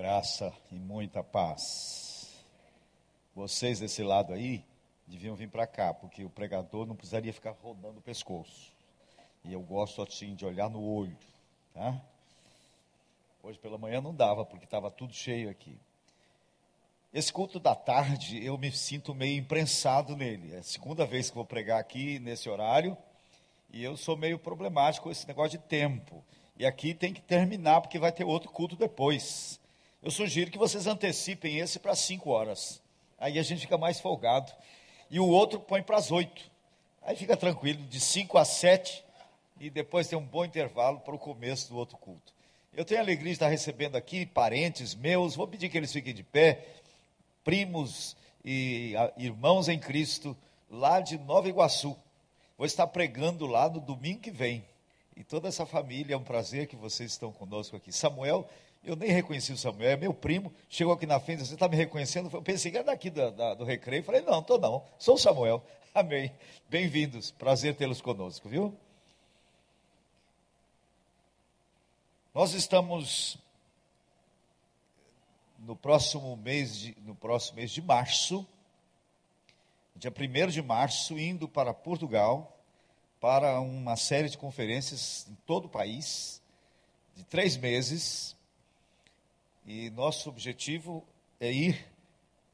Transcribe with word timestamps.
Graça 0.00 0.50
e 0.72 0.76
muita 0.76 1.22
paz. 1.22 2.34
Vocês 3.34 3.80
desse 3.80 4.02
lado 4.02 4.32
aí 4.32 4.64
deviam 5.06 5.36
vir 5.36 5.50
para 5.50 5.66
cá, 5.66 5.92
porque 5.92 6.24
o 6.24 6.30
pregador 6.30 6.86
não 6.86 6.96
precisaria 6.96 7.34
ficar 7.34 7.50
rodando 7.50 7.98
o 7.98 8.02
pescoço. 8.02 8.72
E 9.44 9.52
eu 9.52 9.60
gosto 9.60 10.00
assim 10.00 10.34
de 10.34 10.46
olhar 10.46 10.70
no 10.70 10.82
olho, 10.82 11.14
tá? 11.74 12.00
Hoje 13.42 13.58
pela 13.58 13.76
manhã 13.76 14.00
não 14.00 14.14
dava, 14.14 14.42
porque 14.42 14.64
estava 14.64 14.90
tudo 14.90 15.12
cheio 15.12 15.50
aqui. 15.50 15.78
Esse 17.12 17.30
culto 17.30 17.60
da 17.60 17.74
tarde, 17.74 18.42
eu 18.42 18.56
me 18.56 18.72
sinto 18.72 19.14
meio 19.14 19.38
imprensado 19.38 20.16
nele. 20.16 20.54
É 20.54 20.60
a 20.60 20.62
segunda 20.62 21.04
vez 21.04 21.28
que 21.28 21.36
vou 21.36 21.44
pregar 21.44 21.78
aqui 21.78 22.18
nesse 22.20 22.48
horário, 22.48 22.96
e 23.70 23.84
eu 23.84 23.98
sou 23.98 24.16
meio 24.16 24.38
problemático 24.38 25.04
com 25.04 25.12
esse 25.12 25.28
negócio 25.28 25.58
de 25.58 25.64
tempo. 25.66 26.24
E 26.56 26.64
aqui 26.64 26.94
tem 26.94 27.12
que 27.12 27.20
terminar, 27.20 27.82
porque 27.82 27.98
vai 27.98 28.10
ter 28.10 28.24
outro 28.24 28.50
culto 28.50 28.76
depois. 28.76 29.59
Eu 30.02 30.10
sugiro 30.10 30.50
que 30.50 30.56
vocês 30.56 30.86
antecipem 30.86 31.58
esse 31.58 31.78
para 31.78 31.94
5 31.94 32.30
horas. 32.30 32.80
Aí 33.18 33.38
a 33.38 33.42
gente 33.42 33.60
fica 33.60 33.76
mais 33.76 34.00
folgado. 34.00 34.50
E 35.10 35.20
o 35.20 35.28
outro 35.28 35.60
põe 35.60 35.82
para 35.82 35.98
as 35.98 36.10
8. 36.10 36.50
Aí 37.02 37.14
fica 37.16 37.36
tranquilo, 37.36 37.82
de 37.84 38.00
5 38.00 38.38
a 38.38 38.44
7. 38.44 39.04
E 39.60 39.68
depois 39.68 40.08
tem 40.08 40.18
um 40.18 40.24
bom 40.24 40.42
intervalo 40.42 41.00
para 41.00 41.14
o 41.14 41.18
começo 41.18 41.68
do 41.68 41.76
outro 41.76 41.98
culto. 41.98 42.32
Eu 42.72 42.82
tenho 42.82 42.98
a 43.00 43.02
alegria 43.02 43.30
de 43.30 43.32
estar 43.32 43.48
recebendo 43.48 43.96
aqui 43.96 44.24
parentes 44.24 44.94
meus. 44.94 45.36
Vou 45.36 45.46
pedir 45.46 45.68
que 45.68 45.76
eles 45.76 45.92
fiquem 45.92 46.14
de 46.14 46.22
pé. 46.22 46.66
Primos 47.44 48.16
e 48.42 48.94
irmãos 49.18 49.68
em 49.68 49.78
Cristo, 49.78 50.34
lá 50.70 51.00
de 51.00 51.18
Nova 51.18 51.46
Iguaçu. 51.46 51.94
Vou 52.56 52.66
estar 52.66 52.86
pregando 52.86 53.46
lá 53.46 53.68
no 53.68 53.80
domingo 53.80 54.20
que 54.20 54.30
vem. 54.30 54.64
E 55.14 55.22
toda 55.22 55.48
essa 55.48 55.66
família, 55.66 56.14
é 56.14 56.16
um 56.16 56.24
prazer 56.24 56.66
que 56.66 56.76
vocês 56.76 57.10
estão 57.10 57.30
conosco 57.30 57.76
aqui. 57.76 57.92
Samuel 57.92 58.48
eu 58.82 58.96
nem 58.96 59.10
reconheci 59.10 59.52
o 59.52 59.58
Samuel, 59.58 59.90
é 59.90 59.96
meu 59.96 60.14
primo, 60.14 60.52
chegou 60.68 60.94
aqui 60.94 61.06
na 61.06 61.20
frente, 61.20 61.44
você 61.46 61.54
está 61.54 61.68
me 61.68 61.76
reconhecendo? 61.76 62.30
Eu 62.32 62.42
pensei 62.42 62.70
que 62.70 62.78
era 62.78 62.86
daqui 62.86 63.10
da, 63.10 63.30
da, 63.30 63.54
do 63.54 63.64
recreio. 63.64 64.02
Falei, 64.02 64.22
não, 64.22 64.40
estou 64.40 64.58
não, 64.58 64.84
sou 64.98 65.14
o 65.14 65.18
Samuel. 65.18 65.62
Amém. 65.94 66.32
Bem-vindos, 66.68 67.30
prazer 67.30 67.74
tê-los 67.74 68.00
conosco, 68.00 68.48
viu? 68.48 68.74
Nós 72.32 72.54
estamos 72.54 73.36
no 75.58 75.76
próximo 75.76 76.36
mês 76.36 76.78
de, 76.78 76.96
no 77.02 77.14
próximo 77.14 77.56
mês 77.56 77.70
de 77.70 77.82
março, 77.82 78.46
dia 79.94 80.10
1 80.10 80.48
de 80.48 80.62
março, 80.62 81.18
indo 81.18 81.46
para 81.46 81.74
Portugal, 81.74 82.56
para 83.20 83.60
uma 83.60 83.96
série 83.96 84.30
de 84.30 84.38
conferências 84.38 85.26
em 85.28 85.34
todo 85.44 85.66
o 85.66 85.68
país, 85.68 86.40
de 87.14 87.24
três 87.24 87.56
meses, 87.56 88.34
e 89.66 89.90
nosso 89.90 90.28
objetivo 90.28 91.04
é 91.38 91.52
ir 91.52 91.90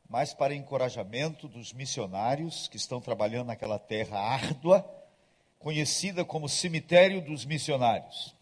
mais 0.09 0.33
para 0.33 0.55
encorajamento 0.55 1.49
dos 1.49 1.73
missionários 1.73 2.69
que 2.69 2.77
estão 2.77 3.01
trabalhando 3.01 3.49
naquela 3.49 3.79
terra 3.79 4.19
árdua, 4.19 4.89
conhecida 5.59 6.25
como 6.25 6.49
cemitério 6.49 7.21
dos 7.21 7.45
missionários. 7.45 8.35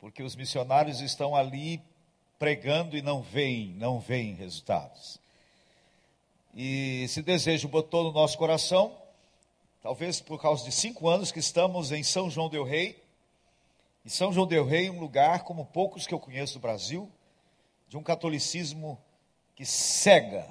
Porque 0.00 0.22
os 0.22 0.34
missionários 0.34 1.00
estão 1.00 1.36
ali 1.36 1.80
pregando 2.38 2.96
e 2.96 3.02
não 3.02 3.22
veem, 3.22 3.68
não 3.74 4.00
veem 4.00 4.34
resultados. 4.34 5.20
E 6.54 7.02
esse 7.04 7.22
desejo 7.22 7.68
botou 7.68 8.04
no 8.04 8.12
nosso 8.12 8.36
coração, 8.36 8.96
talvez 9.80 10.20
por 10.20 10.40
causa 10.40 10.64
de 10.64 10.72
cinco 10.72 11.08
anos 11.08 11.30
que 11.30 11.38
estamos 11.38 11.92
em 11.92 12.02
São 12.02 12.28
João 12.28 12.48
del 12.48 12.64
Rei. 12.64 13.00
E 14.04 14.10
São 14.10 14.32
João 14.32 14.46
del 14.46 14.66
Rei 14.66 14.88
é 14.88 14.90
um 14.90 14.98
lugar 14.98 15.44
como 15.44 15.64
poucos 15.64 16.06
que 16.06 16.12
eu 16.12 16.18
conheço 16.18 16.54
no 16.56 16.60
Brasil, 16.60 17.08
de 17.92 17.98
um 17.98 18.02
catolicismo 18.02 18.98
que 19.54 19.66
cega, 19.66 20.48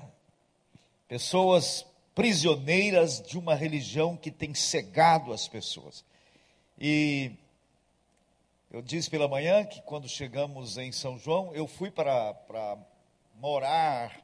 pessoas 1.07 1.83
prisioneiras 2.13 3.19
de 3.19 3.35
uma 3.35 3.55
religião 3.55 4.15
que 4.15 4.29
tem 4.29 4.53
cegado 4.53 5.33
as 5.33 5.47
pessoas. 5.47 6.05
E 6.79 7.31
eu 8.69 8.79
disse 8.79 9.09
pela 9.09 9.27
manhã 9.27 9.65
que 9.65 9.81
quando 9.81 10.07
chegamos 10.07 10.77
em 10.77 10.91
São 10.91 11.17
João, 11.17 11.51
eu 11.55 11.65
fui 11.65 11.89
para, 11.89 12.31
para 12.31 12.77
morar 13.33 14.23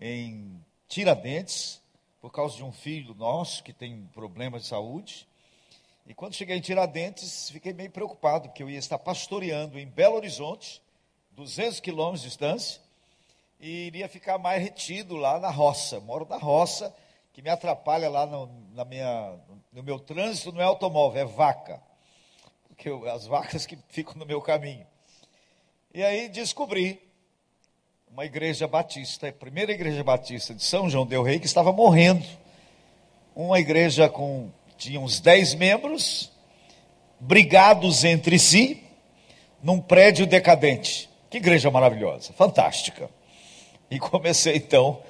em 0.00 0.64
Tiradentes, 0.86 1.82
por 2.20 2.30
causa 2.30 2.56
de 2.56 2.62
um 2.62 2.70
filho 2.70 3.12
nosso 3.12 3.64
que 3.64 3.72
tem 3.72 4.08
problemas 4.14 4.62
de 4.62 4.68
saúde. 4.68 5.26
E 6.06 6.14
quando 6.14 6.36
cheguei 6.36 6.58
em 6.58 6.60
Tiradentes, 6.60 7.50
fiquei 7.50 7.72
meio 7.72 7.90
preocupado, 7.90 8.50
porque 8.50 8.62
eu 8.62 8.70
ia 8.70 8.78
estar 8.78 9.00
pastoreando 9.00 9.80
em 9.80 9.86
Belo 9.88 10.14
Horizonte, 10.14 10.80
200 11.36 11.80
quilômetros 11.80 12.22
de 12.22 12.28
distância, 12.28 12.80
e 13.60 13.86
iria 13.86 14.08
ficar 14.08 14.38
mais 14.38 14.60
retido 14.60 15.16
lá 15.16 15.38
na 15.38 15.50
roça. 15.50 16.00
Moro 16.00 16.26
na 16.28 16.36
roça, 16.36 16.94
que 17.32 17.40
me 17.40 17.48
atrapalha 17.48 18.10
lá 18.10 18.26
no, 18.26 18.50
na 18.74 18.84
minha, 18.84 19.38
no 19.72 19.82
meu 19.82 19.98
trânsito, 19.98 20.52
não 20.52 20.60
é 20.60 20.64
automóvel, 20.64 21.22
é 21.22 21.24
vaca. 21.24 21.80
Porque 22.66 22.88
eu, 22.88 23.08
as 23.08 23.26
vacas 23.26 23.64
que 23.64 23.78
ficam 23.88 24.14
no 24.14 24.26
meu 24.26 24.42
caminho. 24.42 24.86
E 25.94 26.02
aí 26.02 26.28
descobri 26.28 27.00
uma 28.10 28.26
igreja 28.26 28.66
batista, 28.66 29.28
a 29.28 29.32
primeira 29.32 29.72
igreja 29.72 30.02
batista 30.02 30.54
de 30.54 30.62
São 30.62 30.90
João 30.90 31.06
del 31.06 31.22
Rei, 31.22 31.38
que 31.38 31.46
estava 31.46 31.72
morrendo. 31.72 32.26
Uma 33.34 33.60
igreja 33.60 34.08
com, 34.08 34.50
tinha 34.76 35.00
uns 35.00 35.20
10 35.20 35.54
membros, 35.54 36.30
brigados 37.20 38.04
entre 38.04 38.38
si, 38.38 38.82
num 39.62 39.80
prédio 39.80 40.26
decadente. 40.26 41.11
Que 41.32 41.38
igreja 41.38 41.70
maravilhosa, 41.70 42.30
fantástica. 42.34 43.08
E 43.90 43.98
comecei 43.98 44.54
então 44.56 45.00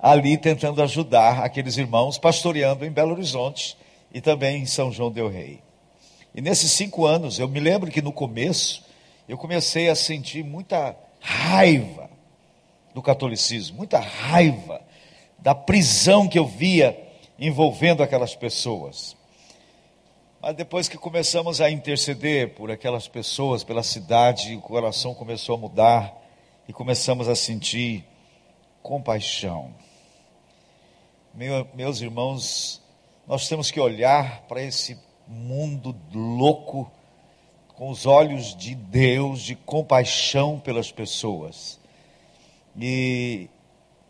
ali 0.00 0.38
tentando 0.38 0.82
ajudar 0.82 1.44
aqueles 1.44 1.76
irmãos, 1.76 2.16
pastoreando 2.16 2.86
em 2.86 2.90
Belo 2.90 3.12
Horizonte 3.12 3.76
e 4.10 4.18
também 4.18 4.62
em 4.62 4.64
São 4.64 4.90
João 4.90 5.12
Del 5.12 5.28
Rei. 5.28 5.60
E 6.34 6.40
nesses 6.40 6.70
cinco 6.70 7.04
anos, 7.04 7.38
eu 7.38 7.46
me 7.46 7.60
lembro 7.60 7.90
que 7.90 8.00
no 8.00 8.10
começo, 8.10 8.82
eu 9.28 9.36
comecei 9.36 9.90
a 9.90 9.94
sentir 9.94 10.42
muita 10.42 10.96
raiva 11.20 12.08
do 12.94 13.02
catolicismo, 13.02 13.76
muita 13.76 13.98
raiva 13.98 14.80
da 15.38 15.54
prisão 15.54 16.26
que 16.26 16.38
eu 16.38 16.46
via 16.46 16.98
envolvendo 17.38 18.02
aquelas 18.02 18.34
pessoas. 18.34 19.17
Depois 20.56 20.88
que 20.88 20.96
começamos 20.96 21.60
a 21.60 21.70
interceder 21.70 22.54
por 22.54 22.70
aquelas 22.70 23.06
pessoas, 23.06 23.62
pela 23.62 23.82
cidade, 23.82 24.56
o 24.56 24.60
coração 24.60 25.12
começou 25.12 25.56
a 25.56 25.58
mudar 25.58 26.14
e 26.66 26.72
começamos 26.72 27.28
a 27.28 27.34
sentir 27.34 28.04
compaixão. 28.82 29.74
Meu, 31.34 31.66
meus 31.74 32.00
irmãos, 32.00 32.82
nós 33.26 33.46
temos 33.46 33.70
que 33.70 33.78
olhar 33.78 34.42
para 34.42 34.62
esse 34.62 34.98
mundo 35.26 35.94
louco 36.14 36.90
com 37.74 37.90
os 37.90 38.06
olhos 38.06 38.56
de 38.56 38.74
Deus, 38.74 39.42
de 39.42 39.54
compaixão 39.54 40.58
pelas 40.58 40.90
pessoas. 40.90 41.78
E 42.80 43.50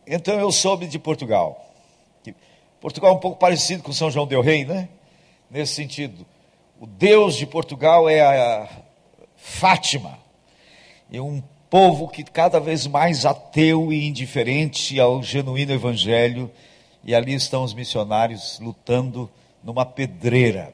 então 0.07 0.39
eu 0.39 0.53
soube 0.53 0.87
de 0.87 0.99
Portugal. 1.01 1.65
Portugal 2.81 3.11
é 3.11 3.15
um 3.15 3.21
pouco 3.21 3.39
parecido 3.39 3.83
com 3.83 3.93
São 3.93 4.09
João 4.09 4.27
del 4.27 4.41
Rei, 4.41 4.65
né? 4.65 4.89
Nesse 5.51 5.75
sentido. 5.75 6.27
O 6.81 6.87
Deus 6.87 7.37
de 7.37 7.47
Portugal 7.47 8.09
é 8.09 8.21
a 8.21 8.69
Fátima, 9.37 10.19
e 11.11 11.21
um 11.21 11.43
povo 11.71 12.09
que 12.09 12.23
cada 12.25 12.59
vez 12.59 12.87
mais 12.87 13.27
ateu 13.27 13.93
e 13.93 14.07
indiferente 14.07 14.99
ao 14.99 15.23
genuíno 15.23 15.73
evangelho, 15.73 16.51
e 17.05 17.15
ali 17.15 17.35
estão 17.35 17.63
os 17.63 17.75
missionários 17.75 18.59
lutando 18.61 19.31
numa 19.63 19.85
pedreira. 19.85 20.73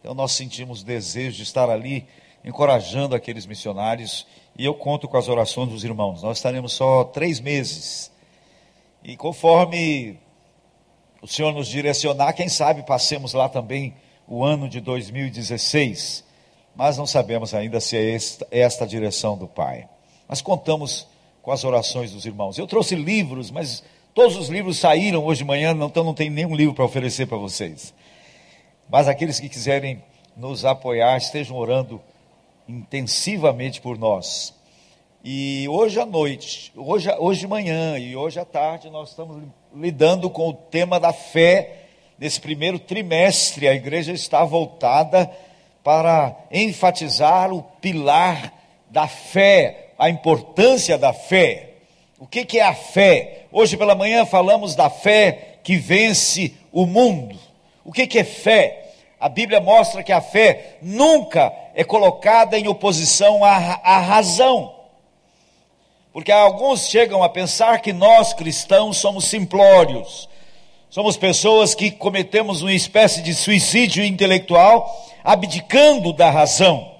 Então 0.00 0.14
nós 0.14 0.32
sentimos 0.32 0.82
desejo 0.82 1.36
de 1.36 1.42
estar 1.42 1.68
ali 1.68 2.06
encorajando 2.44 3.14
aqueles 3.14 3.44
missionários, 3.44 4.26
e 4.56 4.64
eu 4.64 4.74
conto 4.74 5.06
com 5.06 5.16
as 5.16 5.28
orações 5.28 5.68
dos 5.68 5.84
irmãos. 5.84 6.22
Nós 6.22 6.38
estaremos 6.38 6.72
só 6.72 7.04
três 7.04 7.40
meses, 7.40 8.10
e 9.04 9.16
conforme 9.16 10.18
o 11.22 11.26
Senhor 11.26 11.52
nos 11.52 11.68
direcionar, 11.68 12.32
quem 12.32 12.48
sabe 12.48 12.82
passemos 12.82 13.32
lá 13.34 13.48
também 13.48 13.94
o 14.26 14.44
ano 14.44 14.68
de 14.68 14.80
2016, 14.80 16.24
mas 16.74 16.96
não 16.96 17.06
sabemos 17.06 17.52
ainda 17.52 17.80
se 17.80 17.96
é 17.96 18.14
esta, 18.14 18.46
esta 18.50 18.84
a 18.84 18.86
direção 18.86 19.36
do 19.36 19.46
Pai. 19.46 19.88
Mas 20.28 20.40
contamos 20.40 21.06
com 21.42 21.50
as 21.50 21.64
orações 21.64 22.12
dos 22.12 22.24
irmãos. 22.24 22.56
Eu 22.56 22.66
trouxe 22.66 22.94
livros, 22.94 23.50
mas 23.50 23.82
todos 24.14 24.36
os 24.36 24.48
livros 24.48 24.78
saíram 24.78 25.24
hoje 25.24 25.38
de 25.38 25.44
manhã, 25.44 25.72
então 25.72 26.04
não 26.04 26.14
tem 26.14 26.30
nenhum 26.30 26.54
livro 26.54 26.74
para 26.74 26.84
oferecer 26.84 27.26
para 27.26 27.38
vocês. 27.38 27.92
Mas 28.88 29.08
aqueles 29.08 29.40
que 29.40 29.48
quiserem 29.48 30.02
nos 30.36 30.64
apoiar, 30.64 31.16
estejam 31.16 31.56
orando 31.56 32.00
intensivamente 32.68 33.80
por 33.80 33.98
nós. 33.98 34.54
E 35.22 35.68
hoje 35.68 36.00
à 36.00 36.06
noite, 36.06 36.72
hoje, 36.74 37.14
hoje 37.18 37.40
de 37.40 37.46
manhã 37.46 37.98
e 37.98 38.16
hoje 38.16 38.40
à 38.40 38.44
tarde, 38.46 38.88
nós 38.88 39.10
estamos 39.10 39.42
lidando 39.76 40.30
com 40.30 40.48
o 40.48 40.54
tema 40.54 40.98
da 40.98 41.12
fé. 41.12 41.76
Nesse 42.18 42.40
primeiro 42.40 42.78
trimestre, 42.78 43.68
a 43.68 43.74
igreja 43.74 44.12
está 44.12 44.42
voltada 44.44 45.30
para 45.84 46.34
enfatizar 46.50 47.52
o 47.52 47.62
pilar 47.62 48.50
da 48.88 49.06
fé, 49.06 49.90
a 49.98 50.08
importância 50.08 50.96
da 50.96 51.12
fé. 51.12 51.74
O 52.18 52.26
que, 52.26 52.46
que 52.46 52.58
é 52.58 52.64
a 52.64 52.74
fé? 52.74 53.44
Hoje 53.52 53.76
pela 53.76 53.94
manhã 53.94 54.24
falamos 54.24 54.74
da 54.74 54.88
fé 54.88 55.58
que 55.62 55.76
vence 55.76 56.54
o 56.72 56.86
mundo. 56.86 57.38
O 57.84 57.92
que, 57.92 58.06
que 58.06 58.20
é 58.20 58.24
fé? 58.24 58.92
A 59.20 59.28
Bíblia 59.28 59.60
mostra 59.60 60.02
que 60.02 60.12
a 60.12 60.22
fé 60.22 60.78
nunca 60.80 61.52
é 61.74 61.84
colocada 61.84 62.58
em 62.58 62.68
oposição 62.68 63.44
à, 63.44 63.80
à 63.84 63.98
razão. 63.98 64.79
Porque 66.12 66.32
alguns 66.32 66.88
chegam 66.88 67.22
a 67.22 67.28
pensar 67.28 67.80
que 67.80 67.92
nós 67.92 68.32
cristãos 68.32 68.98
somos 68.98 69.26
simplórios, 69.26 70.28
somos 70.88 71.16
pessoas 71.16 71.74
que 71.74 71.90
cometemos 71.90 72.62
uma 72.62 72.72
espécie 72.72 73.22
de 73.22 73.32
suicídio 73.32 74.04
intelectual, 74.04 75.08
abdicando 75.22 76.12
da 76.12 76.28
razão. 76.28 76.90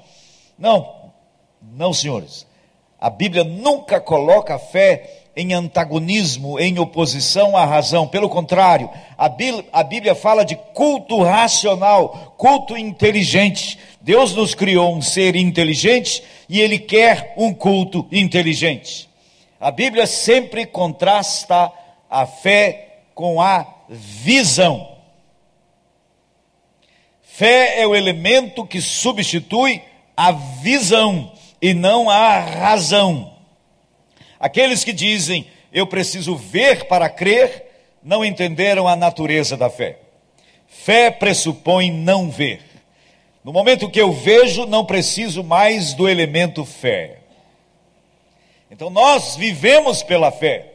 Não, 0.57 1.11
não, 1.61 1.93
senhores. 1.93 2.47
A 3.01 3.11
Bíblia 3.11 3.43
nunca 3.43 4.01
coloca 4.01 4.55
a 4.55 4.59
fé 4.59 5.21
em 5.35 5.55
antagonismo, 5.55 6.61
em 6.61 6.79
oposição 6.79 7.57
à 7.57 7.65
razão. 7.65 8.07
Pelo 8.07 8.29
contrário, 8.29 8.91
a 9.17 9.29
Bíblia, 9.29 9.65
a 9.73 9.83
Bíblia 9.83 10.15
fala 10.15 10.45
de 10.45 10.55
culto 10.75 11.23
racional, 11.23 12.35
culto 12.37 12.77
inteligente. 12.77 13.79
Deus 14.01 14.35
nos 14.35 14.55
criou 14.55 14.95
um 14.95 15.03
ser 15.03 15.37
inteligente 15.37 16.23
e 16.49 16.61
Ele 16.61 16.79
quer 16.79 17.35
um 17.37 17.53
culto 17.53 18.09
inteligente. 18.11 19.09
A 19.61 19.71
Bíblia 19.71 20.07
sempre 20.07 20.65
contrasta 20.65 21.71
a 22.09 22.27
fé 22.27 23.03
com 23.15 23.41
a 23.41 23.67
visão. 23.89 24.97
Fé 27.23 27.81
é 27.81 27.87
o 27.87 27.95
elemento 27.95 28.67
que 28.67 28.81
substitui 28.81 29.83
a 30.17 30.33
visão 30.33 31.33
e 31.61 31.75
não 31.75 32.09
a 32.09 32.39
razão. 32.39 33.35
Aqueles 34.39 34.83
que 34.83 34.93
dizem, 34.93 35.47
eu 35.73 35.87
preciso 35.87 36.35
ver 36.35 36.87
para 36.87 37.09
crer, 37.11 37.67
não 38.03 38.25
entenderam 38.25 38.89
a 38.89 38.97
natureza 38.97 39.57
da 39.57 39.69
fé. 39.69 39.99
Fé 40.67 41.11
pressupõe 41.11 41.91
não 41.91 42.31
ver. 42.31 42.70
No 43.43 43.53
momento 43.53 43.91
que 43.91 44.01
eu 44.01 44.13
vejo, 44.13 44.67
não 44.67 44.85
preciso 44.85 45.43
mais 45.43 45.95
do 45.95 46.09
elemento 46.09 46.65
fé. 46.65 47.21
Então 48.71 48.91
nós 48.91 49.37
vivemos 49.37 50.03
pela 50.03 50.31
fé. 50.31 50.75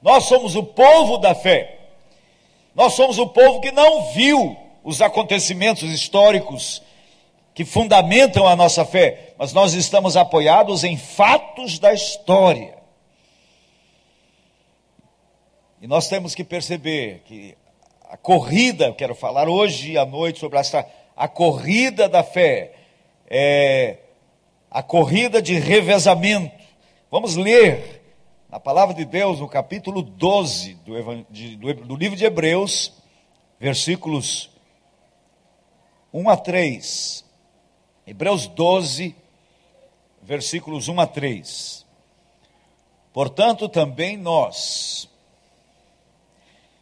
Nós 0.00 0.24
somos 0.24 0.54
o 0.54 0.62
povo 0.62 1.18
da 1.18 1.34
fé. 1.34 1.78
Nós 2.74 2.94
somos 2.94 3.18
o 3.18 3.26
povo 3.26 3.60
que 3.60 3.72
não 3.72 4.12
viu 4.12 4.56
os 4.82 5.00
acontecimentos 5.00 5.90
históricos 5.90 6.82
que 7.54 7.64
fundamentam 7.64 8.46
a 8.48 8.56
nossa 8.56 8.84
fé, 8.84 9.32
mas 9.38 9.52
nós 9.52 9.74
estamos 9.74 10.16
apoiados 10.16 10.82
em 10.82 10.96
fatos 10.96 11.78
da 11.78 11.94
história. 11.94 12.74
E 15.80 15.86
nós 15.86 16.08
temos 16.08 16.34
que 16.34 16.42
perceber 16.42 17.22
que 17.24 17.56
a 18.08 18.16
corrida, 18.16 18.92
quero 18.92 19.14
falar 19.14 19.48
hoje 19.48 19.96
à 19.96 20.04
noite 20.04 20.40
sobre 20.40 20.58
esta, 20.58 20.86
a 21.16 21.28
corrida 21.28 22.08
da 22.08 22.22
fé, 22.22 22.74
é 23.28 23.98
a 24.70 24.82
corrida 24.82 25.40
de 25.40 25.58
revezamento. 25.58 26.54
Vamos 27.10 27.36
ler 27.36 28.02
na 28.48 28.58
palavra 28.58 28.94
de 28.94 29.04
Deus, 29.04 29.40
no 29.40 29.48
capítulo 29.48 30.02
12 30.02 30.74
do, 30.84 30.94
do, 31.58 31.74
do 31.74 31.96
livro 31.96 32.16
de 32.16 32.24
Hebreus, 32.24 32.92
versículos 33.58 34.50
1 36.12 36.28
a 36.28 36.36
3. 36.36 37.24
Hebreus 38.06 38.46
12, 38.46 39.16
versículos 40.22 40.88
1 40.88 41.00
a 41.00 41.06
3. 41.06 41.86
Portanto, 43.12 43.68
também 43.68 44.16
nós, 44.16 45.08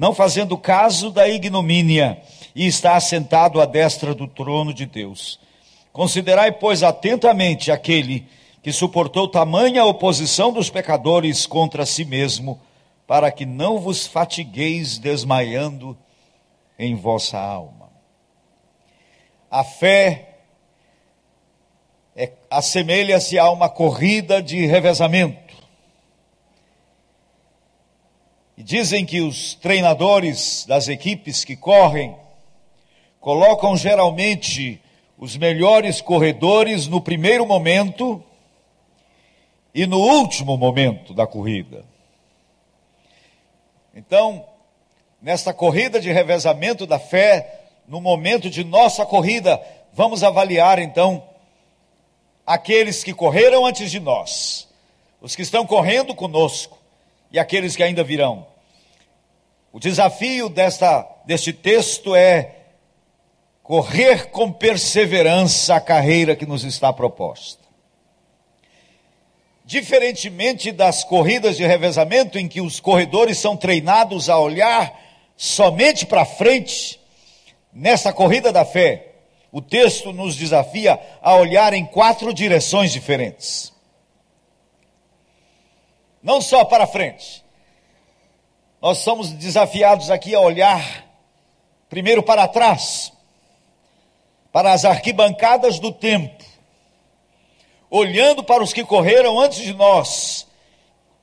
não 0.00 0.14
fazendo 0.14 0.56
caso 0.56 1.10
da 1.10 1.28
ignomínia, 1.28 2.22
e 2.54 2.66
está 2.66 2.96
assentado 2.96 3.60
à 3.60 3.66
destra 3.66 4.14
do 4.14 4.26
trono 4.26 4.72
de 4.72 4.86
Deus. 4.86 5.38
Considerai, 5.92 6.52
pois, 6.52 6.82
atentamente 6.82 7.70
aquele 7.70 8.26
que 8.62 8.72
suportou 8.72 9.28
tamanha 9.28 9.84
oposição 9.84 10.54
dos 10.54 10.70
pecadores 10.70 11.44
contra 11.44 11.84
si 11.84 12.06
mesmo, 12.06 12.58
para 13.06 13.30
que 13.30 13.44
não 13.44 13.78
vos 13.78 14.06
fatigueis 14.06 14.96
desmaiando 14.96 15.94
em 16.78 16.94
vossa 16.94 17.38
alma. 17.38 17.90
A 19.50 19.62
fé 19.62 20.38
é, 22.16 22.32
assemelha-se 22.50 23.38
a 23.38 23.50
uma 23.50 23.68
corrida 23.68 24.42
de 24.42 24.64
revezamento. 24.64 25.49
E 28.60 28.62
dizem 28.62 29.06
que 29.06 29.22
os 29.22 29.54
treinadores 29.54 30.66
das 30.68 30.86
equipes 30.86 31.46
que 31.46 31.56
correm 31.56 32.14
colocam 33.18 33.74
geralmente 33.74 34.78
os 35.16 35.34
melhores 35.34 36.02
corredores 36.02 36.86
no 36.86 37.00
primeiro 37.00 37.46
momento 37.46 38.22
e 39.74 39.86
no 39.86 39.98
último 39.98 40.58
momento 40.58 41.14
da 41.14 41.26
corrida. 41.26 41.86
Então, 43.94 44.44
nesta 45.22 45.54
corrida 45.54 45.98
de 45.98 46.12
revezamento 46.12 46.86
da 46.86 46.98
fé, 46.98 47.62
no 47.88 47.98
momento 47.98 48.50
de 48.50 48.62
nossa 48.62 49.06
corrida, 49.06 49.58
vamos 49.90 50.22
avaliar 50.22 50.78
então 50.78 51.24
aqueles 52.46 53.02
que 53.02 53.14
correram 53.14 53.64
antes 53.64 53.90
de 53.90 54.00
nós, 54.00 54.68
os 55.18 55.34
que 55.34 55.40
estão 55.40 55.66
correndo 55.66 56.14
conosco 56.14 56.76
e 57.32 57.38
aqueles 57.38 57.74
que 57.74 57.82
ainda 57.82 58.04
virão. 58.04 58.49
O 59.72 59.78
desafio 59.78 60.48
desta, 60.48 61.06
deste 61.24 61.52
texto 61.52 62.14
é 62.14 62.56
correr 63.62 64.30
com 64.30 64.52
perseverança 64.52 65.76
a 65.76 65.80
carreira 65.80 66.34
que 66.34 66.46
nos 66.46 66.64
está 66.64 66.92
proposta. 66.92 67.60
Diferentemente 69.64 70.72
das 70.72 71.04
corridas 71.04 71.56
de 71.56 71.64
revezamento, 71.64 72.38
em 72.38 72.48
que 72.48 72.60
os 72.60 72.80
corredores 72.80 73.38
são 73.38 73.56
treinados 73.56 74.28
a 74.28 74.38
olhar 74.38 74.92
somente 75.36 76.04
para 76.04 76.24
frente, 76.24 77.00
Nessa 77.72 78.12
corrida 78.12 78.52
da 78.52 78.64
fé, 78.64 79.12
o 79.52 79.62
texto 79.62 80.12
nos 80.12 80.34
desafia 80.34 81.00
a 81.22 81.34
olhar 81.34 81.72
em 81.72 81.86
quatro 81.86 82.34
direções 82.34 82.92
diferentes. 82.92 83.72
Não 86.22 86.40
só 86.40 86.64
para 86.64 86.86
frente. 86.86 87.44
Nós 88.80 88.98
somos 88.98 89.30
desafiados 89.30 90.10
aqui 90.10 90.34
a 90.34 90.40
olhar 90.40 91.04
primeiro 91.90 92.22
para 92.22 92.48
trás, 92.48 93.12
para 94.50 94.72
as 94.72 94.84
arquibancadas 94.84 95.78
do 95.78 95.92
tempo, 95.92 96.42
olhando 97.90 98.42
para 98.42 98.62
os 98.62 98.72
que 98.72 98.84
correram 98.84 99.38
antes 99.38 99.58
de 99.58 99.74
nós. 99.74 100.46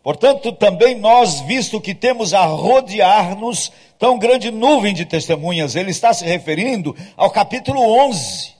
Portanto, 0.03 0.51
também 0.51 0.95
nós, 0.95 1.39
visto 1.41 1.81
que 1.81 1.95
temos 1.95 2.33
a 2.33 2.45
rodear-nos 2.45 3.71
tão 3.97 4.19
grande 4.19 4.51
nuvem 4.51 4.93
de 4.93 5.03
testemunhas. 5.03 5.75
Ele 5.75 5.91
está 5.91 6.13
se 6.13 6.23
referindo 6.23 6.95
ao 7.15 7.31
capítulo 7.31 7.81
11. 8.05 8.53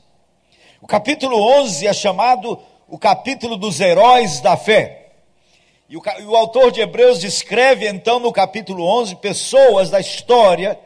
O 0.81 0.87
capítulo 0.87 1.37
11 1.61 1.87
é 1.87 1.93
chamado 1.93 2.59
o 2.87 2.97
capítulo 2.97 3.57
dos 3.57 3.79
heróis 3.79 4.41
da 4.41 4.57
fé. 4.57 4.96
E 5.89 5.95
o, 5.95 6.01
e 6.19 6.25
o 6.25 6.35
autor 6.35 6.71
de 6.71 6.81
Hebreus 6.81 7.19
descreve 7.19 7.87
então 7.87 8.19
no 8.19 8.31
capítulo 8.31 8.83
11 8.83 9.15
pessoas 9.15 9.89
da 9.89 9.99
história 10.01 10.77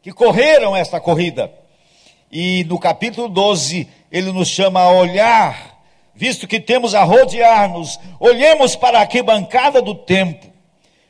que 0.00 0.12
correram 0.12 0.76
esta 0.76 1.00
corrida. 1.00 1.52
E 2.30 2.64
no 2.68 2.78
capítulo 2.78 3.28
12 3.28 3.88
ele 4.12 4.30
nos 4.30 4.48
chama 4.48 4.80
a 4.80 4.90
olhar, 4.92 5.82
visto 6.14 6.46
que 6.46 6.60
temos 6.60 6.94
a 6.94 7.02
rodear-nos, 7.02 7.98
olhemos 8.20 8.76
para 8.76 8.98
a 8.98 9.00
arquibancada 9.00 9.82
do 9.82 9.94
tempo. 9.94 10.46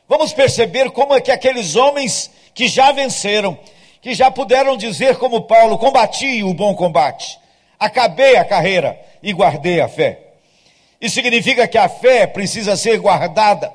Vamos 0.07 0.33
perceber 0.33 0.89
como 0.89 1.13
é 1.13 1.21
que 1.21 1.31
aqueles 1.31 1.75
homens 1.75 2.31
que 2.55 2.67
já 2.67 2.91
venceram, 2.91 3.59
que 4.01 4.15
já 4.15 4.31
puderam 4.31 4.75
dizer 4.75 5.17
como 5.17 5.41
Paulo: 5.41 5.77
combati 5.77 6.43
o 6.43 6.51
bom 6.51 6.73
combate, 6.73 7.37
acabei 7.77 8.37
a 8.37 8.43
carreira 8.43 8.99
e 9.21 9.31
guardei 9.31 9.81
a 9.81 9.87
fé. 9.87 10.28
Isso 10.99 11.15
significa 11.15 11.67
que 11.67 11.77
a 11.77 11.87
fé 11.87 12.27
precisa 12.27 12.75
ser 12.75 12.99
guardada. 12.99 13.73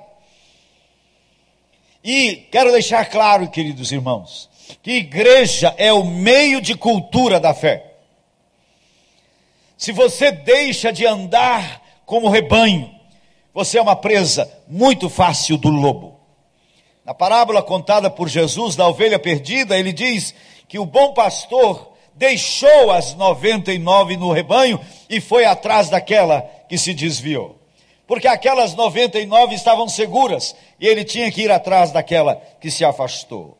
E 2.02 2.46
quero 2.52 2.70
deixar 2.70 3.06
claro, 3.06 3.48
queridos 3.48 3.90
irmãos, 3.90 4.50
que 4.82 4.92
igreja 4.92 5.74
é 5.78 5.92
o 5.92 6.04
meio 6.04 6.60
de 6.60 6.74
cultura 6.74 7.40
da 7.40 7.54
fé. 7.54 7.92
Se 9.78 9.90
você 9.90 10.30
deixa 10.30 10.92
de 10.92 11.06
andar 11.06 11.82
como 12.04 12.28
rebanho, 12.28 12.94
você 13.54 13.78
é 13.78 13.82
uma 13.82 13.96
presa 13.96 14.50
muito 14.68 15.08
fácil 15.08 15.56
do 15.56 15.70
lobo. 15.70 16.20
Na 17.04 17.14
parábola 17.14 17.62
contada 17.62 18.10
por 18.10 18.28
Jesus 18.28 18.76
da 18.76 18.86
ovelha 18.86 19.18
perdida, 19.18 19.78
ele 19.78 19.92
diz 19.92 20.34
que 20.68 20.78
o 20.78 20.86
bom 20.86 21.12
pastor 21.14 21.92
deixou 22.14 22.90
as 22.90 23.14
99 23.14 24.16
no 24.16 24.32
rebanho 24.32 24.80
e 25.08 25.20
foi 25.20 25.44
atrás 25.44 25.88
daquela 25.88 26.40
que 26.74 26.78
se 26.78 26.92
desviou. 26.92 27.56
Porque 28.04 28.26
aquelas 28.26 28.74
99 28.74 29.54
estavam 29.54 29.88
seguras 29.88 30.56
e 30.80 30.88
ele 30.88 31.04
tinha 31.04 31.30
que 31.30 31.42
ir 31.42 31.50
atrás 31.52 31.92
daquela 31.92 32.34
que 32.60 32.68
se 32.68 32.84
afastou. 32.84 33.56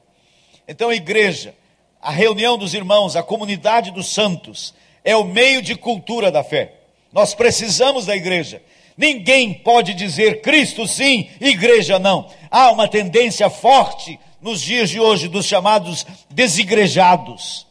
Então, 0.66 0.92
igreja, 0.92 1.54
a 2.02 2.10
reunião 2.10 2.58
dos 2.58 2.74
irmãos, 2.74 3.14
a 3.14 3.22
comunidade 3.22 3.92
dos 3.92 4.08
santos, 4.08 4.74
é 5.04 5.14
o 5.16 5.22
meio 5.22 5.62
de 5.62 5.76
cultura 5.76 6.32
da 6.32 6.42
fé. 6.42 6.74
Nós 7.12 7.34
precisamos 7.34 8.06
da 8.06 8.16
igreja. 8.16 8.60
Ninguém 8.96 9.54
pode 9.54 9.94
dizer 9.94 10.40
Cristo 10.40 10.88
sim, 10.88 11.30
igreja 11.40 12.00
não. 12.00 12.28
Há 12.50 12.72
uma 12.72 12.88
tendência 12.88 13.48
forte 13.48 14.18
nos 14.40 14.60
dias 14.60 14.90
de 14.90 14.98
hoje 14.98 15.28
dos 15.28 15.46
chamados 15.46 16.04
desigrejados. 16.28 17.64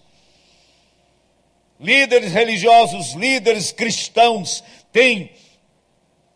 Líderes 1.79 2.31
religiosos, 2.31 3.12
líderes 3.12 3.73
cristãos 3.73 4.63
têm 4.93 5.31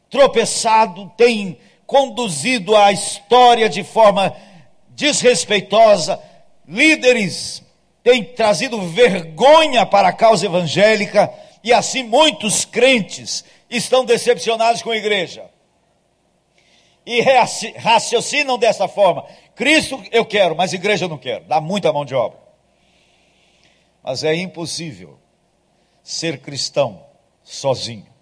tropeçado, 0.10 1.10
têm 1.16 1.58
conduzido 1.86 2.76
a 2.76 2.92
história 2.92 3.70
de 3.70 3.84
forma 3.84 4.36
desrespeitosa, 4.90 6.22
líderes 6.68 7.64
têm 8.04 8.24
trazido 8.24 8.82
vergonha 8.82 9.86
para 9.86 10.10
a 10.10 10.14
causa 10.14 10.46
evangélica 10.46 11.32
e 11.64 11.72
assim 11.72 12.04
muitos 12.04 12.66
crentes 12.66 13.46
estão 13.70 14.04
decepcionados 14.04 14.82
com 14.82 14.92
a 14.92 14.98
igreja. 14.98 15.46
E 17.06 17.22
raciocinam 17.78 18.58
dessa 18.58 18.88
forma: 18.88 19.26
Cristo 19.56 20.04
eu 20.12 20.26
quero, 20.26 20.56
mas 20.56 20.74
igreja 20.74 21.06
eu 21.06 21.10
não 21.10 21.18
quero. 21.18 21.46
Dá 21.46 21.62
muita 21.62 21.94
mão 21.94 22.04
de 22.04 22.14
obra. 22.14 22.40
Mas 24.04 24.24
é 24.24 24.36
impossível 24.36 25.18
ser 26.04 26.40
cristão 26.40 27.06
sozinho. 27.44 28.17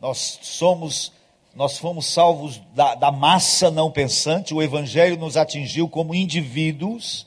Nós 0.00 0.38
somos, 0.42 1.12
nós 1.54 1.78
fomos 1.78 2.06
salvos 2.06 2.60
da, 2.74 2.94
da 2.94 3.10
massa 3.10 3.70
não 3.70 3.90
pensante, 3.90 4.52
o 4.52 4.62
Evangelho 4.62 5.16
nos 5.16 5.36
atingiu 5.36 5.88
como 5.88 6.14
indivíduos. 6.14 7.26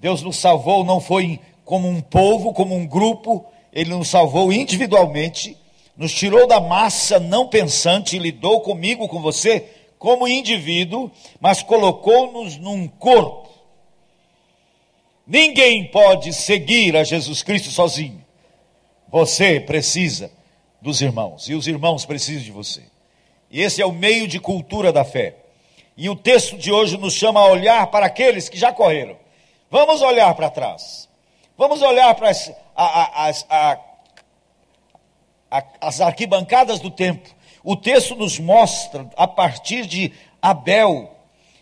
Deus 0.00 0.20
nos 0.22 0.36
salvou, 0.36 0.84
não 0.84 1.00
foi 1.00 1.38
como 1.64 1.88
um 1.88 2.00
povo, 2.00 2.52
como 2.52 2.74
um 2.74 2.84
grupo, 2.84 3.46
Ele 3.72 3.90
nos 3.90 4.08
salvou 4.08 4.52
individualmente, 4.52 5.56
nos 5.96 6.12
tirou 6.12 6.46
da 6.48 6.60
massa 6.60 7.20
não 7.20 7.46
pensante, 7.46 8.18
lidou 8.18 8.60
comigo, 8.60 9.06
com 9.06 9.22
você, 9.22 9.68
como 9.96 10.26
indivíduo, 10.26 11.08
mas 11.40 11.62
colocou-nos 11.62 12.56
num 12.56 12.88
corpo. 12.88 13.48
Ninguém 15.24 15.86
pode 15.86 16.32
seguir 16.32 16.96
a 16.96 17.04
Jesus 17.04 17.44
Cristo 17.44 17.70
sozinho. 17.70 18.24
Você 19.08 19.60
precisa 19.60 20.32
dos 20.82 21.00
irmãos, 21.00 21.48
e 21.48 21.54
os 21.54 21.68
irmãos 21.68 22.04
precisam 22.04 22.42
de 22.42 22.50
você. 22.50 22.82
E 23.48 23.62
esse 23.62 23.80
é 23.80 23.86
o 23.86 23.92
meio 23.92 24.26
de 24.26 24.40
cultura 24.40 24.92
da 24.92 25.04
fé. 25.04 25.36
E 25.96 26.10
o 26.10 26.16
texto 26.16 26.58
de 26.58 26.72
hoje 26.72 26.98
nos 26.98 27.14
chama 27.14 27.38
a 27.38 27.46
olhar 27.46 27.86
para 27.86 28.06
aqueles 28.06 28.48
que 28.48 28.58
já 28.58 28.72
correram. 28.72 29.16
Vamos 29.70 30.02
olhar 30.02 30.34
para 30.34 30.50
trás. 30.50 31.08
Vamos 31.56 31.82
olhar 31.82 32.12
para 32.16 32.30
as, 32.30 32.52
as, 32.74 33.46
as 35.80 36.00
arquibancadas 36.00 36.80
do 36.80 36.90
tempo. 36.90 37.30
O 37.62 37.76
texto 37.76 38.16
nos 38.16 38.40
mostra, 38.40 39.08
a 39.16 39.28
partir 39.28 39.86
de 39.86 40.12
Abel, 40.40 41.14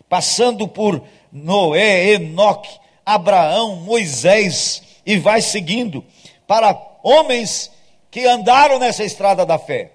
passando 0.09 0.67
por 0.67 1.03
Noé, 1.31 2.13
Enoque, 2.13 2.75
Abraão, 3.05 3.75
Moisés, 3.75 4.81
e 5.05 5.17
vai 5.17 5.41
seguindo, 5.41 6.03
para 6.47 6.75
homens 7.03 7.69
que 8.11 8.25
andaram 8.25 8.77
nessa 8.77 9.05
estrada 9.05 9.45
da 9.45 9.57
fé. 9.57 9.93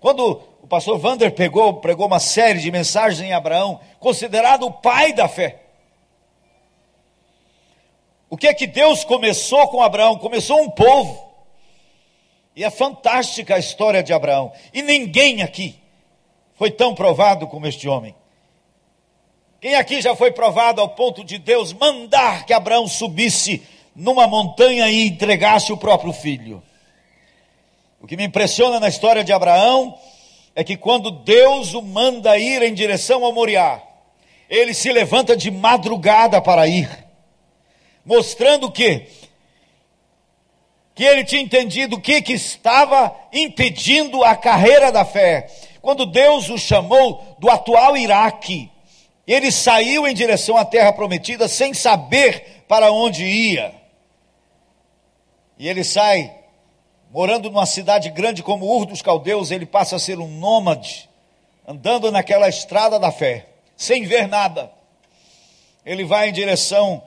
Quando 0.00 0.42
o 0.62 0.66
pastor 0.66 0.98
Vander 0.98 1.32
pegou, 1.32 1.74
pregou 1.74 2.06
uma 2.06 2.18
série 2.18 2.60
de 2.60 2.70
mensagens 2.72 3.20
em 3.20 3.34
Abraão, 3.34 3.78
considerado 4.00 4.64
o 4.64 4.72
pai 4.72 5.12
da 5.12 5.28
fé. 5.28 5.60
O 8.30 8.36
que 8.36 8.48
é 8.48 8.54
que 8.54 8.66
Deus 8.66 9.04
começou 9.04 9.68
com 9.68 9.82
Abraão? 9.82 10.16
Começou 10.16 10.60
um 10.62 10.70
povo. 10.70 11.28
E 12.56 12.64
é 12.64 12.70
fantástica 12.70 13.54
a 13.54 13.58
história 13.58 14.02
de 14.02 14.12
Abraão. 14.12 14.52
E 14.72 14.82
ninguém 14.82 15.42
aqui 15.42 15.78
foi 16.54 16.70
tão 16.70 16.94
provado 16.94 17.46
como 17.46 17.66
este 17.66 17.88
homem. 17.88 18.14
Quem 19.60 19.74
aqui 19.74 20.00
já 20.00 20.14
foi 20.14 20.30
provado 20.30 20.80
ao 20.80 20.88
ponto 20.90 21.24
de 21.24 21.36
Deus 21.38 21.72
mandar 21.72 22.46
que 22.46 22.52
Abraão 22.52 22.86
subisse 22.86 23.62
numa 23.94 24.26
montanha 24.26 24.88
e 24.88 25.06
entregasse 25.06 25.72
o 25.72 25.76
próprio 25.76 26.12
filho? 26.12 26.62
O 28.00 28.06
que 28.06 28.16
me 28.16 28.24
impressiona 28.24 28.78
na 28.78 28.88
história 28.88 29.24
de 29.24 29.32
Abraão 29.32 29.98
é 30.54 30.62
que 30.62 30.76
quando 30.76 31.10
Deus 31.10 31.74
o 31.74 31.82
manda 31.82 32.38
ir 32.38 32.62
em 32.62 32.74
direção 32.74 33.24
ao 33.24 33.32
Moriá, 33.32 33.82
ele 34.48 34.72
se 34.72 34.90
levanta 34.90 35.36
de 35.36 35.50
madrugada 35.50 36.40
para 36.40 36.66
ir, 36.66 36.88
mostrando 38.04 38.70
que 38.70 39.06
que 40.94 41.04
ele 41.04 41.22
tinha 41.22 41.40
entendido 41.40 41.94
o 41.94 42.00
que, 42.00 42.20
que 42.20 42.32
estava 42.32 43.14
impedindo 43.32 44.24
a 44.24 44.34
carreira 44.34 44.90
da 44.90 45.04
fé. 45.04 45.48
Quando 45.80 46.04
Deus 46.04 46.50
o 46.50 46.58
chamou 46.58 47.36
do 47.38 47.48
atual 47.48 47.96
Iraque, 47.96 48.68
ele 49.24 49.52
saiu 49.52 50.08
em 50.08 50.14
direção 50.14 50.56
à 50.56 50.64
terra 50.64 50.92
prometida 50.92 51.46
sem 51.46 51.72
saber 51.72 52.64
para 52.66 52.90
onde 52.90 53.24
ia. 53.24 53.72
E 55.56 55.68
ele 55.68 55.84
sai 55.84 56.37
morando 57.10 57.50
numa 57.50 57.66
cidade 57.66 58.10
grande 58.10 58.42
como 58.42 58.66
Ur 58.66 58.86
dos 58.86 59.02
Caldeus, 59.02 59.50
ele 59.50 59.66
passa 59.66 59.96
a 59.96 59.98
ser 59.98 60.18
um 60.18 60.28
nômade, 60.28 61.08
andando 61.66 62.10
naquela 62.10 62.48
estrada 62.48 62.98
da 62.98 63.10
fé, 63.10 63.46
sem 63.76 64.04
ver 64.04 64.28
nada. 64.28 64.70
Ele 65.84 66.04
vai 66.04 66.28
em 66.28 66.32
direção 66.32 67.02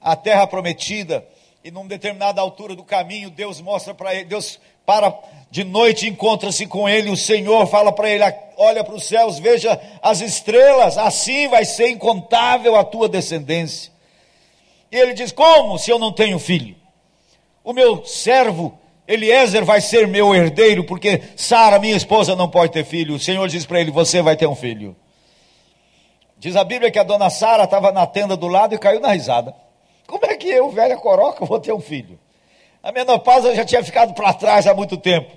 à 0.00 0.16
terra 0.16 0.46
prometida, 0.46 1.24
e 1.62 1.70
numa 1.70 1.88
determinada 1.88 2.40
altura 2.40 2.74
do 2.74 2.84
caminho, 2.84 3.30
Deus 3.30 3.60
mostra 3.60 3.94
para 3.94 4.14
ele, 4.14 4.24
Deus 4.24 4.60
para 4.84 5.12
de 5.50 5.64
noite, 5.64 6.08
encontra-se 6.08 6.66
com 6.66 6.88
ele, 6.88 7.10
o 7.10 7.16
Senhor 7.16 7.66
fala 7.66 7.92
para 7.92 8.08
ele: 8.10 8.24
olha 8.56 8.84
para 8.84 8.94
os 8.94 9.04
céus, 9.04 9.38
veja 9.38 9.80
as 10.02 10.20
estrelas, 10.20 10.98
assim 10.98 11.48
vai 11.48 11.64
ser 11.64 11.88
incontável 11.90 12.76
a 12.76 12.84
tua 12.84 13.08
descendência. 13.08 13.92
E 14.90 14.96
ele 14.96 15.14
diz: 15.14 15.32
Como 15.32 15.78
se 15.78 15.90
eu 15.90 15.98
não 15.98 16.12
tenho 16.12 16.38
filho? 16.38 16.76
O 17.64 17.72
meu 17.72 18.04
servo 18.04 18.78
Eliezer 19.08 19.64
vai 19.64 19.80
ser 19.80 20.06
meu 20.06 20.34
herdeiro, 20.34 20.84
porque 20.84 21.22
Sara, 21.34 21.78
minha 21.78 21.96
esposa, 21.96 22.36
não 22.36 22.50
pode 22.50 22.72
ter 22.72 22.84
filho. 22.84 23.14
O 23.14 23.18
Senhor 23.18 23.48
diz 23.48 23.64
para 23.64 23.80
ele: 23.80 23.90
Você 23.90 24.20
vai 24.20 24.36
ter 24.36 24.46
um 24.46 24.54
filho. 24.54 24.94
Diz 26.36 26.54
a 26.54 26.62
Bíblia 26.62 26.90
que 26.90 26.98
a 26.98 27.02
dona 27.02 27.30
Sara 27.30 27.64
estava 27.64 27.90
na 27.90 28.06
tenda 28.06 28.36
do 28.36 28.46
lado 28.46 28.74
e 28.74 28.78
caiu 28.78 29.00
na 29.00 29.12
risada. 29.12 29.54
Como 30.06 30.26
é 30.26 30.36
que 30.36 30.48
eu, 30.48 30.70
velha 30.70 30.96
coroca, 30.98 31.44
vou 31.46 31.58
ter 31.58 31.72
um 31.72 31.80
filho? 31.80 32.18
A 32.82 32.92
menopausa 32.92 33.54
já 33.54 33.64
tinha 33.64 33.82
ficado 33.82 34.12
para 34.12 34.32
trás 34.34 34.66
há 34.66 34.74
muito 34.74 34.98
tempo. 34.98 35.34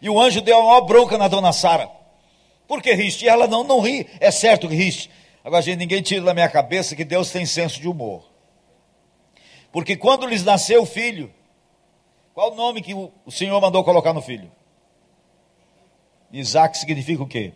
E 0.00 0.08
o 0.08 0.18
anjo 0.18 0.40
deu 0.40 0.58
uma 0.58 0.80
bronca 0.80 1.18
na 1.18 1.26
dona 1.26 1.52
Sara. 1.52 1.90
Por 2.68 2.80
que 2.80 2.94
riste? 2.94 3.24
E 3.24 3.28
ela 3.28 3.48
não, 3.48 3.64
não 3.64 3.80
ri. 3.80 4.06
É 4.20 4.30
certo 4.30 4.68
que 4.68 4.74
riste. 4.74 5.10
Agora, 5.44 5.60
gente, 5.60 5.78
ninguém 5.78 6.00
tira 6.00 6.24
da 6.24 6.32
minha 6.32 6.48
cabeça 6.48 6.94
que 6.94 7.04
Deus 7.04 7.30
tem 7.30 7.44
senso 7.44 7.80
de 7.80 7.88
humor. 7.88 8.24
Porque 9.72 9.96
quando 9.96 10.26
lhes 10.26 10.44
nasceu 10.44 10.82
o 10.82 10.86
filho, 10.86 11.30
qual 12.34 12.52
o 12.52 12.56
nome 12.56 12.82
que 12.82 12.92
o, 12.92 13.12
Senhor 13.30 13.58
mandou 13.60 13.84
colocar 13.84 14.12
no 14.12 14.20
filho? 14.20 14.50
Isaac 16.32 16.76
significa 16.76 17.22
o 17.22 17.28
quê? 17.28 17.52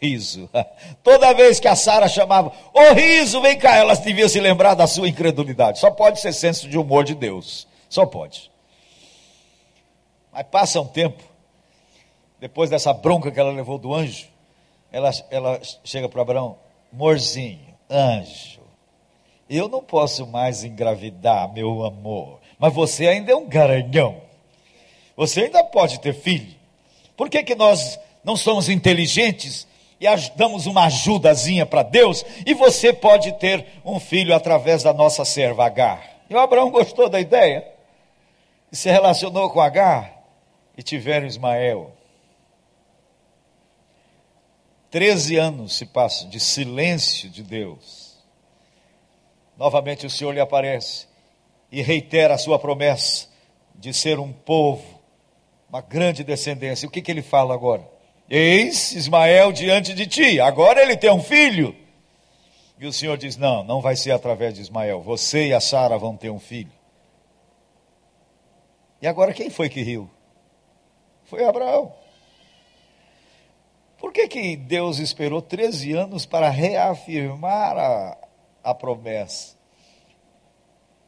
Riso. 0.00 0.50
Toda 1.04 1.32
vez 1.32 1.60
que 1.60 1.68
a 1.68 1.76
Sara 1.76 2.08
chamava, 2.08 2.48
ô 2.74 2.80
oh, 2.80 2.94
riso, 2.94 3.40
vem 3.40 3.56
cá, 3.56 3.76
elas 3.76 4.00
deviam 4.00 4.28
se 4.28 4.40
lembrar 4.40 4.74
da 4.74 4.88
sua 4.88 5.08
incredulidade. 5.08 5.78
Só 5.78 5.88
pode 5.88 6.20
ser 6.20 6.32
senso 6.32 6.68
de 6.68 6.76
humor 6.76 7.04
de 7.04 7.14
Deus. 7.14 7.68
Só 7.88 8.04
pode. 8.04 8.50
Mas 10.32 10.46
passa 10.50 10.80
um 10.80 10.88
tempo, 10.88 11.22
depois 12.40 12.68
dessa 12.68 12.92
bronca 12.92 13.30
que 13.30 13.38
ela 13.38 13.52
levou 13.52 13.78
do 13.78 13.94
anjo, 13.94 14.26
ela, 14.90 15.10
ela 15.30 15.60
chega 15.84 16.08
para 16.08 16.22
Abraão, 16.22 16.58
morzinho, 16.92 17.72
anjo, 17.88 18.62
eu 19.48 19.68
não 19.68 19.82
posso 19.82 20.26
mais 20.26 20.64
engravidar, 20.64 21.52
meu 21.52 21.84
amor 21.84 22.41
mas 22.62 22.72
você 22.72 23.08
ainda 23.08 23.32
é 23.32 23.34
um 23.34 23.48
garanhão. 23.48 24.22
Você 25.16 25.40
ainda 25.40 25.64
pode 25.64 25.98
ter 25.98 26.14
filho. 26.14 26.54
Por 27.16 27.28
que, 27.28 27.42
que 27.42 27.56
nós 27.56 27.98
não 28.22 28.36
somos 28.36 28.68
inteligentes 28.68 29.66
e 30.00 30.06
damos 30.36 30.66
uma 30.66 30.84
ajudazinha 30.84 31.66
para 31.66 31.82
Deus? 31.82 32.24
E 32.46 32.54
você 32.54 32.92
pode 32.92 33.32
ter 33.40 33.66
um 33.84 33.98
filho 33.98 34.32
através 34.32 34.84
da 34.84 34.92
nossa 34.92 35.24
serva 35.24 35.66
Agar. 35.66 36.22
E 36.30 36.34
o 36.36 36.38
Abraão 36.38 36.70
gostou 36.70 37.08
da 37.08 37.18
ideia 37.18 37.66
e 38.70 38.76
se 38.76 38.88
relacionou 38.88 39.50
com 39.50 39.60
Agar 39.60 40.22
e 40.78 40.84
tiveram 40.84 41.26
Ismael. 41.26 41.90
Treze 44.88 45.36
anos 45.36 45.74
se 45.74 45.84
passam 45.84 46.28
de 46.28 46.38
silêncio 46.38 47.28
de 47.28 47.42
Deus. 47.42 48.22
Novamente 49.58 50.06
o 50.06 50.10
Senhor 50.10 50.30
lhe 50.30 50.40
aparece 50.40 51.10
e 51.72 51.80
reitera 51.80 52.34
a 52.34 52.38
sua 52.38 52.58
promessa 52.58 53.26
de 53.74 53.94
ser 53.94 54.20
um 54.20 54.30
povo, 54.30 54.84
uma 55.70 55.80
grande 55.80 56.22
descendência. 56.22 56.86
O 56.86 56.90
que, 56.90 57.00
que 57.00 57.10
ele 57.10 57.22
fala 57.22 57.54
agora? 57.54 57.82
Eis 58.28 58.92
Ismael 58.92 59.50
diante 59.50 59.94
de 59.94 60.06
ti, 60.06 60.38
agora 60.38 60.82
ele 60.82 60.98
tem 60.98 61.10
um 61.10 61.22
filho. 61.22 61.74
E 62.78 62.86
o 62.86 62.92
Senhor 62.92 63.16
diz: 63.16 63.38
Não, 63.38 63.64
não 63.64 63.80
vai 63.80 63.96
ser 63.96 64.10
através 64.10 64.54
de 64.54 64.60
Ismael, 64.60 65.00
você 65.00 65.48
e 65.48 65.54
a 65.54 65.60
Sara 65.60 65.96
vão 65.96 66.14
ter 66.14 66.30
um 66.30 66.38
filho. 66.38 66.72
E 69.00 69.06
agora 69.06 69.32
quem 69.32 69.48
foi 69.48 69.68
que 69.68 69.82
riu? 69.82 70.08
Foi 71.24 71.42
Abraão. 71.44 71.94
Por 73.98 74.12
que, 74.12 74.28
que 74.28 74.56
Deus 74.56 74.98
esperou 74.98 75.40
13 75.40 75.92
anos 75.92 76.26
para 76.26 76.50
reafirmar 76.50 77.78
a, 77.78 78.18
a 78.62 78.74
promessa? 78.74 79.61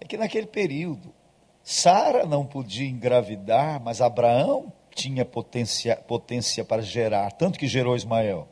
É 0.05 0.07
que 0.07 0.19
naquele 0.19 0.47
período, 0.47 1.15
Sara 1.63 2.27
não 2.27 2.45
podia 2.45 2.87
engravidar, 2.87 3.81
mas 3.83 4.03
Abraão 4.03 4.71
tinha 4.95 5.25
potência, 5.25 5.97
potência 5.97 6.63
para 6.63 6.83
gerar, 6.83 7.33
tanto 7.33 7.59
que 7.59 7.67
gerou 7.67 7.97
Ismael. 7.97 8.47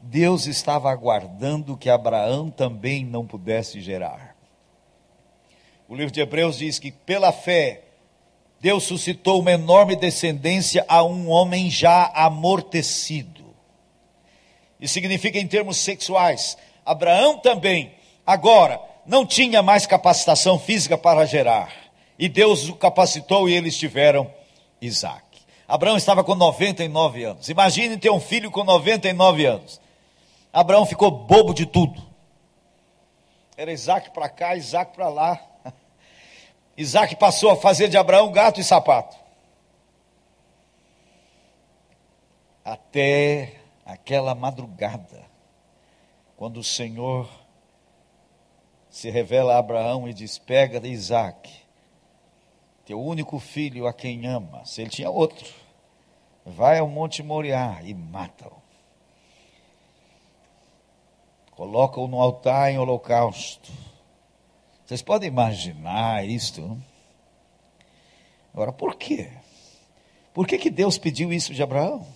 Deus 0.00 0.46
estava 0.46 0.92
aguardando 0.92 1.76
que 1.76 1.90
Abraão 1.90 2.48
também 2.48 3.04
não 3.04 3.26
pudesse 3.26 3.80
gerar. 3.80 4.36
O 5.88 5.96
livro 5.96 6.12
de 6.12 6.20
Hebreus 6.20 6.58
diz 6.58 6.78
que 6.78 6.92
pela 6.92 7.32
fé, 7.32 7.82
Deus 8.60 8.84
suscitou 8.84 9.40
uma 9.40 9.50
enorme 9.50 9.96
descendência 9.96 10.84
a 10.88 11.02
um 11.02 11.28
homem 11.28 11.68
já 11.68 12.12
amortecido. 12.14 13.44
E 14.80 14.86
significa 14.86 15.36
em 15.36 15.48
termos 15.48 15.78
sexuais. 15.78 16.56
Abraão 16.86 17.38
também, 17.38 17.92
agora, 18.24 18.91
não 19.06 19.26
tinha 19.26 19.62
mais 19.62 19.86
capacitação 19.86 20.58
física 20.58 20.96
para 20.96 21.24
gerar. 21.26 21.72
E 22.18 22.28
Deus 22.28 22.68
o 22.68 22.74
capacitou 22.74 23.48
e 23.48 23.54
eles 23.54 23.76
tiveram 23.76 24.32
Isaac. 24.80 25.24
Abraão 25.66 25.96
estava 25.96 26.22
com 26.22 26.34
99 26.34 27.24
anos. 27.24 27.48
Imagine 27.48 27.96
ter 27.96 28.10
um 28.10 28.20
filho 28.20 28.50
com 28.50 28.62
99 28.62 29.46
anos. 29.46 29.80
Abraão 30.52 30.84
ficou 30.84 31.10
bobo 31.10 31.54
de 31.54 31.66
tudo. 31.66 32.00
Era 33.56 33.72
Isaac 33.72 34.10
para 34.10 34.28
cá, 34.28 34.54
Isaac 34.54 34.94
para 34.94 35.08
lá. 35.08 35.40
Isaac 36.76 37.16
passou 37.16 37.50
a 37.50 37.56
fazer 37.56 37.88
de 37.88 37.96
Abraão 37.96 38.30
gato 38.30 38.60
e 38.60 38.64
sapato. 38.64 39.16
Até 42.64 43.56
aquela 43.84 44.34
madrugada, 44.34 45.24
quando 46.36 46.58
o 46.58 46.64
Senhor 46.64 47.28
se 48.92 49.10
revela 49.10 49.54
a 49.54 49.58
Abraão 49.58 50.06
e 50.06 50.12
diz: 50.12 50.38
Pega 50.38 50.86
Isaac, 50.86 51.50
teu 52.84 53.00
único 53.00 53.40
filho 53.40 53.88
a 53.88 53.92
quem 53.92 54.26
amas. 54.26 54.78
Ele 54.78 54.90
tinha 54.90 55.10
outro. 55.10 55.52
Vai 56.44 56.78
ao 56.78 56.88
Monte 56.88 57.22
Moriá 57.22 57.80
e 57.82 57.94
mata-o. 57.94 58.60
Coloca-o 61.52 62.06
no 62.06 62.20
altar 62.20 62.70
em 62.70 62.78
holocausto. 62.78 63.72
Vocês 64.84 65.00
podem 65.00 65.28
imaginar 65.28 66.24
isto? 66.28 66.60
Não? 66.60 66.84
Agora, 68.52 68.72
por 68.72 68.96
quê? 68.96 69.30
Por 70.34 70.46
que, 70.46 70.58
que 70.58 70.70
Deus 70.70 70.98
pediu 70.98 71.32
isso 71.32 71.54
de 71.54 71.62
Abraão? 71.62 72.06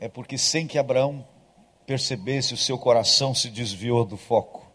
é 0.00 0.08
porque 0.08 0.38
sem 0.38 0.66
que 0.66 0.78
Abraão 0.78 1.26
percebesse, 1.88 2.52
o 2.52 2.56
seu 2.58 2.76
coração 2.76 3.34
se 3.34 3.48
desviou 3.48 4.04
do 4.04 4.18
foco. 4.18 4.70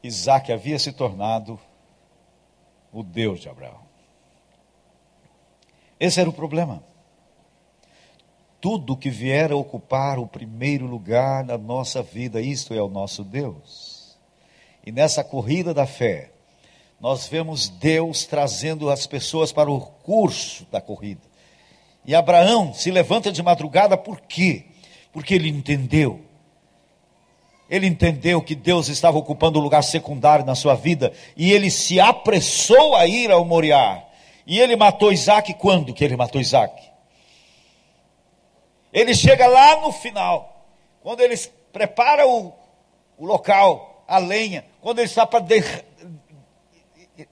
Isaac 0.00 0.52
havia 0.52 0.78
se 0.78 0.92
tornado 0.92 1.58
o 2.92 3.02
Deus 3.02 3.40
de 3.40 3.48
Abraão. 3.48 3.80
Esse 5.98 6.20
era 6.20 6.30
o 6.30 6.32
problema. 6.32 6.84
Tudo 8.60 8.96
que 8.96 9.10
vier 9.10 9.50
a 9.50 9.56
ocupar 9.56 10.20
o 10.20 10.26
primeiro 10.28 10.86
lugar 10.86 11.44
na 11.44 11.58
nossa 11.58 12.00
vida, 12.00 12.40
isto 12.40 12.72
é 12.72 12.80
o 12.80 12.88
nosso 12.88 13.24
Deus. 13.24 14.16
E 14.86 14.92
nessa 14.92 15.24
corrida 15.24 15.74
da 15.74 15.84
fé, 15.84 16.30
nós 17.00 17.26
vemos 17.26 17.68
Deus 17.68 18.24
trazendo 18.24 18.88
as 18.88 19.04
pessoas 19.04 19.50
para 19.50 19.68
o 19.68 19.80
curso 19.80 20.64
da 20.70 20.80
corrida. 20.80 21.27
E 22.04 22.14
Abraão 22.14 22.72
se 22.72 22.90
levanta 22.90 23.30
de 23.30 23.42
madrugada 23.42 23.96
por 23.96 24.20
quê? 24.20 24.64
Porque 25.12 25.34
ele 25.34 25.48
entendeu. 25.48 26.20
Ele 27.68 27.86
entendeu 27.86 28.40
que 28.40 28.54
Deus 28.54 28.88
estava 28.88 29.18
ocupando 29.18 29.58
um 29.58 29.62
lugar 29.62 29.82
secundário 29.82 30.44
na 30.44 30.54
sua 30.54 30.74
vida 30.74 31.12
e 31.36 31.52
ele 31.52 31.70
se 31.70 32.00
apressou 32.00 32.94
a 32.96 33.06
ir 33.06 33.30
ao 33.30 33.44
Moriá. 33.44 34.02
E 34.46 34.58
ele 34.58 34.74
matou 34.74 35.12
Isaac 35.12 35.52
quando 35.54 35.92
que 35.92 36.02
ele 36.02 36.16
matou 36.16 36.40
Isaac? 36.40 36.88
Ele 38.90 39.14
chega 39.14 39.46
lá 39.46 39.82
no 39.82 39.92
final, 39.92 40.66
quando 41.02 41.20
ele 41.20 41.36
prepara 41.72 42.26
o, 42.26 42.54
o 43.18 43.26
local, 43.26 44.04
a 44.08 44.16
lenha, 44.16 44.64
quando 44.80 45.00
ele 45.00 45.06
está 45.06 45.26
para 45.26 45.44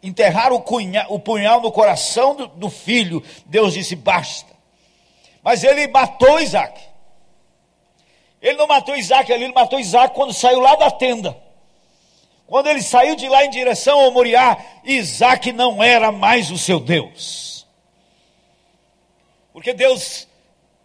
enterrar 0.02 0.52
o, 0.52 0.61
cunha, 0.61 1.07
o, 1.09 1.18
punhal 1.18 1.62
no 1.62 1.72
coração 1.72 2.35
do, 2.35 2.46
do 2.48 2.70
filho, 2.70 3.22
Deus 3.46 3.72
disse: 3.72 3.96
basta. 3.96 4.55
Mas 5.46 5.62
ele 5.62 5.87
matou 5.87 6.40
Isaac. 6.40 6.80
Ele 8.42 8.56
não 8.56 8.66
matou 8.66 8.96
Isaac 8.96 9.32
ali, 9.32 9.44
ele 9.44 9.52
matou 9.52 9.78
Isaac 9.78 10.12
quando 10.12 10.35
saiu 10.35 10.59
lá 10.59 10.74
da 10.74 10.90
tenda. 10.90 11.37
Quando 12.48 12.66
ele 12.66 12.82
saiu 12.82 13.14
de 13.14 13.28
lá 13.28 13.44
em 13.44 13.50
direção 13.50 14.00
ao 14.00 14.11
Moriá, 14.11 14.59
Isaac 14.82 15.52
não 15.52 15.80
era 15.80 16.11
mais 16.11 16.50
o 16.50 16.59
seu 16.59 16.80
Deus. 16.80 17.64
Porque 19.52 19.72
Deus 19.72 20.26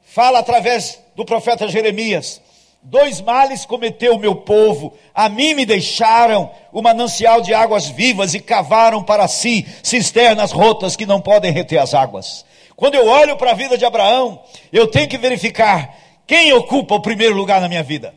fala 0.03 0.37
através 0.37 1.01
do 1.15 1.25
profeta 1.25 1.67
Jeremias: 1.67 2.39
Dois 2.83 3.19
males 3.19 3.65
cometeu 3.65 4.13
o 4.13 4.19
meu 4.19 4.35
povo, 4.35 4.95
a 5.11 5.27
mim 5.27 5.55
me 5.55 5.65
deixaram 5.65 6.51
o 6.71 6.83
manancial 6.83 7.41
de 7.41 7.51
águas 7.51 7.87
vivas 7.87 8.35
e 8.35 8.39
cavaram 8.39 9.03
para 9.03 9.27
si 9.27 9.65
cisternas 9.81 10.51
rotas 10.51 10.95
que 10.95 11.07
não 11.07 11.19
podem 11.19 11.51
reter 11.51 11.79
as 11.79 11.95
águas. 11.95 12.45
Quando 12.81 12.95
eu 12.95 13.07
olho 13.07 13.37
para 13.37 13.51
a 13.51 13.53
vida 13.53 13.77
de 13.77 13.85
Abraão, 13.85 14.41
eu 14.73 14.87
tenho 14.87 15.07
que 15.07 15.15
verificar 15.15 15.95
quem 16.25 16.51
ocupa 16.51 16.95
o 16.95 16.99
primeiro 16.99 17.35
lugar 17.35 17.61
na 17.61 17.69
minha 17.69 17.83
vida. 17.83 18.11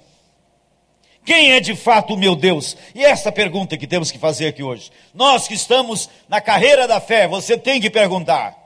Quem 1.22 1.52
é 1.52 1.60
de 1.60 1.76
fato 1.76 2.14
o 2.14 2.16
meu 2.16 2.34
Deus? 2.34 2.74
E 2.94 3.04
essa 3.04 3.30
pergunta 3.30 3.76
que 3.76 3.86
temos 3.86 4.10
que 4.10 4.16
fazer 4.16 4.46
aqui 4.46 4.62
hoje. 4.62 4.90
Nós 5.12 5.46
que 5.46 5.52
estamos 5.52 6.08
na 6.30 6.40
carreira 6.40 6.88
da 6.88 6.98
fé, 6.98 7.28
você 7.28 7.58
tem 7.58 7.78
que 7.78 7.90
perguntar: 7.90 8.56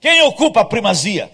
quem 0.00 0.20
ocupa 0.22 0.62
a 0.62 0.64
primazia? 0.64 1.30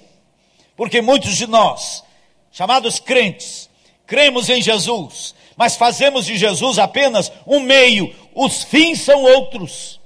Porque 0.77 1.01
muitos 1.01 1.35
de 1.35 1.47
nós, 1.47 2.05
chamados 2.53 3.01
crentes, 3.01 3.71
cremos 4.07 4.51
em 4.51 4.61
Jesus, 4.61 5.35
mas 5.57 5.75
fazemos 5.75 6.27
de 6.27 6.37
Jesus 6.37 6.79
apenas 6.79 7.33
um 7.47 7.61
meio, 7.61 8.15
os 8.35 8.63
fins 8.63 9.01
são 9.01 9.23
outros. 9.23 9.99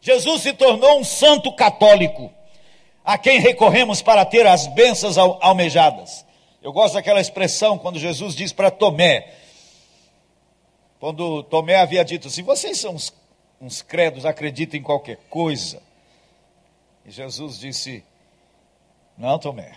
Jesus 0.00 0.42
se 0.42 0.52
tornou 0.52 0.98
um 0.98 1.04
santo 1.04 1.52
católico 1.52 2.41
a 3.04 3.18
quem 3.18 3.40
recorremos 3.40 4.00
para 4.00 4.24
ter 4.24 4.46
as 4.46 4.66
bênçãos 4.68 5.18
almejadas. 5.18 6.24
Eu 6.62 6.72
gosto 6.72 6.94
daquela 6.94 7.20
expressão 7.20 7.76
quando 7.76 7.98
Jesus 7.98 8.34
diz 8.34 8.52
para 8.52 8.70
Tomé, 8.70 9.34
quando 11.00 11.42
Tomé 11.42 11.76
havia 11.76 12.04
dito 12.04 12.28
assim: 12.28 12.42
vocês 12.42 12.78
são 12.78 12.94
uns, 12.94 13.12
uns 13.60 13.82
credos, 13.82 14.24
acreditam 14.24 14.78
em 14.78 14.82
qualquer 14.82 15.16
coisa. 15.28 15.82
E 17.04 17.10
Jesus 17.10 17.58
disse: 17.58 18.04
Não, 19.18 19.38
Tomé, 19.40 19.72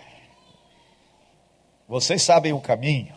vocês 1.88 2.22
sabem 2.22 2.52
o 2.52 2.60
caminho, 2.60 3.12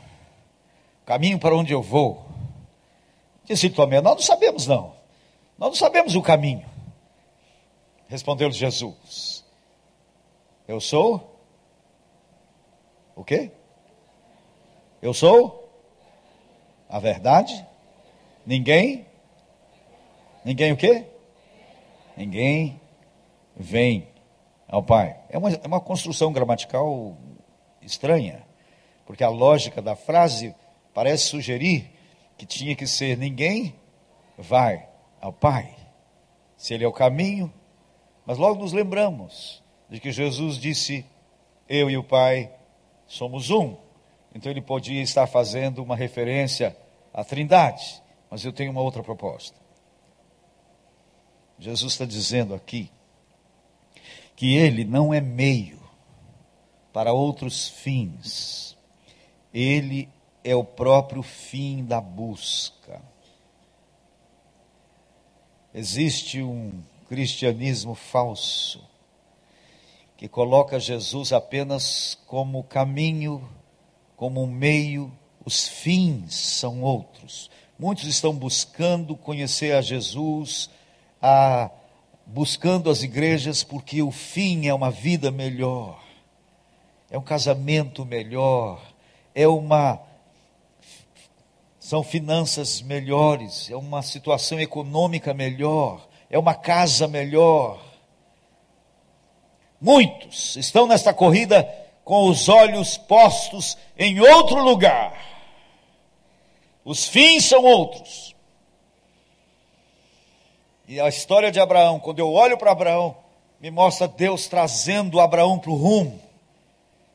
o 1.04 1.06
caminho 1.06 1.38
para 1.38 1.56
onde 1.56 1.72
eu 1.72 1.84
vou. 1.84 2.26
Disse 3.46 3.70
Tomé: 3.70 4.02
Nós 4.02 4.16
não 4.16 4.24
sabemos, 4.24 4.66
não, 4.66 4.96
nós 5.60 5.70
não 5.70 5.76
sabemos 5.76 6.16
o 6.16 6.22
caminho. 6.24 6.66
Respondeu 8.08 8.52
Jesus: 8.52 9.29
eu 10.70 10.80
sou 10.80 11.36
o 13.16 13.24
quê? 13.24 13.50
Eu 15.02 15.16
sou 15.16 15.68
a 16.88 17.00
verdade? 17.00 17.66
Ninguém? 18.46 19.08
Ninguém 20.46 20.72
o 20.72 20.78
quê? 20.78 21.08
Ninguém 22.16 22.80
vem 23.56 24.10
ao 24.68 24.84
Pai. 24.84 25.20
É 25.28 25.40
uma, 25.40 25.50
é 25.50 25.66
uma 25.66 25.82
construção 25.82 26.32
gramatical 26.32 27.18
estranha, 27.82 28.46
porque 29.08 29.24
a 29.24 29.30
lógica 29.30 29.82
da 29.82 29.96
frase 29.96 30.54
parece 30.94 31.30
sugerir 31.30 31.90
que 32.38 32.46
tinha 32.46 32.76
que 32.76 32.86
ser 32.86 33.18
ninguém 33.18 33.74
vai 34.38 34.88
ao 35.20 35.34
Pai. 35.34 35.76
Se 36.56 36.76
Ele 36.76 36.84
é 36.84 36.88
o 36.88 36.94
caminho, 36.94 37.52
mas 38.24 38.38
logo 38.38 38.62
nos 38.62 38.72
lembramos 38.72 39.68
de 39.90 40.00
que 40.00 40.12
Jesus 40.12 40.58
disse: 40.58 41.06
Eu 41.68 41.90
e 41.90 41.98
o 41.98 42.04
Pai 42.04 42.52
somos 43.08 43.50
um. 43.50 43.76
Então 44.34 44.52
ele 44.52 44.62
podia 44.62 45.02
estar 45.02 45.26
fazendo 45.28 45.82
uma 45.82 45.96
referência 45.96 46.78
à 47.14 47.24
Trindade. 47.24 48.02
Mas 48.30 48.46
eu 48.46 48.54
tenho 48.54 48.72
uma 48.72 48.82
outra 48.82 49.02
proposta. 49.02 49.58
Jesus 51.58 51.94
está 51.94 52.06
dizendo 52.06 52.54
aqui 52.54 52.92
que 54.36 54.56
ele 54.56 54.86
não 54.86 55.14
é 55.14 55.20
meio 55.20 55.80
para 56.94 57.12
outros 57.12 57.68
fins, 57.68 58.78
ele 59.54 60.08
é 60.44 60.56
o 60.56 60.64
próprio 60.64 61.22
fim 61.22 61.84
da 61.84 62.00
busca. 62.00 63.02
Existe 65.74 66.42
um 66.42 66.82
cristianismo 67.08 67.94
falso 67.94 68.88
que 70.20 70.28
coloca 70.28 70.78
Jesus 70.82 71.32
apenas 71.32 72.18
como 72.28 72.62
caminho, 72.62 73.50
como 74.18 74.44
um 74.44 74.48
meio, 74.48 75.10
os 75.46 75.66
fins 75.66 76.36
são 76.36 76.82
outros. 76.82 77.50
Muitos 77.80 78.04
estão 78.04 78.34
buscando 78.34 79.16
conhecer 79.16 79.74
a 79.74 79.82
Jesus, 79.82 80.70
a, 81.22 81.72
buscando 82.26 82.90
as 82.90 83.02
igrejas, 83.02 83.64
porque 83.64 84.02
o 84.02 84.12
fim 84.12 84.68
é 84.68 84.74
uma 84.74 84.92
vida 84.92 85.32
melhor, 85.32 86.04
é 87.10 87.18
um 87.18 87.24
casamento 87.24 88.06
melhor, 88.06 88.82
é 89.34 89.48
uma. 89.48 90.02
São 91.80 92.04
finanças 92.04 92.82
melhores, 92.82 93.72
é 93.72 93.76
uma 93.78 94.02
situação 94.02 94.60
econômica 94.60 95.34
melhor, 95.34 96.10
é 96.30 96.38
uma 96.38 96.56
casa 96.56 97.08
melhor. 97.08 97.89
Muitos 99.80 100.56
estão 100.56 100.88
nesta 100.88 101.14
corrida 101.14 101.64
com 102.04 102.28
os 102.28 102.50
olhos 102.50 102.98
postos 102.98 103.78
em 103.98 104.20
outro 104.20 104.64
lugar. 104.64 105.14
Os 106.84 107.08
fins 107.08 107.46
são 107.46 107.64
outros. 107.64 108.36
E 110.88 111.00
a 111.00 111.08
história 111.08 111.52
de 111.52 111.60
Abraão, 111.60 112.00
quando 112.00 112.18
eu 112.18 112.32
olho 112.34 112.58
para 112.58 112.72
Abraão, 112.72 113.16
me 113.60 113.70
mostra 113.70 114.08
Deus 114.08 114.48
trazendo 114.48 115.20
Abraão 115.20 115.60
para 115.60 115.70
o 115.70 115.76
rumo. 115.76 116.20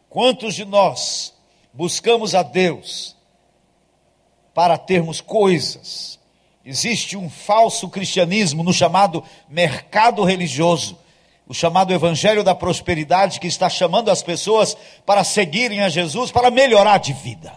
Quantos 0.09 0.55
de 0.55 0.65
nós 0.65 1.35
buscamos 1.73 2.37
a 2.37 2.43
Deus 2.45 3.17
para 4.55 4.79
termos 4.79 5.21
coisas? 5.21 6.21
Existe 6.65 7.17
um 7.17 7.29
falso 7.29 7.89
cristianismo 7.89 8.63
no 8.63 8.73
chamado 8.73 9.25
mercado 9.49 10.23
religioso, 10.23 10.97
o 11.47 11.53
chamado 11.53 11.93
evangelho 11.93 12.43
da 12.43 12.55
prosperidade 12.55 13.39
que 13.39 13.47
está 13.47 13.69
chamando 13.69 14.11
as 14.11 14.23
pessoas 14.23 14.77
para 15.05 15.23
seguirem 15.23 15.83
a 15.83 15.89
Jesus 15.89 16.31
para 16.31 16.51
melhorar 16.51 16.99
de 16.99 17.13
vida. 17.13 17.53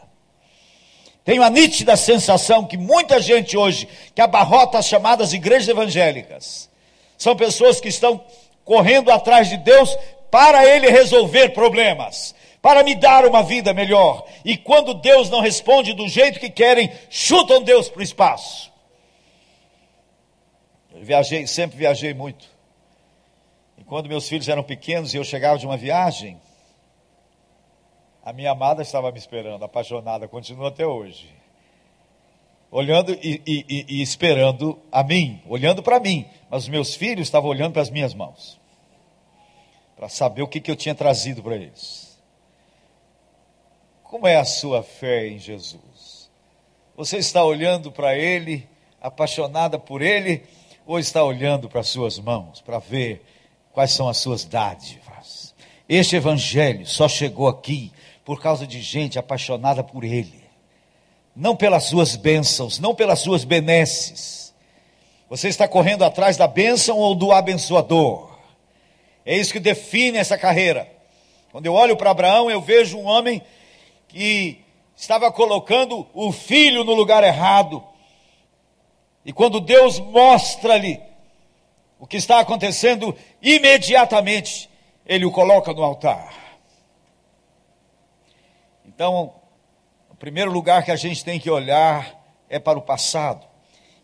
Tenho 1.24 1.44
a 1.44 1.50
nítida 1.50 1.96
sensação 1.96 2.66
que 2.66 2.78
muita 2.78 3.22
gente 3.22 3.58
hoje 3.58 3.88
que 4.14 4.22
abarrota 4.22 4.78
as 4.78 4.88
chamadas 4.88 5.34
igrejas 5.34 5.68
evangélicas 5.68 6.70
são 7.18 7.36
pessoas 7.36 7.82
que 7.82 7.90
estão 7.90 8.24
correndo 8.64 9.12
atrás 9.12 9.50
de 9.50 9.58
Deus 9.58 9.98
para 10.30 10.66
Ele 10.66 10.90
resolver 10.90 11.50
problemas, 11.50 12.36
para 12.62 12.84
me 12.84 12.96
dar 12.96 13.26
uma 13.26 13.42
vida 13.42 13.74
melhor. 13.74 14.26
E 14.44 14.58
quando 14.58 14.94
Deus 14.94 15.30
não 15.30 15.40
responde 15.40 15.94
do 15.94 16.08
jeito 16.08 16.40
que 16.40 16.50
querem, 16.50 16.92
chutam 17.10 17.64
Deus 17.64 17.90
para 17.90 18.02
o 18.02 18.04
espaço. 18.04 18.72
Eu 20.94 21.04
viajei, 21.04 21.48
sempre 21.48 21.78
viajei 21.78 22.14
muito. 22.14 22.57
Quando 23.88 24.10
meus 24.10 24.28
filhos 24.28 24.50
eram 24.50 24.64
pequenos 24.64 25.14
e 25.14 25.18
eu 25.18 25.24
chegava 25.24 25.58
de 25.58 25.66
uma 25.66 25.78
viagem, 25.78 26.40
a 28.24 28.34
minha 28.34 28.52
amada 28.52 28.82
estava 28.82 29.10
me 29.12 29.18
esperando, 29.18 29.64
apaixonada, 29.64 30.28
continua 30.28 30.68
até 30.68 30.86
hoje. 30.86 31.34
Olhando 32.70 33.14
e, 33.14 33.42
e, 33.48 33.86
e 33.88 34.02
esperando 34.02 34.78
a 34.92 35.02
mim, 35.02 35.42
olhando 35.48 35.82
para 35.82 36.02
mim, 36.02 36.28
mas 36.50 36.64
os 36.64 36.70
meus 36.70 36.94
filhos 36.96 37.28
estavam 37.28 37.50
olhando 37.50 37.72
para 37.72 37.82
as 37.82 37.90
minhas 37.90 38.14
mãos, 38.14 38.60
para 39.96 40.10
saber 40.10 40.42
o 40.42 40.48
que, 40.50 40.60
que 40.60 40.70
eu 40.70 40.76
tinha 40.76 40.94
trazido 40.94 41.42
para 41.42 41.56
eles. 41.56 42.22
Como 44.04 44.28
é 44.28 44.36
a 44.36 44.44
sua 44.44 44.84
fé 44.84 45.28
em 45.28 45.40
Jesus? 45.40 46.30
Você 46.98 47.18
está 47.18 47.44
olhando 47.44 47.92
para 47.92 48.18
Ele, 48.18 48.68
apaixonada 49.00 49.78
por 49.78 50.02
Ele, 50.02 50.44
ou 50.86 50.98
está 50.98 51.24
olhando 51.24 51.70
para 51.70 51.82
as 51.82 51.88
suas 51.88 52.18
mãos, 52.18 52.60
para 52.60 52.80
ver 52.80 53.24
quais 53.78 53.92
são 53.92 54.10
as 54.10 54.18
suas 54.18 54.44
dádivas? 54.44 55.54
Este 55.88 56.16
Evangelho 56.16 56.84
só 56.88 57.08
chegou 57.08 57.48
aqui 57.48 57.92
por 58.26 58.42
causa 58.42 58.66
de 58.66 58.82
gente 58.82 59.20
apaixonada 59.20 59.84
por 59.84 60.04
Ele, 60.04 60.44
não 61.36 61.56
pelas 61.56 61.84
suas 61.84 62.16
bênçãos, 62.16 62.80
não 62.80 62.96
pelas 62.96 63.20
suas 63.20 63.44
benesses. 63.44 64.52
Você 65.30 65.48
está 65.48 65.68
correndo 65.68 66.04
atrás 66.04 66.38
da 66.38 66.48
bênção 66.48 66.98
ou 66.98 67.14
do 67.14 67.32
abençoador? 67.32 68.40
É 69.24 69.38
isso 69.38 69.54
que 69.54 69.60
define 69.60 70.18
essa 70.18 70.40
carreira. 70.40 70.92
Quando 71.52 71.68
eu 71.68 71.74
olho 71.76 71.96
para 71.96 72.10
Abraão, 72.10 72.50
eu 72.50 72.60
vejo 72.60 72.98
um 72.98 73.06
homem 73.06 73.44
que 74.08 74.60
estava 74.96 75.32
colocando 75.32 76.08
o 76.16 76.32
filho 76.32 76.84
no 76.84 76.96
lugar 76.96 77.24
errado. 77.24 77.84
E 79.24 79.32
quando 79.32 79.60
Deus 79.60 80.00
mostra-lhe 80.00 81.00
o 82.00 82.06
que 82.06 82.18
está 82.18 82.40
acontecendo, 82.40 83.16
imediatamente 83.56 84.70
ele 85.06 85.26
o 85.26 85.32
coloca 85.32 85.74
no 85.74 85.84
altar. 85.84 86.34
Então, 88.86 89.36
o 90.10 90.16
primeiro 90.16 90.52
lugar 90.52 90.84
que 90.84 90.92
a 90.92 90.96
gente 90.96 91.24
tem 91.24 91.40
que 91.40 91.50
olhar 91.50 92.20
é 92.50 92.60
para 92.60 92.78
o 92.78 92.82
passado. 92.82 93.46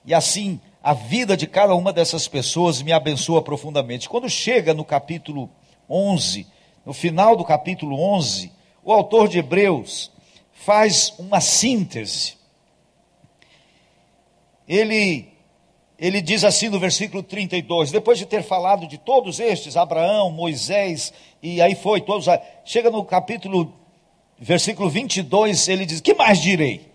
E 0.06 0.14
assim, 0.14 0.62
a 0.82 0.94
vida 0.94 1.36
de 1.36 1.48
cada 1.48 1.74
uma 1.74 1.92
dessas 1.92 2.28
pessoas 2.28 2.82
me 2.82 2.92
abençoa 2.92 3.42
profundamente. 3.42 4.08
Quando 4.08 4.30
chega 4.30 4.74
no 4.74 4.86
capítulo 4.86 5.50
11, 5.90 6.46
no 6.86 6.94
final 6.94 7.36
do 7.36 7.44
capítulo 7.44 8.00
11, 8.00 8.52
o 8.84 8.94
autor 8.94 9.28
de 9.28 9.40
Hebreus 9.40 10.12
faz 10.54 11.14
uma 11.18 11.42
síntese. 11.42 12.38
Ele 14.68 15.33
ele 15.98 16.22
diz 16.22 16.44
assim 16.44 16.70
no 16.70 16.80
versículo 16.80 17.22
32, 17.22 17.92
depois 17.92 18.18
de 18.18 18.26
ter 18.26 18.44
falado 18.44 18.88
de 18.88 18.98
todos 18.98 19.40
estes, 19.40 19.78
Abraão, 19.78 20.32
Moisés, 20.32 21.14
e 21.42 21.62
aí 21.62 21.76
foi, 21.76 22.02
todos, 22.02 22.26
chega 22.66 22.90
no 22.90 23.04
capítulo 23.06 23.74
versículo 24.40 24.90
22, 24.90 25.68
ele 25.68 25.86
diz: 25.86 26.02
Que 26.02 26.14
mais 26.14 26.40
direi? 26.40 26.88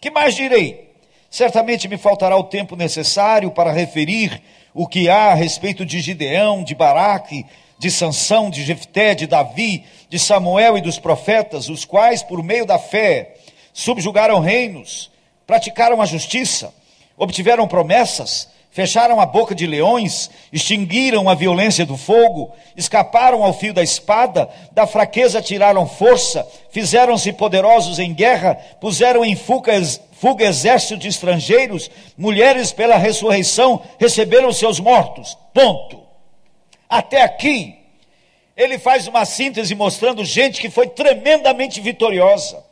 Que 0.00 0.10
mais 0.10 0.34
direi? 0.34 0.92
Certamente 1.30 1.88
me 1.88 1.96
faltará 1.96 2.36
o 2.36 2.44
tempo 2.44 2.76
necessário 2.76 3.50
para 3.50 3.72
referir 3.72 4.40
o 4.72 4.86
que 4.86 5.08
há 5.08 5.32
a 5.32 5.34
respeito 5.34 5.84
de 5.84 6.00
Gideão, 6.00 6.62
de 6.62 6.74
Baraque, 6.74 7.44
de 7.78 7.90
Sansão, 7.90 8.50
de 8.50 8.64
Jefté, 8.64 9.14
de 9.14 9.26
Davi, 9.26 9.84
de 10.08 10.18
Samuel 10.18 10.78
e 10.78 10.80
dos 10.80 10.98
profetas, 10.98 11.68
os 11.68 11.84
quais, 11.84 12.22
por 12.22 12.42
meio 12.42 12.66
da 12.66 12.78
fé, 12.78 13.34
subjugaram 13.72 14.40
reinos, 14.40 15.10
praticaram 15.46 16.00
a 16.00 16.06
justiça, 16.06 16.72
obtiveram 17.16 17.66
promessas, 17.66 18.48
fecharam 18.74 19.20
a 19.20 19.26
boca 19.26 19.54
de 19.54 19.68
leões, 19.68 20.28
extinguiram 20.52 21.28
a 21.28 21.34
violência 21.34 21.86
do 21.86 21.96
fogo, 21.96 22.52
escaparam 22.76 23.44
ao 23.44 23.52
fio 23.52 23.72
da 23.72 23.84
espada, 23.84 24.50
da 24.72 24.84
fraqueza 24.84 25.40
tiraram 25.40 25.86
força, 25.86 26.44
fizeram-se 26.72 27.32
poderosos 27.32 28.00
em 28.00 28.12
guerra, 28.12 28.56
puseram 28.80 29.24
em 29.24 29.36
fuga, 29.36 29.72
fuga 30.20 30.44
exército 30.44 30.96
de 30.96 31.06
estrangeiros, 31.06 31.88
mulheres 32.18 32.72
pela 32.72 32.96
ressurreição 32.96 33.80
receberam 33.96 34.52
seus 34.52 34.80
mortos. 34.80 35.38
Ponto. 35.54 36.02
Até 36.88 37.22
aqui, 37.22 37.78
ele 38.56 38.76
faz 38.76 39.06
uma 39.06 39.24
síntese 39.24 39.72
mostrando 39.76 40.24
gente 40.24 40.60
que 40.60 40.68
foi 40.68 40.88
tremendamente 40.88 41.80
vitoriosa, 41.80 42.64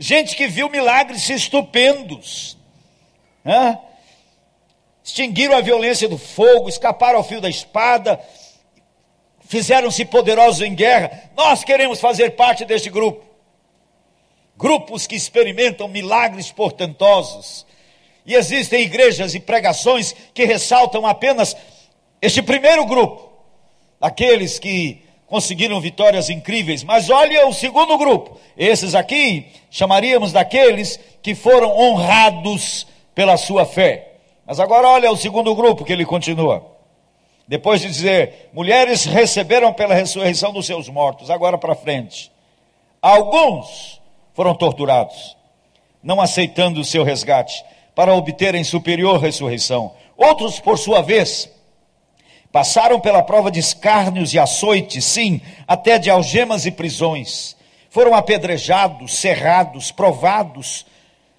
gente 0.00 0.34
que 0.34 0.48
viu 0.48 0.68
milagres 0.68 1.30
estupendos. 1.30 2.57
Hã? 3.48 3.78
extinguiram 5.08 5.56
a 5.56 5.62
violência 5.62 6.06
do 6.06 6.18
fogo, 6.18 6.68
escaparam 6.68 7.18
ao 7.18 7.24
fio 7.24 7.40
da 7.40 7.48
espada, 7.48 8.20
fizeram-se 9.40 10.04
poderosos 10.04 10.60
em 10.60 10.74
guerra. 10.74 11.30
Nós 11.34 11.64
queremos 11.64 11.98
fazer 11.98 12.30
parte 12.32 12.66
deste 12.66 12.90
grupo. 12.90 13.24
Grupos 14.56 15.06
que 15.06 15.16
experimentam 15.16 15.88
milagres 15.88 16.52
portentosos. 16.52 17.64
E 18.26 18.34
existem 18.34 18.82
igrejas 18.82 19.34
e 19.34 19.40
pregações 19.40 20.14
que 20.34 20.44
ressaltam 20.44 21.06
apenas 21.06 21.56
este 22.20 22.42
primeiro 22.42 22.84
grupo. 22.84 23.26
aqueles 24.00 24.60
que 24.60 25.02
conseguiram 25.26 25.80
vitórias 25.80 26.30
incríveis, 26.30 26.84
mas 26.84 27.10
olha 27.10 27.48
o 27.48 27.52
segundo 27.52 27.98
grupo. 27.98 28.38
Esses 28.56 28.94
aqui 28.94 29.46
chamaríamos 29.70 30.32
daqueles 30.32 31.00
que 31.20 31.34
foram 31.34 31.76
honrados 31.76 32.86
pela 33.18 33.36
sua 33.36 33.66
fé. 33.66 34.12
Mas 34.46 34.60
agora 34.60 34.86
olha 34.86 35.10
o 35.10 35.16
segundo 35.16 35.52
grupo 35.52 35.84
que 35.84 35.92
ele 35.92 36.06
continua. 36.06 36.64
Depois 37.48 37.80
de 37.80 37.88
dizer, 37.88 38.48
mulheres 38.52 39.06
receberam 39.06 39.72
pela 39.72 39.92
ressurreição 39.92 40.52
dos 40.52 40.66
seus 40.66 40.88
mortos, 40.88 41.28
agora 41.28 41.58
para 41.58 41.74
frente. 41.74 42.30
Alguns 43.02 44.00
foram 44.34 44.54
torturados, 44.54 45.36
não 46.00 46.20
aceitando 46.20 46.80
o 46.80 46.84
seu 46.84 47.02
resgate, 47.02 47.64
para 47.92 48.14
obterem 48.14 48.62
superior 48.62 49.18
ressurreição. 49.18 49.94
Outros, 50.16 50.60
por 50.60 50.78
sua 50.78 51.02
vez, 51.02 51.50
passaram 52.52 53.00
pela 53.00 53.20
prova 53.20 53.50
de 53.50 53.58
escárnios 53.58 54.32
e 54.32 54.38
açoites, 54.38 55.04
sim, 55.04 55.40
até 55.66 55.98
de 55.98 56.08
algemas 56.08 56.66
e 56.66 56.70
prisões. 56.70 57.56
Foram 57.90 58.14
apedrejados, 58.14 59.16
cerrados, 59.16 59.90
provados, 59.90 60.86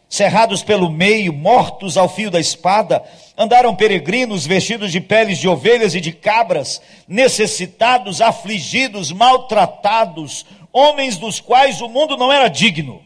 cerrados 0.10 0.63
pelo 0.63 0.89
meio, 0.89 1.32
mortos 1.32 1.95
ao 1.95 2.10
fio 2.10 2.32
da 2.32 2.39
espada, 2.39 3.04
andaram 3.38 3.76
peregrinos 3.76 4.45
vestidos 4.45 4.91
de 4.91 5.00
peles 5.00 5.38
de 5.38 5.48
ovelhas 5.48 5.93
e 5.93 6.02
de 6.02 6.12
cabras, 6.12 6.82
necessitados, 7.08 8.19
afligidos, 8.19 9.12
maltratados, 9.12 10.48
homens 10.74 11.17
dos 11.17 11.39
quais 11.39 11.80
o 11.80 11.88
mundo 11.88 12.17
não 12.17 12.34
era 12.34 12.48
digno. 12.48 13.04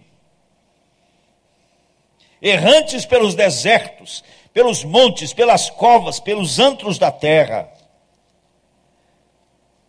Errantes 2.42 3.06
pelos 3.06 3.36
desertos, 3.36 4.24
pelos 4.54 4.86
montes, 4.86 5.34
pelas 5.34 5.70
covas, 5.70 6.22
pelos 6.22 6.58
antros 6.58 6.98
da 6.98 7.12
terra. 7.12 7.70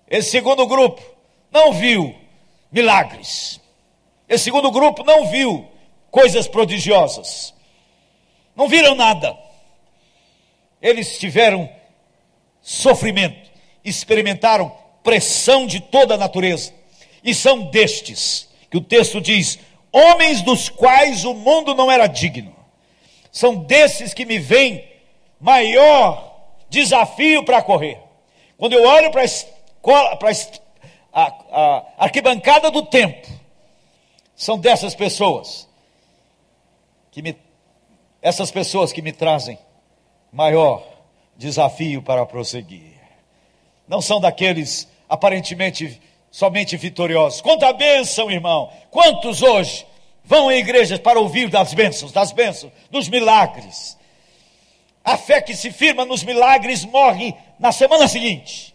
Esse 0.08 0.30
segundo 0.30 0.66
grupo 0.66 1.00
não 1.50 1.72
viu 1.72 2.14
milagres. 2.72 3.60
Esse 4.28 4.44
segundo 4.44 4.70
grupo 4.70 5.04
não 5.04 5.26
viu 5.26 5.68
coisas 6.14 6.46
prodigiosas. 6.46 7.52
Não 8.54 8.68
viram 8.68 8.94
nada. 8.94 9.36
Eles 10.80 11.18
tiveram 11.18 11.68
sofrimento, 12.62 13.50
experimentaram 13.84 14.72
pressão 15.02 15.66
de 15.66 15.80
toda 15.80 16.14
a 16.14 16.16
natureza. 16.16 16.72
E 17.24 17.34
são 17.34 17.62
destes 17.62 18.48
que 18.70 18.76
o 18.76 18.80
texto 18.80 19.20
diz: 19.20 19.58
homens 19.90 20.40
dos 20.40 20.68
quais 20.68 21.24
o 21.24 21.34
mundo 21.34 21.74
não 21.74 21.90
era 21.90 22.06
digno. 22.06 22.54
São 23.32 23.56
desses 23.56 24.14
que 24.14 24.24
me 24.24 24.38
vem 24.38 24.88
maior 25.40 26.32
desafio 26.70 27.44
para 27.44 27.60
correr. 27.60 27.98
Quando 28.56 28.74
eu 28.74 28.86
olho 28.86 29.10
para 29.10 29.24
a, 29.82 30.36
a, 31.12 31.32
a 31.50 31.84
arquibancada 31.98 32.70
do 32.70 32.84
tempo, 32.84 33.26
são 34.36 34.56
dessas 34.56 34.94
pessoas 34.94 35.66
que 37.14 37.22
me, 37.22 37.36
essas 38.20 38.50
pessoas 38.50 38.92
que 38.92 39.00
me 39.00 39.12
trazem 39.12 39.56
maior 40.32 40.84
desafio 41.36 42.02
para 42.02 42.26
prosseguir. 42.26 43.00
Não 43.86 44.02
são 44.02 44.20
daqueles 44.20 44.88
aparentemente 45.08 46.02
somente 46.28 46.76
vitoriosos. 46.76 47.40
Quanta 47.40 47.72
bênção, 47.72 48.28
irmão! 48.32 48.68
Quantos 48.90 49.42
hoje 49.42 49.86
vão 50.24 50.50
em 50.50 50.58
igrejas 50.58 50.98
para 50.98 51.20
ouvir 51.20 51.48
das 51.48 51.72
bênçãos, 51.72 52.10
das 52.10 52.32
bênçãos, 52.32 52.72
dos 52.90 53.08
milagres? 53.08 53.96
A 55.04 55.16
fé 55.16 55.40
que 55.40 55.54
se 55.54 55.70
firma 55.70 56.04
nos 56.04 56.24
milagres 56.24 56.84
morre 56.84 57.32
na 57.60 57.70
semana 57.70 58.08
seguinte. 58.08 58.74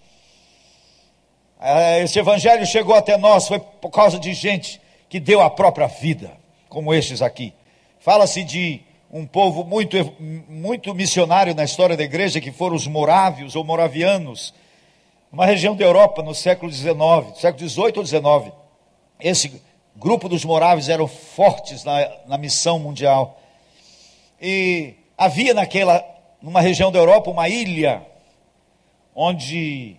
É, 1.59 2.03
esse 2.03 2.17
evangelho 2.17 2.65
chegou 2.65 2.95
até 2.95 3.17
nós 3.17 3.49
foi 3.49 3.59
por 3.59 3.89
causa 3.89 4.17
de 4.17 4.33
gente 4.33 4.79
que 5.09 5.19
deu 5.19 5.41
a 5.41 5.49
própria 5.49 5.87
vida, 5.87 6.31
como 6.69 6.93
estes 6.93 7.21
aqui. 7.21 7.53
Fala-se 7.99 8.45
de 8.45 8.81
um 9.11 9.25
povo 9.25 9.65
muito, 9.65 9.97
muito 10.47 10.95
missionário 10.95 11.53
na 11.53 11.65
história 11.65 11.97
da 11.97 12.03
igreja, 12.03 12.39
que 12.39 12.51
foram 12.51 12.75
os 12.75 12.87
morávios 12.87 13.57
ou 13.57 13.63
moravianos, 13.63 14.53
uma 15.29 15.45
região 15.45 15.75
da 15.75 15.83
Europa 15.83 16.23
no 16.23 16.33
século 16.33 16.71
XIX, 16.71 16.95
século 17.35 17.67
XVIII 17.67 17.93
ou 17.97 18.05
XIX. 18.05 18.53
Esse 19.19 19.61
grupo 19.97 20.29
dos 20.29 20.45
morávios 20.45 20.87
eram 20.87 21.07
fortes 21.07 21.83
na, 21.83 22.09
na 22.25 22.37
missão 22.37 22.79
mundial. 22.79 23.37
E 24.41 24.93
havia 25.17 25.53
naquela, 25.53 26.01
numa 26.41 26.61
região 26.61 26.93
da 26.93 26.99
Europa, 26.99 27.29
uma 27.29 27.49
ilha, 27.49 28.01
onde 29.13 29.97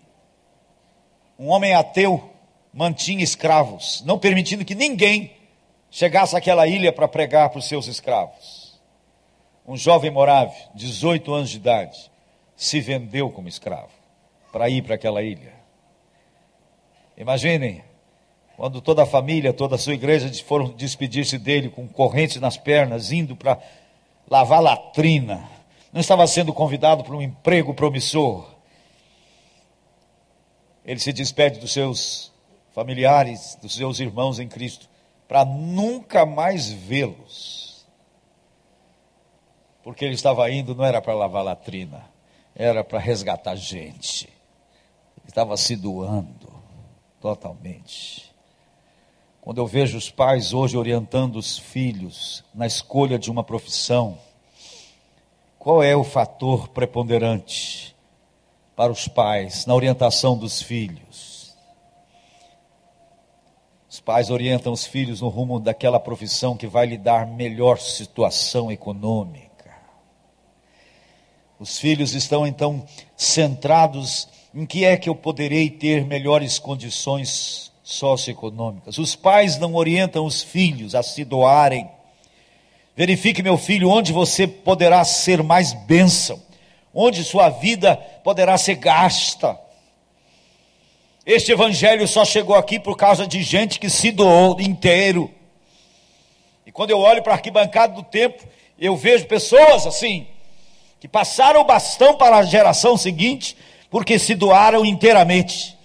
um 1.39 1.49
homem 1.49 1.75
ateu 1.75 2.31
mantinha 2.73 3.23
escravos, 3.23 4.03
não 4.07 4.19
permitindo 4.19 4.65
que 4.65 4.75
ninguém 4.75 5.33
chegasse 5.91 6.37
àquela 6.37 6.67
ilha 6.67 6.93
para 6.93 7.09
pregar 7.09 7.51
para 7.51 7.59
os 7.59 7.67
seus 7.67 7.87
escravos. 7.89 8.81
Um 9.67 9.77
jovem 9.77 10.11
morávio, 10.11 10.57
18 10.75 11.33
anos 11.35 11.51
de 11.51 11.57
idade, 11.57 12.11
se 12.57 12.81
vendeu 12.81 13.31
como 13.31 13.49
escravo 13.49 13.91
para 14.53 14.69
ir 14.69 14.83
para 14.83 14.95
aquela 14.95 15.23
ilha. 15.23 15.53
Imaginem, 17.17 17.85
quando 18.57 18.81
toda 18.81 19.03
a 19.03 19.07
família, 19.07 19.53
toda 19.53 19.75
a 19.75 19.79
sua 19.79 19.95
igreja 19.95 20.31
foram 20.45 20.71
despedir-se 20.71 21.39
dele 21.39 21.69
com 21.69 21.87
correntes 21.89 22.41
nas 22.41 22.57
pernas, 22.57 23.13
indo 23.13 23.37
para 23.37 23.59
lavar 24.29 24.63
latrina. 24.63 25.49
Não 25.93 26.01
estava 26.01 26.27
sendo 26.27 26.53
convidado 26.53 27.03
para 27.05 27.15
um 27.15 27.23
emprego 27.23 27.75
promissor. 27.75 28.49
Ele 30.85 31.01
se 31.01 31.13
despede 31.13 31.61
dos 31.61 31.73
seus 31.73 32.33
familiares, 32.73 33.59
dos 33.61 33.75
seus 33.75 34.01
irmãos 34.01 34.39
em 34.39 34.49
Cristo 34.49 34.90
para 35.31 35.45
nunca 35.45 36.27
mais 36.27 36.69
vê-los. 36.69 37.87
Porque 39.81 40.05
ele 40.05 40.17
estava 40.17 40.51
indo, 40.51 40.75
não 40.75 40.85
era 40.85 41.01
para 41.01 41.15
lavar 41.15 41.45
latrina, 41.45 42.05
era 42.53 42.83
para 42.83 42.99
resgatar 42.99 43.55
gente. 43.55 44.25
Ele 44.27 45.29
estava 45.29 45.57
se 45.57 45.77
doando 45.77 46.53
totalmente. 47.21 48.35
Quando 49.41 49.59
eu 49.59 49.69
vejo 49.69 49.97
os 49.97 50.11
pais 50.11 50.53
hoje 50.53 50.77
orientando 50.77 51.37
os 51.37 51.57
filhos 51.57 52.43
na 52.53 52.67
escolha 52.67 53.17
de 53.17 53.31
uma 53.31 53.45
profissão, 53.45 54.19
qual 55.61 55.81
é 55.81 55.95
o 55.95 56.03
fator 56.03 56.67
preponderante 56.71 57.95
para 58.75 58.91
os 58.91 59.07
pais 59.07 59.65
na 59.65 59.77
orientação 59.77 60.37
dos 60.37 60.61
filhos? 60.61 61.30
Os 64.01 64.03
pais 64.03 64.31
orientam 64.31 64.73
os 64.73 64.87
filhos 64.87 65.21
no 65.21 65.29
rumo 65.29 65.61
daquela 65.61 66.01
profissão 66.01 66.57
que 66.57 66.67
vai 66.67 66.87
lhe 66.87 66.97
dar 66.97 67.27
melhor 67.27 67.79
situação 67.79 68.73
econômica. 68.73 69.71
Os 71.59 71.79
filhos 71.79 72.15
estão 72.15 72.47
então 72.47 72.83
centrados 73.15 74.27
em 74.55 74.65
que 74.65 74.87
é 74.87 74.97
que 74.97 75.11
eu 75.11 75.15
poderei 75.15 75.69
ter 75.69 76.07
melhores 76.07 76.59
condições 76.59 77.71
socioeconômicas. 77.83 78.97
Os 78.97 79.15
pais 79.15 79.59
não 79.59 79.75
orientam 79.75 80.25
os 80.25 80.43
filhos 80.43 80.95
a 80.95 81.03
se 81.03 81.23
doarem. 81.23 81.87
Verifique, 82.97 83.43
meu 83.43 83.59
filho, 83.59 83.91
onde 83.91 84.15
você 84.15 84.47
poderá 84.47 85.05
ser 85.05 85.43
mais 85.43 85.75
bênção, 85.75 86.41
onde 86.95 87.23
sua 87.23 87.51
vida 87.51 87.97
poderá 88.25 88.57
ser 88.57 88.77
gasta 88.77 89.61
este 91.25 91.53
evangelho 91.53 92.07
só 92.09 92.25
chegou 92.25 92.57
aqui 92.57 92.81
por 92.81 92.97
causa 92.97 93.27
de 93.27 93.43
gente 93.43 93.79
que 93.79 93.91
se 93.91 94.11
doou 94.11 94.61
inteiro. 94.61 95.31
E 96.65 96.73
quando 96.73 96.91
eu 96.91 96.99
olho 96.99 97.23
para 97.23 97.33
a 97.33 97.37
arquibancada 97.37 97.95
do 97.95 98.03
tempo, 98.03 98.43
eu 98.79 98.97
vejo 98.97 99.27
pessoas 99.27 99.87
assim, 99.87 100.27
que 100.99 101.07
passaram 101.07 101.61
o 101.61 101.65
bastão 101.65 102.17
para 102.17 102.37
a 102.37 102.43
geração 102.43 102.97
seguinte, 102.97 103.57
porque 103.91 104.19
se 104.19 104.35
doaram 104.35 104.85
inteiramente. 104.85 105.77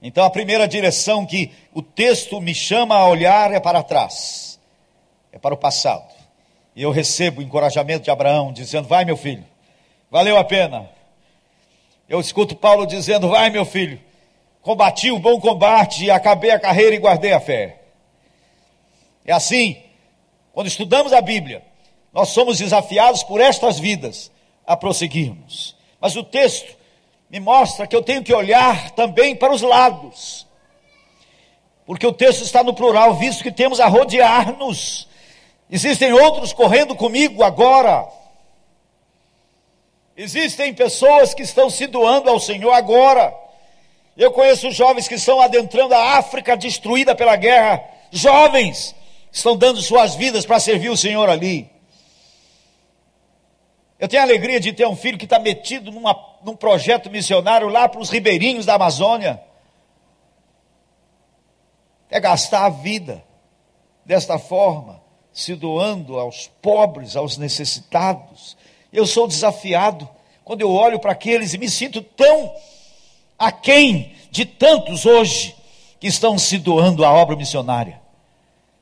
Então 0.00 0.24
a 0.24 0.30
primeira 0.30 0.68
direção 0.68 1.24
que 1.24 1.50
o 1.72 1.82
texto 1.82 2.40
me 2.40 2.54
chama 2.54 2.94
a 2.94 3.08
olhar 3.08 3.52
é 3.52 3.60
para 3.60 3.82
trás, 3.82 4.60
é 5.32 5.38
para 5.38 5.54
o 5.54 5.58
passado. 5.58 6.12
E 6.76 6.82
eu 6.82 6.90
recebo 6.90 7.40
o 7.40 7.44
encorajamento 7.44 8.04
de 8.04 8.10
Abraão, 8.10 8.52
dizendo: 8.52 8.86
Vai, 8.86 9.04
meu 9.04 9.16
filho, 9.16 9.44
valeu 10.10 10.36
a 10.36 10.44
pena, 10.44 10.90
eu 12.08 12.20
escuto 12.20 12.56
Paulo 12.56 12.86
dizendo: 12.86 13.28
Vai, 13.28 13.50
meu 13.50 13.64
filho, 13.64 14.00
combati 14.62 15.10
o 15.10 15.18
bom 15.18 15.40
combate, 15.40 16.10
acabei 16.10 16.50
a 16.50 16.58
carreira 16.58 16.94
e 16.94 16.98
guardei 16.98 17.32
a 17.32 17.40
fé. 17.40 17.80
É 19.24 19.32
assim, 19.32 19.82
quando 20.52 20.66
estudamos 20.66 21.12
a 21.12 21.20
Bíblia, 21.20 21.62
nós 22.12 22.28
somos 22.28 22.58
desafiados 22.58 23.22
por 23.22 23.40
estas 23.40 23.78
vidas 23.78 24.30
a 24.66 24.76
prosseguirmos. 24.76 25.76
Mas 26.00 26.14
o 26.16 26.22
texto 26.22 26.76
me 27.30 27.40
mostra 27.40 27.86
que 27.86 27.96
eu 27.96 28.02
tenho 28.02 28.22
que 28.22 28.32
olhar 28.32 28.90
também 28.92 29.34
para 29.34 29.52
os 29.52 29.62
lados. 29.62 30.46
Porque 31.86 32.06
o 32.06 32.12
texto 32.12 32.42
está 32.42 32.62
no 32.62 32.72
plural, 32.72 33.14
visto 33.14 33.42
que 33.42 33.50
temos 33.50 33.80
a 33.80 33.86
rodear-nos. 33.86 35.08
Existem 35.70 36.12
outros 36.12 36.52
correndo 36.52 36.94
comigo 36.94 37.42
agora. 37.42 38.06
Existem 40.16 40.72
pessoas 40.72 41.34
que 41.34 41.42
estão 41.42 41.68
se 41.68 41.86
doando 41.86 42.30
ao 42.30 42.38
Senhor 42.38 42.72
agora. 42.72 43.34
Eu 44.16 44.30
conheço 44.30 44.70
jovens 44.70 45.08
que 45.08 45.16
estão 45.16 45.40
adentrando 45.40 45.94
a 45.94 46.18
África 46.18 46.56
destruída 46.56 47.14
pela 47.16 47.34
guerra. 47.34 47.82
Jovens 48.12 48.94
estão 49.32 49.56
dando 49.56 49.82
suas 49.82 50.14
vidas 50.14 50.46
para 50.46 50.60
servir 50.60 50.88
o 50.88 50.96
Senhor 50.96 51.28
ali. 51.28 51.68
Eu 53.98 54.06
tenho 54.06 54.22
a 54.22 54.24
alegria 54.24 54.60
de 54.60 54.72
ter 54.72 54.86
um 54.86 54.94
filho 54.94 55.18
que 55.18 55.24
está 55.24 55.38
metido 55.38 55.90
numa, 55.90 56.16
num 56.44 56.54
projeto 56.54 57.10
missionário 57.10 57.68
lá 57.68 57.88
para 57.88 58.00
os 58.00 58.10
ribeirinhos 58.10 58.66
da 58.66 58.74
Amazônia. 58.74 59.42
É 62.08 62.20
gastar 62.20 62.66
a 62.66 62.68
vida 62.68 63.24
desta 64.04 64.38
forma, 64.38 65.02
se 65.32 65.56
doando 65.56 66.20
aos 66.20 66.46
pobres, 66.62 67.16
aos 67.16 67.36
necessitados. 67.36 68.56
Eu 68.94 69.06
sou 69.06 69.26
desafiado 69.26 70.08
quando 70.44 70.60
eu 70.60 70.70
olho 70.70 71.00
para 71.00 71.10
aqueles 71.10 71.52
e 71.52 71.58
me 71.58 71.68
sinto 71.68 72.00
tão 72.00 72.54
aquém 73.36 74.14
de 74.30 74.44
tantos 74.44 75.04
hoje 75.04 75.54
que 75.98 76.06
estão 76.06 76.38
se 76.38 76.58
doando 76.58 77.04
à 77.04 77.12
obra 77.12 77.34
missionária. 77.34 78.00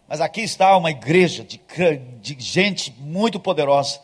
Mas 0.07 0.21
aqui 0.21 0.43
está 0.43 0.77
uma 0.77 0.91
igreja 0.91 1.43
de, 1.43 1.59
de 2.21 2.37
gente 2.39 2.95
muito 2.99 3.41
poderosa 3.41 4.01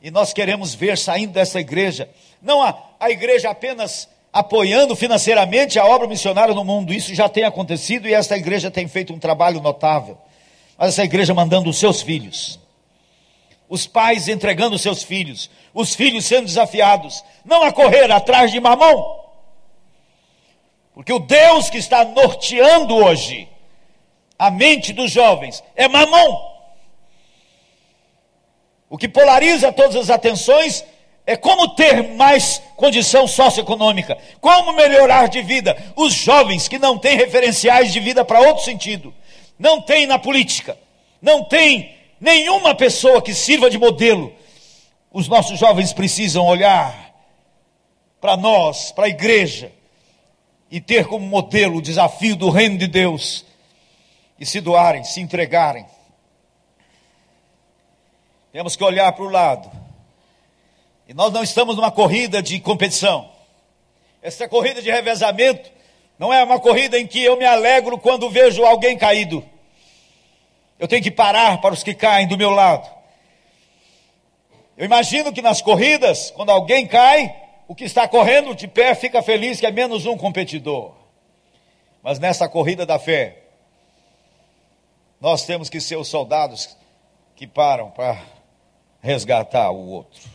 e 0.00 0.12
nós 0.12 0.32
queremos 0.32 0.74
ver 0.74 0.96
saindo 0.96 1.32
dessa 1.32 1.58
igreja, 1.58 2.08
não 2.40 2.62
a, 2.62 2.76
a 3.00 3.10
igreja 3.10 3.50
apenas 3.50 4.08
apoiando 4.32 4.94
financeiramente 4.94 5.76
a 5.76 5.84
obra 5.84 6.06
missionária 6.06 6.54
no 6.54 6.64
mundo, 6.64 6.94
isso 6.94 7.12
já 7.16 7.28
tem 7.28 7.42
acontecido 7.42 8.06
e 8.06 8.14
esta 8.14 8.36
igreja 8.36 8.70
tem 8.70 8.86
feito 8.86 9.12
um 9.12 9.18
trabalho 9.18 9.60
notável. 9.60 10.16
Mas 10.78 10.90
essa 10.90 11.02
igreja 11.04 11.34
mandando 11.34 11.68
os 11.68 11.78
seus 11.78 12.00
filhos, 12.00 12.58
os 13.72 13.86
pais 13.86 14.28
entregando 14.28 14.78
seus 14.78 15.02
filhos, 15.02 15.48
os 15.72 15.94
filhos 15.94 16.26
sendo 16.26 16.44
desafiados, 16.44 17.24
não 17.42 17.62
a 17.62 17.72
correr 17.72 18.12
atrás 18.12 18.52
de 18.52 18.60
mamão, 18.60 19.18
porque 20.92 21.10
o 21.10 21.18
Deus 21.18 21.70
que 21.70 21.78
está 21.78 22.04
norteando 22.04 22.94
hoje 22.94 23.48
a 24.38 24.50
mente 24.50 24.92
dos 24.92 25.10
jovens 25.10 25.64
é 25.74 25.88
mamão. 25.88 26.52
O 28.90 28.98
que 28.98 29.08
polariza 29.08 29.72
todas 29.72 29.96
as 29.96 30.10
atenções 30.10 30.84
é 31.24 31.34
como 31.34 31.68
ter 31.68 32.14
mais 32.14 32.60
condição 32.76 33.26
socioeconômica, 33.26 34.18
como 34.38 34.74
melhorar 34.74 35.30
de 35.30 35.40
vida. 35.40 35.82
Os 35.96 36.12
jovens 36.12 36.68
que 36.68 36.78
não 36.78 36.98
têm 36.98 37.16
referenciais 37.16 37.90
de 37.90 38.00
vida 38.00 38.22
para 38.22 38.40
outro 38.40 38.64
sentido, 38.64 39.14
não 39.58 39.80
tem 39.80 40.06
na 40.06 40.18
política, 40.18 40.76
não 41.22 41.42
tem 41.42 42.01
nenhuma 42.22 42.72
pessoa 42.72 43.20
que 43.20 43.34
sirva 43.34 43.68
de 43.68 43.76
modelo. 43.76 44.32
Os 45.12 45.26
nossos 45.26 45.58
jovens 45.58 45.92
precisam 45.92 46.46
olhar 46.46 47.12
para 48.20 48.36
nós, 48.36 48.92
para 48.92 49.06
a 49.06 49.08
igreja, 49.08 49.72
e 50.70 50.80
ter 50.80 51.06
como 51.06 51.26
modelo 51.26 51.78
o 51.78 51.82
desafio 51.82 52.36
do 52.36 52.48
reino 52.48 52.78
de 52.78 52.86
Deus, 52.86 53.44
e 54.38 54.46
se 54.46 54.60
doarem, 54.60 55.02
se 55.02 55.20
entregarem. 55.20 55.84
Temos 58.52 58.76
que 58.76 58.84
olhar 58.84 59.12
para 59.12 59.24
o 59.24 59.28
lado. 59.28 59.70
E 61.08 61.12
nós 61.12 61.32
não 61.32 61.42
estamos 61.42 61.74
numa 61.74 61.90
corrida 61.90 62.40
de 62.40 62.60
competição. 62.60 63.28
Essa 64.22 64.48
corrida 64.48 64.80
de 64.80 64.90
revezamento 64.90 65.68
não 66.18 66.32
é 66.32 66.42
uma 66.44 66.60
corrida 66.60 66.98
em 66.98 67.06
que 67.06 67.20
eu 67.20 67.36
me 67.36 67.44
alegro 67.44 67.98
quando 67.98 68.30
vejo 68.30 68.64
alguém 68.64 68.96
caído. 68.96 69.44
Eu 70.82 70.88
tenho 70.88 71.00
que 71.00 71.12
parar 71.12 71.60
para 71.60 71.72
os 71.72 71.84
que 71.84 71.94
caem 71.94 72.26
do 72.26 72.36
meu 72.36 72.50
lado. 72.50 72.90
Eu 74.76 74.84
imagino 74.84 75.32
que 75.32 75.40
nas 75.40 75.62
corridas, 75.62 76.32
quando 76.32 76.50
alguém 76.50 76.88
cai, 76.88 77.32
o 77.68 77.74
que 77.74 77.84
está 77.84 78.08
correndo 78.08 78.52
de 78.52 78.66
pé 78.66 78.92
fica 78.96 79.22
feliz 79.22 79.60
que 79.60 79.66
é 79.66 79.70
menos 79.70 80.06
um 80.06 80.16
competidor. 80.16 80.92
Mas 82.02 82.18
nessa 82.18 82.48
corrida 82.48 82.84
da 82.84 82.98
fé, 82.98 83.44
nós 85.20 85.46
temos 85.46 85.70
que 85.70 85.80
ser 85.80 85.94
os 85.94 86.08
soldados 86.08 86.76
que 87.36 87.46
param 87.46 87.88
para 87.92 88.20
resgatar 89.00 89.70
o 89.70 89.88
outro. 89.88 90.28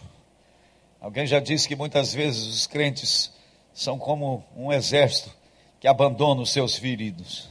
Alguém 1.01 1.27
já 1.27 1.41
disse 1.41 1.67
que 1.67 1.75
muitas 1.75 2.13
vezes 2.13 2.47
os 2.47 2.65
crentes 2.65 3.33
são 3.73 3.99
como 3.99 4.45
um 4.55 4.71
exército 4.71 5.29
que 5.77 5.89
abandona 5.89 6.39
os 6.39 6.51
seus 6.51 6.77
feridos. 6.77 7.49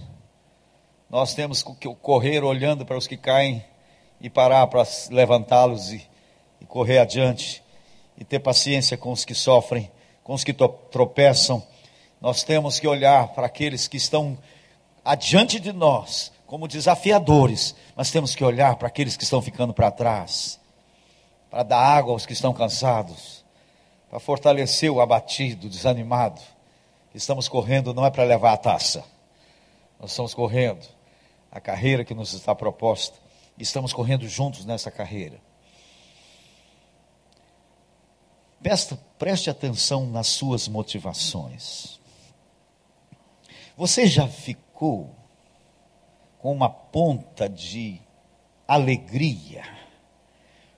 Nós 1.17 1.33
temos 1.33 1.63
que 1.63 1.89
correr 1.95 2.45
olhando 2.45 2.85
para 2.85 2.99
os 2.99 3.07
que 3.07 3.17
caem 3.17 3.65
e 4.21 4.29
parar 4.29 4.67
para 4.67 4.87
levantá-los 5.09 5.91
e, 5.91 6.07
e 6.61 6.67
correr 6.67 6.99
adiante 6.99 7.65
e 8.19 8.23
ter 8.23 8.39
paciência 8.39 8.99
com 8.99 9.11
os 9.13 9.25
que 9.25 9.35
sofrem, 9.35 9.91
com 10.23 10.35
os 10.35 10.45
que 10.45 10.53
tropeçam. 10.53 11.67
Nós 12.21 12.43
temos 12.43 12.79
que 12.79 12.87
olhar 12.87 13.29
para 13.29 13.47
aqueles 13.47 13.89
que 13.89 13.97
estão 13.97 14.37
adiante 15.03 15.59
de 15.59 15.73
nós 15.73 16.31
como 16.47 16.69
desafiadores, 16.69 17.75
mas 17.97 18.11
temos 18.11 18.35
que 18.35 18.45
olhar 18.45 18.77
para 18.77 18.89
aqueles 18.89 19.17
que 19.17 19.25
estão 19.25 19.41
ficando 19.41 19.73
para 19.73 19.91
trás 19.91 20.61
para 21.49 21.63
dar 21.63 21.81
água 21.81 22.13
aos 22.13 22.27
que 22.27 22.35
estão 22.35 22.53
cansados, 22.53 23.43
para 24.11 24.21
fortalecer 24.21 24.91
o 24.91 25.01
abatido, 25.01 25.67
desanimado. 25.67 26.43
Estamos 27.15 27.49
correndo 27.49 27.95
não 27.95 28.05
é 28.05 28.11
para 28.11 28.25
levar 28.25 28.53
a 28.53 28.59
taça, 28.59 29.03
nós 29.99 30.11
estamos 30.11 30.35
correndo 30.35 30.95
a 31.57 31.61
carreira 31.61 32.05
que 32.05 32.15
nos 32.15 32.35
está 32.35 32.55
proposta, 32.55 33.19
estamos 33.59 33.91
correndo 33.91 34.29
juntos 34.29 34.67
nessa 34.67 34.91
carreira. 34.91 35.41
Preste, 38.63 38.99
preste 39.19 39.49
atenção 39.49 40.07
nas 40.07 40.27
suas 40.27 40.69
motivações. 40.69 41.99
Você 43.75 44.07
já 44.07 44.29
ficou 44.29 45.15
com 46.39 46.53
uma 46.53 46.69
ponta 46.69 47.49
de 47.49 48.03
alegria 48.69 49.65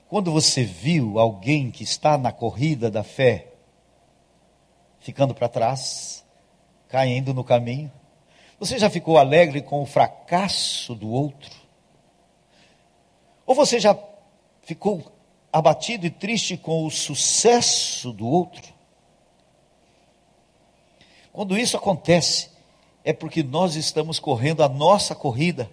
quando 0.09 0.31
você 0.31 0.63
viu 0.63 1.19
alguém 1.19 1.73
que 1.73 1.83
está 1.83 2.17
na 2.17 2.31
corrida 2.31 2.89
da 2.89 3.03
fé 3.03 3.53
ficando 5.01 5.35
para 5.35 5.49
trás, 5.49 6.25
caindo 6.89 7.35
no 7.35 7.43
caminho, 7.43 7.91
você 8.59 8.79
já 8.79 8.91
ficou 8.91 9.19
alegre 9.19 9.63
com 9.63 9.83
o 9.83 9.87
fracasso 9.87 10.95
do 10.95 11.11
outro? 11.11 11.51
Ou 13.47 13.55
você 13.55 13.79
já 13.79 13.97
ficou 14.63 15.13
abatido 15.53 16.07
e 16.07 16.11
triste 16.11 16.57
com 16.57 16.85
o 16.85 16.91
sucesso 16.91 18.13
do 18.13 18.27
outro? 18.27 18.75
Quando 21.33 21.57
isso 21.57 21.77
acontece, 21.77 22.51
é 23.05 23.13
porque 23.13 23.43
nós 23.43 23.77
estamos 23.77 24.19
correndo 24.19 24.63
a 24.63 24.69
nossa 24.69 25.15
corrida, 25.15 25.71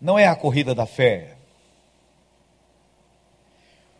não 0.00 0.18
é 0.18 0.26
a 0.26 0.36
corrida 0.36 0.74
da 0.74 0.86
fé, 0.86 1.36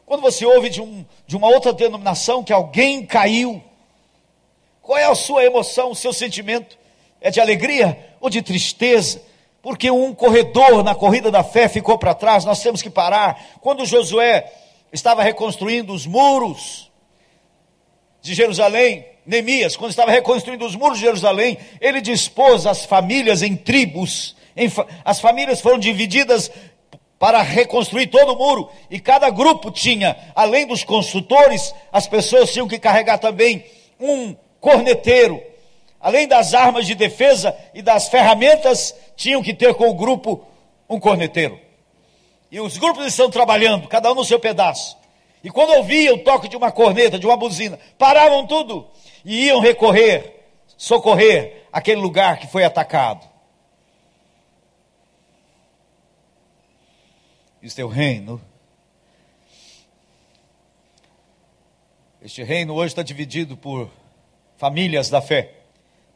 quando 0.07 0.21
você 0.21 0.47
ouve 0.47 0.71
de, 0.71 0.81
um, 0.81 1.05
de 1.27 1.37
uma 1.37 1.49
outra 1.49 1.73
denominação 1.73 2.45
que 2.45 2.53
alguém 2.53 3.05
caiu, 3.05 3.63
qual 4.81 4.97
é 4.97 5.05
a 5.05 5.15
sua 5.17 5.45
emoção, 5.45 5.91
o 5.91 5.97
seu 5.97 6.13
sentimento? 6.13 6.79
É 7.20 7.31
de 7.31 7.40
alegria 7.40 7.98
ou 8.20 8.29
de 8.29 8.42
tristeza? 8.42 9.22
Porque 9.62 9.90
um 9.90 10.14
corredor 10.14 10.85
na 10.85 10.94
corrida 10.94 11.31
da 11.31 11.42
fé 11.42 11.68
ficou 11.68 11.98
para 11.98 12.14
trás, 12.14 12.44
nós 12.44 12.62
temos 12.62 12.83
que 12.83 12.90
parar. 12.90 13.59
Quando 13.61 13.85
Josué 13.85 14.52
estava 14.92 15.22
reconstruindo 15.22 15.92
os 15.92 16.07
muros 16.07 16.90
de 18.22 18.35
Jerusalém, 18.35 19.05
Neemias, 19.26 19.76
quando 19.76 19.90
estava 19.90 20.12
reconstruindo 20.12 20.64
os 20.64 20.76
muros 20.76 20.98
de 20.98 21.05
Jerusalém, 21.05 21.59
ele 21.81 22.00
dispôs 22.00 22.64
as 22.64 22.85
famílias 22.85 23.42
em 23.42 23.57
tribos, 23.57 24.37
em, 24.57 24.70
as 25.05 25.20
famílias 25.20 25.61
foram 25.61 25.79
divididas 25.79 26.50
para 27.18 27.42
reconstruir 27.42 28.07
todo 28.09 28.35
o 28.35 28.38
muro, 28.38 28.70
e 28.90 29.00
cada 29.00 29.31
grupo 29.31 29.71
tinha, 29.71 30.17
além 30.35 30.67
dos 30.67 30.85
construtores, 30.85 31.75
as 31.90 32.06
pessoas 32.06 32.52
tinham 32.52 32.69
que 32.69 32.79
carregar 32.79 33.19
também 33.19 33.64
um 33.98 34.37
corneteiro. 34.60 35.42
Além 36.01 36.29
das 36.29 36.55
armas 36.55 36.87
de 36.87 36.94
defesa 36.94 37.57
e 37.75 37.83
das 37.83 38.09
ferramentas, 38.09 38.94
tinham 39.17 39.42
que 39.42 39.55
ter 39.55 39.75
com 39.75 39.88
o 39.88 39.94
grupo 39.94 40.47
um 40.88 41.01
corneteiro. 41.01 41.59
E 42.51 42.61
os 42.61 42.77
grupos 42.77 43.07
estão 43.07 43.31
trabalhando, 43.31 43.88
cada 43.88 44.11
um 44.13 44.15
no 44.15 44.25
seu 44.25 44.38
pedaço. 44.38 44.97
E 45.42 45.51
quando 45.51 45.71
ouvia 45.71 46.15
o 46.15 46.19
toque 46.19 46.49
de 46.49 46.57
uma 46.57 46.73
corneta, 46.73 47.19
de 47.19 47.27
uma 47.27 47.37
buzina, 47.37 47.79
paravam 47.99 48.47
tudo 48.47 48.88
e 49.25 49.47
iam 49.47 49.61
recorrer, 49.61 50.44
socorrer 50.77 51.67
aquele 51.73 52.01
lugar 52.01 52.38
que 52.38 52.47
foi 52.47 52.65
atacado. 52.65 53.29
Isto 57.63 57.81
é 57.81 57.85
o 57.85 57.88
reino. 57.88 58.40
Este 62.23 62.42
reino 62.42 62.75
hoje 62.75 62.92
está 62.92 63.03
dividido 63.03 63.57
por 63.57 63.90
famílias 64.57 65.11
da 65.11 65.21
fé: 65.21 65.56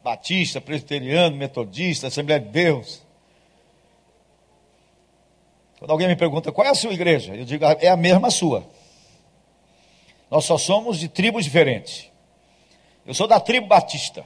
batista, 0.03 0.59
presbiteriano, 0.59 1.35
metodista, 1.35 2.07
Assembleia 2.07 2.39
de 2.39 2.49
Deus. 2.49 3.01
Quando 5.79 5.91
alguém 5.91 6.07
me 6.07 6.15
pergunta 6.15 6.51
qual 6.51 6.67
é 6.67 6.69
a 6.69 6.75
sua 6.75 6.93
igreja, 6.93 7.35
eu 7.35 7.45
digo 7.45 7.65
é 7.65 7.87
a 7.87 7.97
mesma 7.97 8.29
sua. 8.29 8.63
Nós 10.29 10.45
só 10.45 10.57
somos 10.57 10.99
de 10.99 11.07
tribos 11.07 11.43
diferentes. 11.43 12.09
Eu 13.05 13.13
sou 13.13 13.27
da 13.27 13.39
tribo 13.39 13.67
batista. 13.67 14.23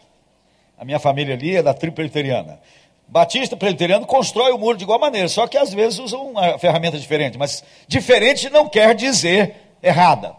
A 0.77 0.83
minha 0.83 0.99
família 0.99 1.33
ali 1.33 1.55
é 1.55 1.63
da 1.63 1.73
tribo 1.73 1.95
presbiteriana. 1.95 2.59
Batista 3.07 3.55
presbiteriano 3.55 4.05
constrói 4.05 4.51
o 4.51 4.57
muro 4.57 4.77
de 4.77 4.83
igual 4.83 4.99
maneira, 4.99 5.29
só 5.29 5.47
que 5.47 5.57
às 5.57 5.73
vezes 5.73 5.99
usam 5.99 6.31
uma 6.31 6.59
ferramenta 6.59 6.97
diferente. 6.97 7.37
Mas 7.37 7.63
diferente 7.87 8.49
não 8.49 8.67
quer 8.67 8.93
dizer 8.93 9.55
errada. 9.81 10.35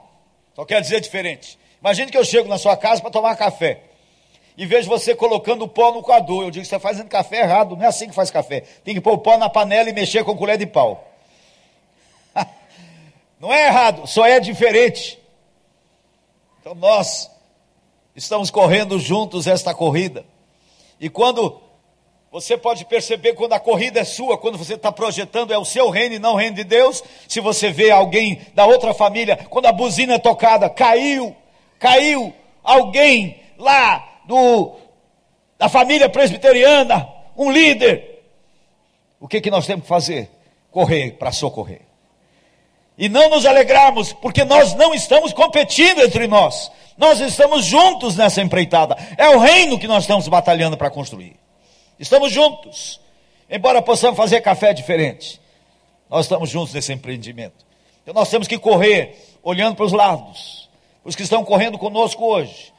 Só 0.54 0.64
quer 0.64 0.80
dizer 0.80 1.00
diferente. 1.00 1.58
Imagine 1.80 2.10
que 2.10 2.18
eu 2.18 2.24
chego 2.24 2.48
na 2.48 2.58
sua 2.58 2.76
casa 2.76 3.00
para 3.00 3.10
tomar 3.10 3.36
café. 3.36 3.80
E 4.56 4.64
vejo 4.64 4.88
você 4.88 5.14
colocando 5.14 5.62
o 5.62 5.68
pó 5.68 5.92
no 5.92 6.02
coador. 6.02 6.44
Eu 6.44 6.50
digo, 6.50 6.64
você 6.64 6.74
está 6.74 6.80
fazendo 6.80 7.08
café 7.08 7.40
errado. 7.40 7.76
Não 7.76 7.84
é 7.84 7.88
assim 7.88 8.08
que 8.08 8.14
faz 8.14 8.30
café. 8.30 8.62
Tem 8.82 8.94
que 8.94 9.00
pôr 9.00 9.12
o 9.12 9.18
pó 9.18 9.36
na 9.36 9.50
panela 9.50 9.90
e 9.90 9.92
mexer 9.92 10.24
com 10.24 10.36
colher 10.36 10.56
de 10.56 10.66
pau. 10.66 11.12
Não 13.38 13.52
é 13.52 13.66
errado, 13.66 14.06
só 14.06 14.24
é 14.24 14.40
diferente. 14.40 15.18
Então 16.60 16.74
nós 16.74 17.30
estamos 18.14 18.50
correndo 18.50 18.98
juntos 18.98 19.46
esta 19.46 19.74
corrida. 19.74 20.24
E 20.98 21.10
quando 21.10 21.60
você 22.32 22.56
pode 22.56 22.84
perceber 22.86 23.34
quando 23.34 23.52
a 23.52 23.60
corrida 23.60 24.00
é 24.00 24.04
sua, 24.04 24.36
quando 24.36 24.58
você 24.58 24.74
está 24.74 24.90
projetando 24.90 25.52
é 25.52 25.58
o 25.58 25.64
seu 25.64 25.90
reino 25.90 26.16
e 26.16 26.18
não 26.18 26.32
o 26.32 26.36
reino 26.36 26.56
de 26.56 26.64
Deus. 26.64 27.02
Se 27.28 27.40
você 27.40 27.70
vê 27.70 27.90
alguém 27.90 28.40
da 28.54 28.64
outra 28.64 28.94
família, 28.94 29.36
quando 29.50 29.66
a 29.66 29.72
buzina 29.72 30.14
é 30.14 30.18
tocada, 30.18 30.68
caiu, 30.68 31.36
caiu 31.78 32.34
alguém 32.62 33.40
lá 33.58 34.15
do, 34.26 34.76
da 35.58 35.68
família 35.68 36.08
presbiteriana, 36.08 37.08
um 37.36 37.50
líder. 37.50 38.24
O 39.20 39.28
que, 39.28 39.40
que 39.40 39.50
nós 39.50 39.66
temos 39.66 39.82
que 39.82 39.88
fazer? 39.88 40.30
Correr 40.70 41.12
para 41.12 41.32
socorrer. 41.32 41.82
E 42.98 43.08
não 43.08 43.28
nos 43.28 43.44
alegrarmos, 43.44 44.12
porque 44.12 44.44
nós 44.44 44.74
não 44.74 44.94
estamos 44.94 45.32
competindo 45.32 46.00
entre 46.00 46.26
nós, 46.26 46.72
nós 46.96 47.20
estamos 47.20 47.64
juntos 47.64 48.16
nessa 48.16 48.40
empreitada, 48.40 48.96
é 49.18 49.28
o 49.28 49.38
reino 49.38 49.78
que 49.78 49.86
nós 49.86 50.04
estamos 50.04 50.26
batalhando 50.28 50.78
para 50.78 50.88
construir, 50.88 51.36
estamos 51.98 52.32
juntos, 52.32 52.98
embora 53.50 53.82
possamos 53.82 54.16
fazer 54.16 54.40
café 54.40 54.72
diferente, 54.72 55.38
nós 56.08 56.24
estamos 56.24 56.48
juntos 56.48 56.72
nesse 56.72 56.90
empreendimento, 56.90 57.66
então 58.02 58.14
nós 58.14 58.30
temos 58.30 58.48
que 58.48 58.58
correr, 58.58 59.36
olhando 59.42 59.76
para 59.76 59.84
os 59.84 59.92
lados, 59.92 60.70
os 61.04 61.14
que 61.14 61.22
estão 61.22 61.44
correndo 61.44 61.76
conosco 61.76 62.24
hoje, 62.24 62.72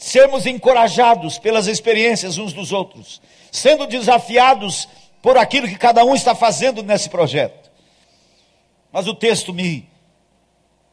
sermos 0.00 0.46
encorajados 0.46 1.38
pelas 1.38 1.66
experiências 1.66 2.38
uns 2.38 2.54
dos 2.54 2.72
outros, 2.72 3.20
sendo 3.52 3.86
desafiados 3.86 4.88
por 5.20 5.36
aquilo 5.36 5.68
que 5.68 5.76
cada 5.76 6.02
um 6.02 6.14
está 6.14 6.34
fazendo 6.34 6.82
nesse 6.82 7.10
projeto. 7.10 7.70
Mas 8.90 9.06
o 9.06 9.14
texto 9.14 9.52
me 9.52 9.86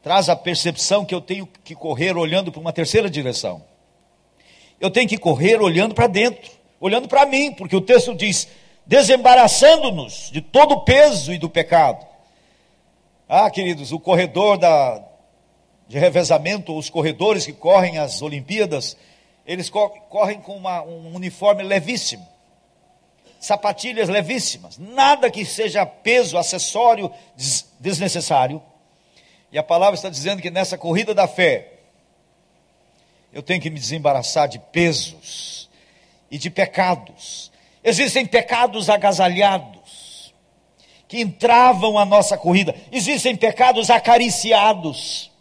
traz 0.03 0.27
a 0.27 0.35
percepção 0.35 1.05
que 1.05 1.15
eu 1.15 1.21
tenho 1.21 1.47
que 1.63 1.73
correr 1.73 2.17
olhando 2.17 2.51
para 2.51 2.59
uma 2.59 2.73
terceira 2.73 3.09
direção. 3.09 3.63
Eu 4.77 4.91
tenho 4.91 5.07
que 5.07 5.17
correr 5.17 5.61
olhando 5.61 5.95
para 5.95 6.07
dentro, 6.07 6.51
olhando 6.77 7.07
para 7.07 7.25
mim, 7.25 7.53
porque 7.53 7.77
o 7.77 7.81
texto 7.81 8.13
diz: 8.13 8.49
desembaraçando-nos 8.85 10.29
de 10.31 10.41
todo 10.41 10.73
o 10.73 10.81
peso 10.81 11.33
e 11.33 11.37
do 11.37 11.49
pecado. 11.49 12.05
Ah, 13.27 13.49
queridos, 13.49 13.93
o 13.93 13.99
corredor 13.99 14.57
da, 14.57 15.01
de 15.87 15.97
revezamento, 15.97 16.75
os 16.75 16.89
corredores 16.89 17.45
que 17.45 17.53
correm 17.53 17.97
as 17.97 18.21
Olimpíadas, 18.21 18.97
eles 19.45 19.69
correm 19.69 20.41
com 20.41 20.55
uma, 20.55 20.83
um 20.83 21.15
uniforme 21.15 21.63
levíssimo 21.63 22.27
sapatilhas 23.39 24.09
levíssimas, 24.09 24.77
nada 24.77 25.29
que 25.29 25.45
seja 25.45 25.85
peso, 25.85 26.37
acessório 26.37 27.11
desnecessário. 27.79 28.61
E 29.51 29.57
a 29.57 29.63
palavra 29.63 29.95
está 29.95 30.09
dizendo 30.09 30.41
que 30.41 30.51
nessa 30.51 30.77
corrida 30.77 31.13
da 31.13 31.27
fé, 31.27 31.73
eu 33.31 33.41
tenho 33.41 33.61
que 33.61 33.69
me 33.69 33.79
desembaraçar 33.79 34.47
de 34.47 34.59
pesos 34.59 35.69
e 36.29 36.37
de 36.37 36.49
pecados. 36.49 37.51
Existem 37.83 38.25
pecados 38.25 38.89
agasalhados 38.89 40.33
que 41.07 41.21
entravam 41.21 41.97
a 41.97 42.03
nossa 42.03 42.37
corrida, 42.37 42.75
existem 42.91 43.35
pecados 43.35 43.89
acariciados. 43.89 45.31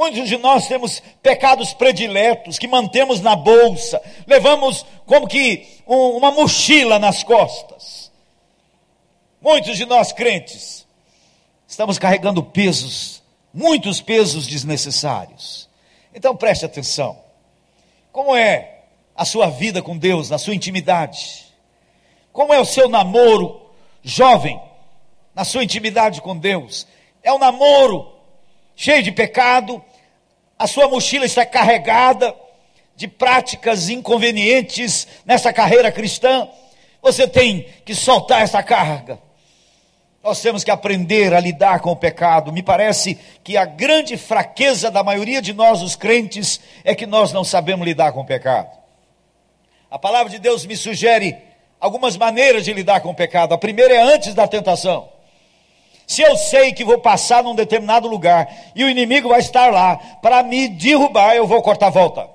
Muitos 0.00 0.30
de 0.30 0.38
nós 0.38 0.66
temos 0.66 1.02
pecados 1.22 1.74
prediletos 1.74 2.58
que 2.58 2.66
mantemos 2.66 3.20
na 3.20 3.36
bolsa, 3.36 4.00
levamos 4.26 4.86
como 5.04 5.28
que 5.28 5.68
um, 5.86 6.16
uma 6.16 6.30
mochila 6.30 6.98
nas 6.98 7.22
costas. 7.22 8.10
Muitos 9.42 9.76
de 9.76 9.84
nós 9.84 10.10
crentes 10.10 10.86
estamos 11.68 11.98
carregando 11.98 12.42
pesos, 12.42 13.22
muitos 13.52 14.00
pesos 14.00 14.46
desnecessários. 14.46 15.68
Então 16.14 16.34
preste 16.34 16.64
atenção. 16.64 17.18
Como 18.10 18.34
é 18.34 18.84
a 19.14 19.26
sua 19.26 19.50
vida 19.50 19.82
com 19.82 19.98
Deus, 19.98 20.30
na 20.30 20.38
sua 20.38 20.54
intimidade? 20.54 21.44
Como 22.32 22.54
é 22.54 22.58
o 22.58 22.64
seu 22.64 22.88
namoro 22.88 23.60
jovem, 24.02 24.58
na 25.34 25.44
sua 25.44 25.62
intimidade 25.62 26.22
com 26.22 26.38
Deus? 26.38 26.86
É 27.22 27.30
um 27.30 27.38
namoro 27.38 28.10
cheio 28.74 29.02
de 29.02 29.12
pecado, 29.12 29.84
a 30.60 30.66
sua 30.66 30.86
mochila 30.86 31.24
está 31.24 31.46
carregada 31.46 32.36
de 32.94 33.08
práticas 33.08 33.88
inconvenientes 33.88 35.08
nessa 35.24 35.54
carreira 35.54 35.90
cristã, 35.90 36.46
você 37.00 37.26
tem 37.26 37.66
que 37.82 37.94
soltar 37.94 38.42
essa 38.42 38.62
carga. 38.62 39.18
Nós 40.22 40.42
temos 40.42 40.62
que 40.62 40.70
aprender 40.70 41.32
a 41.32 41.40
lidar 41.40 41.80
com 41.80 41.90
o 41.92 41.96
pecado. 41.96 42.52
Me 42.52 42.62
parece 42.62 43.18
que 43.42 43.56
a 43.56 43.64
grande 43.64 44.18
fraqueza 44.18 44.90
da 44.90 45.02
maioria 45.02 45.40
de 45.40 45.54
nós, 45.54 45.80
os 45.80 45.96
crentes, 45.96 46.60
é 46.84 46.94
que 46.94 47.06
nós 47.06 47.32
não 47.32 47.42
sabemos 47.42 47.86
lidar 47.86 48.12
com 48.12 48.20
o 48.20 48.26
pecado. 48.26 48.68
A 49.90 49.98
palavra 49.98 50.28
de 50.28 50.38
Deus 50.38 50.66
me 50.66 50.76
sugere 50.76 51.38
algumas 51.80 52.18
maneiras 52.18 52.66
de 52.66 52.74
lidar 52.74 53.00
com 53.00 53.08
o 53.08 53.14
pecado. 53.14 53.54
A 53.54 53.58
primeira 53.58 53.94
é 53.94 54.02
antes 54.02 54.34
da 54.34 54.46
tentação. 54.46 55.08
Se 56.10 56.22
eu 56.22 56.36
sei 56.36 56.72
que 56.72 56.84
vou 56.84 56.98
passar 56.98 57.44
num 57.44 57.54
determinado 57.54 58.08
lugar 58.08 58.52
e 58.74 58.82
o 58.82 58.90
inimigo 58.90 59.28
vai 59.28 59.38
estar 59.38 59.70
lá 59.70 59.96
para 60.20 60.42
me 60.42 60.66
derrubar, 60.66 61.36
eu 61.36 61.46
vou 61.46 61.62
cortar 61.62 61.86
a 61.86 61.90
volta. 61.90 62.28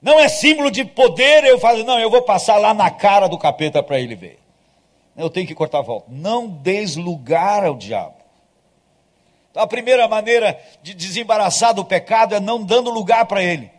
Não 0.00 0.18
é 0.18 0.26
símbolo 0.26 0.70
de 0.70 0.82
poder 0.82 1.44
eu 1.44 1.60
fazer, 1.60 1.84
não, 1.84 2.00
eu 2.00 2.08
vou 2.08 2.22
passar 2.22 2.56
lá 2.56 2.72
na 2.72 2.90
cara 2.90 3.28
do 3.28 3.36
capeta 3.36 3.82
para 3.82 4.00
ele 4.00 4.14
ver. 4.14 4.38
Eu 5.14 5.28
tenho 5.28 5.46
que 5.46 5.54
cortar 5.54 5.80
a 5.80 5.82
volta. 5.82 6.06
Não 6.08 6.48
des 6.48 6.96
lugar 6.96 7.66
ao 7.66 7.76
diabo. 7.76 8.14
Então, 9.50 9.62
a 9.62 9.66
primeira 9.66 10.08
maneira 10.08 10.58
de 10.82 10.94
desembaraçar 10.94 11.74
do 11.74 11.84
pecado 11.84 12.34
é 12.34 12.40
não 12.40 12.64
dando 12.64 12.90
lugar 12.90 13.26
para 13.26 13.42
ele. 13.42 13.70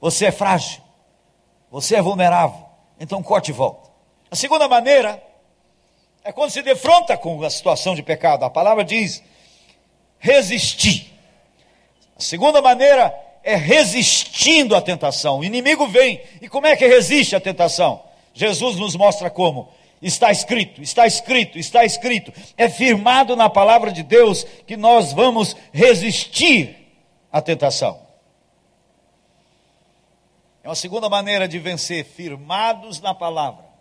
Você 0.00 0.24
é 0.24 0.32
frágil, 0.32 0.80
você 1.70 1.96
é 1.96 2.00
vulnerável, 2.00 2.64
então 2.98 3.22
corte 3.22 3.50
e 3.50 3.52
volta. 3.52 3.90
A 4.30 4.36
segunda 4.36 4.66
maneira 4.68 5.22
é 6.24 6.32
quando 6.32 6.50
se 6.50 6.62
defronta 6.62 7.16
com 7.16 7.42
a 7.42 7.50
situação 7.50 7.94
de 7.94 8.02
pecado. 8.02 8.44
A 8.44 8.50
palavra 8.50 8.84
diz 8.84 9.22
resistir. 10.18 11.12
A 12.16 12.22
segunda 12.22 12.62
maneira 12.62 13.12
é 13.42 13.56
resistindo 13.56 14.76
à 14.76 14.80
tentação. 14.80 15.40
O 15.40 15.44
inimigo 15.44 15.86
vem. 15.88 16.20
E 16.40 16.48
como 16.48 16.66
é 16.66 16.76
que 16.76 16.86
resiste 16.86 17.34
à 17.34 17.40
tentação? 17.40 18.02
Jesus 18.32 18.76
nos 18.76 18.94
mostra 18.94 19.28
como. 19.28 19.68
Está 20.00 20.32
escrito, 20.32 20.82
está 20.82 21.06
escrito, 21.06 21.58
está 21.58 21.84
escrito. 21.84 22.32
É 22.56 22.68
firmado 22.68 23.36
na 23.36 23.48
palavra 23.48 23.92
de 23.92 24.02
Deus 24.02 24.44
que 24.66 24.76
nós 24.76 25.12
vamos 25.12 25.56
resistir 25.72 26.76
à 27.30 27.40
tentação. 27.40 28.00
É 30.64 30.68
uma 30.68 30.74
segunda 30.74 31.08
maneira 31.08 31.48
de 31.48 31.58
vencer, 31.58 32.04
firmados 32.04 33.00
na 33.00 33.14
palavra. 33.14 33.71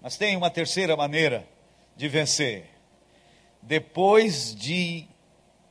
Mas 0.00 0.16
tem 0.16 0.36
uma 0.36 0.50
terceira 0.50 0.96
maneira 0.96 1.46
de 1.96 2.08
vencer. 2.08 2.70
Depois 3.62 4.54
de 4.54 5.06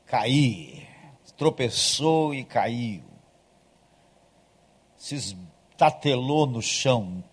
cair, 0.06 0.88
tropeçou 1.40 2.36
e 2.36 2.44
caiu, 2.44 3.02
se 4.98 5.16
estatelou 5.16 6.46
no 6.46 6.62
chão, 6.62 7.24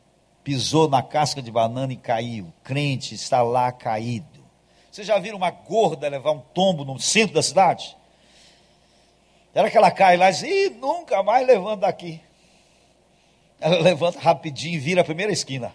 pisou 0.45 0.89
na 0.89 1.03
casca 1.03 1.43
de 1.43 1.51
banana 1.51 1.93
e 1.93 1.97
caiu. 1.97 2.53
Crente 2.63 3.17
está 3.17 3.43
lá 3.43 3.73
caído. 3.73 4.47
Vocês 4.91 5.07
já 5.07 5.19
viram 5.19 5.37
uma 5.37 5.51
gorda 5.51 6.09
levar 6.09 6.31
um 6.31 6.39
tombo 6.39 6.85
no 6.85 7.01
centro 7.01 7.35
da 7.35 7.43
cidade? 7.43 7.97
Era 9.53 9.69
que 9.69 9.77
ela 9.77 9.91
cai 9.91 10.17
lá 10.17 10.31
e 10.31 10.33
diz: 10.33 10.77
nunca 10.77 11.23
mais 11.25 11.45
levanta 11.45 11.79
daqui. 11.79 12.21
Ela 13.61 13.81
levanta 13.81 14.21
rapidinho 14.21 14.77
e 14.77 14.79
vira 14.79 15.01
a 15.01 15.05
primeira 15.05 15.33
esquina. 15.33 15.75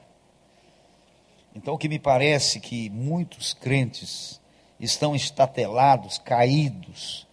Então, 1.53 1.73
o 1.73 1.77
que 1.77 1.89
me 1.89 1.99
parece 1.99 2.59
que 2.59 2.89
muitos 2.89 3.53
crentes 3.53 4.39
estão 4.79 5.15
estatelados, 5.15 6.17
caídos, 6.17 7.27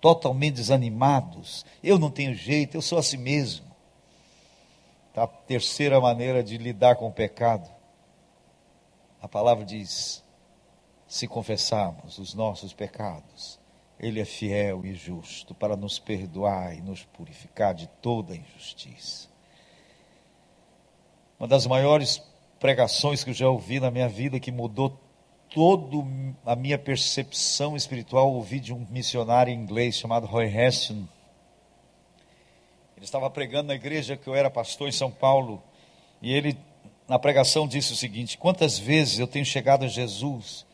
totalmente 0.00 0.54
desanimados. 0.54 1.64
Eu 1.82 1.98
não 1.98 2.10
tenho 2.10 2.34
jeito, 2.34 2.76
eu 2.76 2.82
sou 2.82 2.98
assim 2.98 3.16
mesmo. 3.16 3.66
Tá? 5.12 5.24
A 5.24 5.26
terceira 5.26 6.00
maneira 6.00 6.42
de 6.42 6.56
lidar 6.56 6.96
com 6.96 7.08
o 7.08 7.12
pecado. 7.12 7.68
A 9.20 9.28
palavra 9.28 9.64
diz: 9.64 10.22
se 11.06 11.26
confessarmos 11.26 12.18
os 12.18 12.34
nossos 12.34 12.72
pecados, 12.72 13.58
Ele 13.98 14.20
é 14.20 14.24
fiel 14.24 14.84
e 14.84 14.94
justo 14.94 15.54
para 15.54 15.76
nos 15.76 15.98
perdoar 15.98 16.76
e 16.76 16.80
nos 16.80 17.04
purificar 17.04 17.74
de 17.74 17.86
toda 18.00 18.36
injustiça. 18.36 19.28
Uma 21.38 21.46
das 21.46 21.66
maiores 21.66 22.22
pregações 22.58 23.22
que 23.22 23.30
eu 23.30 23.34
já 23.34 23.48
ouvi 23.48 23.80
na 23.80 23.90
minha 23.90 24.08
vida, 24.08 24.40
que 24.40 24.50
mudou 24.50 24.98
toda 25.54 25.96
a 26.44 26.54
minha 26.54 26.78
percepção 26.78 27.76
espiritual, 27.76 28.32
ouvi 28.32 28.60
de 28.60 28.72
um 28.72 28.86
missionário 28.90 29.52
inglês 29.52 29.96
chamado 29.96 30.26
Roy 30.26 30.46
Heston. 30.46 31.06
Ele 32.96 33.04
estava 33.04 33.30
pregando 33.30 33.68
na 33.68 33.74
igreja 33.74 34.16
que 34.16 34.26
eu 34.26 34.34
era 34.34 34.50
pastor 34.50 34.88
em 34.88 34.92
São 34.92 35.10
Paulo, 35.10 35.62
e 36.20 36.32
ele, 36.32 36.58
na 37.06 37.18
pregação, 37.18 37.68
disse 37.68 37.92
o 37.92 37.96
seguinte: 37.96 38.36
Quantas 38.36 38.78
vezes 38.78 39.18
eu 39.18 39.26
tenho 39.26 39.44
chegado 39.44 39.84
a 39.84 39.88
Jesus 39.88 40.66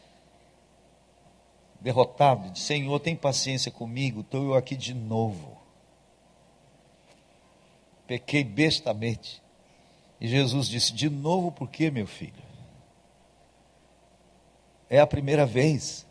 derrotado, 1.85 2.51
de 2.51 2.61
Senhor, 2.61 2.99
tem 2.99 3.15
paciência 3.15 3.71
comigo, 3.71 4.23
estou 4.23 4.43
eu 4.43 4.55
aqui 4.55 4.75
de 4.75 4.95
novo. 4.95 5.55
Pequei 8.07 8.43
bestamente. 8.43 9.44
E 10.25 10.27
Jesus 10.27 10.69
disse: 10.69 10.91
De 10.91 11.11
novo, 11.11 11.53
por 11.53 11.69
quê, 11.69 11.91
meu 11.91 12.07
filho? 12.07 12.43
É 14.89 14.99
a 14.99 15.07
primeira 15.07 15.45
vez. 15.45 16.07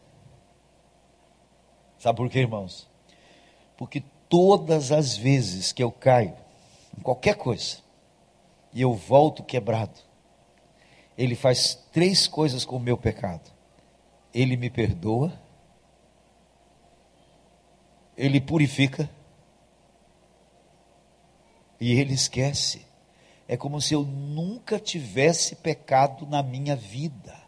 Sabe 1.98 2.18
por 2.18 2.30
quê, 2.30 2.42
irmãos? 2.42 2.88
Porque 3.76 4.04
todas 4.30 4.92
as 4.92 5.18
vezes 5.18 5.72
que 5.72 5.82
eu 5.82 5.92
caio 5.92 6.38
em 6.96 7.02
qualquer 7.02 7.36
coisa 7.36 7.78
e 8.72 8.84
eu 8.84 8.94
volto 8.94 9.42
quebrado, 9.42 10.00
Ele 11.18 11.34
faz 11.34 11.74
três 11.92 12.28
coisas 12.28 12.64
com 12.64 12.76
o 12.76 12.80
meu 12.80 12.96
pecado: 12.96 13.52
Ele 14.32 14.56
me 14.56 14.70
perdoa, 14.70 15.34
Ele 18.16 18.40
purifica 18.40 19.10
e 21.80 22.00
Ele 22.00 22.14
esquece. 22.14 22.93
É 23.48 23.58
como 23.58 23.82
se 23.82 23.94
eu 23.94 24.04
nunca 24.04 24.80
tivesse 24.80 25.56
pecado 25.58 26.26
na 26.26 26.42
minha 26.42 26.76
vida. 26.76 27.44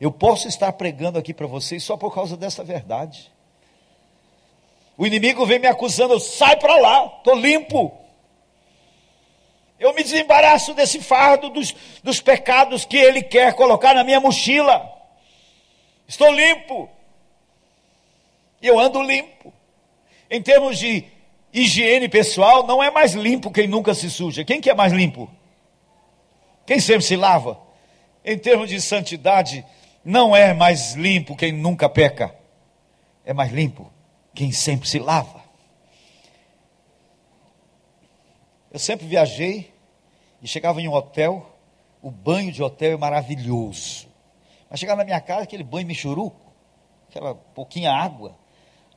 Eu 0.00 0.10
posso 0.10 0.48
estar 0.48 0.72
pregando 0.72 1.18
aqui 1.18 1.34
para 1.34 1.46
vocês 1.46 1.82
só 1.84 1.96
por 1.96 2.14
causa 2.14 2.36
dessa 2.36 2.64
verdade. 2.64 3.30
O 4.96 5.06
inimigo 5.06 5.44
vem 5.44 5.58
me 5.58 5.66
acusando, 5.66 6.18
sai 6.18 6.56
para 6.56 6.76
lá, 6.76 7.06
estou 7.18 7.34
limpo. 7.34 7.96
Eu 9.78 9.94
me 9.94 10.02
desembaraço 10.02 10.74
desse 10.74 11.00
fardo 11.00 11.48
dos, 11.48 11.74
dos 12.02 12.20
pecados 12.20 12.84
que 12.84 12.98
ele 12.98 13.22
quer 13.22 13.54
colocar 13.54 13.94
na 13.94 14.04
minha 14.04 14.20
mochila. 14.20 14.90
Estou 16.06 16.30
limpo. 16.30 16.88
Eu 18.60 18.78
ando 18.78 19.02
limpo. 19.02 19.52
Em 20.30 20.42
termos 20.42 20.78
de 20.78 21.06
higiene 21.52 22.08
pessoal, 22.08 22.66
não 22.66 22.82
é 22.82 22.90
mais 22.90 23.14
limpo 23.14 23.50
quem 23.50 23.66
nunca 23.66 23.94
se 23.94 24.10
suja. 24.10 24.44
Quem 24.44 24.60
que 24.60 24.70
é 24.70 24.74
mais 24.74 24.92
limpo? 24.92 25.30
Quem 26.66 26.80
sempre 26.80 27.04
se 27.04 27.16
lava? 27.16 27.60
Em 28.24 28.38
termos 28.38 28.68
de 28.68 28.80
santidade, 28.80 29.64
não 30.04 30.34
é 30.34 30.54
mais 30.54 30.94
limpo 30.94 31.36
quem 31.36 31.52
nunca 31.52 31.88
peca. 31.88 32.34
É 33.24 33.32
mais 33.32 33.52
limpo 33.52 33.90
quem 34.34 34.52
sempre 34.52 34.88
se 34.88 34.98
lava. 34.98 35.40
Eu 38.72 38.78
sempre 38.78 39.06
viajei 39.06 39.72
e 40.40 40.46
chegava 40.46 40.80
em 40.80 40.86
um 40.86 40.92
hotel, 40.92 41.58
o 42.00 42.10
banho 42.10 42.52
de 42.52 42.62
hotel 42.62 42.92
é 42.92 42.96
maravilhoso. 42.96 44.08
Mas 44.70 44.78
chegava 44.78 44.98
na 44.98 45.04
minha 45.04 45.20
casa, 45.20 45.42
aquele 45.42 45.64
banho 45.64 45.88
michuruco, 45.88 46.52
aquela 47.08 47.34
pouquinha 47.34 47.92
água. 47.92 48.36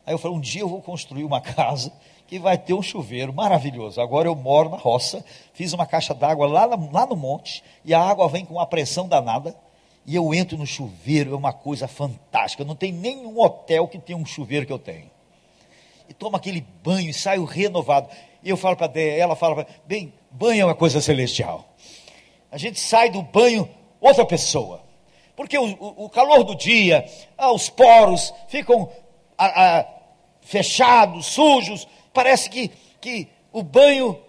Aí 0.06 0.14
eu 0.14 0.20
falei, 0.20 0.38
um 0.38 0.42
dia 0.42 0.62
eu 0.62 0.70
vou 0.70 0.82
construir 0.82 1.24
uma 1.24 1.42
casa 1.42 1.92
que 2.28 2.40
vai 2.40 2.58
ter 2.58 2.74
um 2.74 2.82
chuveiro 2.82 3.34
maravilhoso. 3.34 4.02
Agora 4.02 4.28
eu 4.28 4.36
moro 4.36 4.70
na 4.70 4.78
roça, 4.78 5.24
fiz 5.54 5.74
uma 5.74 5.86
caixa 5.86 6.14
d'água 6.14 6.48
lá, 6.48 6.66
lá 6.66 7.06
no 7.06 7.16
monte, 7.16 7.64
e 7.84 7.94
a 7.94 8.02
água 8.02 8.28
vem 8.28 8.46
com 8.46 8.56
uma 8.56 8.66
pressão 8.66 9.08
danada, 9.08 9.56
e 10.06 10.16
eu 10.16 10.34
entro 10.34 10.58
no 10.58 10.66
chuveiro, 10.66 11.34
é 11.34 11.38
uma 11.38 11.54
coisa 11.54 11.88
fantástica. 11.88 12.66
Não 12.66 12.76
tem 12.76 12.92
nenhum 12.92 13.40
hotel 13.40 13.88
que 13.88 13.98
tenha 13.98 14.18
um 14.18 14.26
chuveiro 14.26 14.66
que 14.66 14.74
eu 14.74 14.80
tenho. 14.80 15.10
E 16.10 16.14
tomo 16.14 16.36
aquele 16.36 16.66
banho 16.84 17.10
e 17.10 17.14
saio 17.14 17.46
renovado. 17.46 18.10
E 18.44 18.50
eu 18.50 18.58
falo 18.58 18.76
para 18.76 19.00
ela 19.00 19.36
fala 19.36 19.56
para 19.56 19.68
bem, 19.86 20.14
banho 20.30 20.62
é 20.62 20.66
uma 20.66 20.76
coisa 20.76 21.00
celestial. 21.00 21.66
A 22.52 22.58
gente 22.58 22.80
sai 22.80 23.10
do 23.10 23.22
banho 23.22 23.70
outra 24.02 24.26
pessoa. 24.26 24.84
Porque 25.36 25.58
o, 25.58 25.66
o, 25.66 26.06
o 26.06 26.10
calor 26.10 26.44
do 26.44 26.56
dia, 26.56 27.10
ah, 27.38 27.52
os 27.52 27.70
poros 27.70 28.34
ficam 28.48 28.90
ah, 29.38 29.80
ah, 29.80 29.86
fechados, 30.42 31.28
sujos, 31.28 31.88
parece 32.14 32.50
que, 32.50 32.72
que 33.02 33.28
o 33.52 33.64
banho 33.64 34.20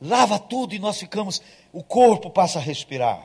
lava 0.00 0.38
tudo 0.38 0.74
e 0.74 0.78
nós 0.78 0.98
ficamos, 0.98 1.42
o 1.72 1.82
corpo 1.82 2.30
passa 2.30 2.58
a 2.58 2.62
respirar. 2.62 3.22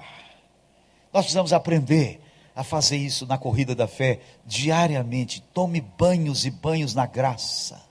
Nós 1.13 1.25
precisamos 1.25 1.51
aprender 1.51 2.21
a 2.55 2.63
fazer 2.63 2.97
isso 2.97 3.25
na 3.25 3.37
corrida 3.37 3.75
da 3.75 3.87
fé 3.87 4.19
diariamente. 4.45 5.41
Tome 5.53 5.81
banhos 5.81 6.45
e 6.45 6.51
banhos 6.51 6.95
na 6.95 7.05
graça. 7.05 7.81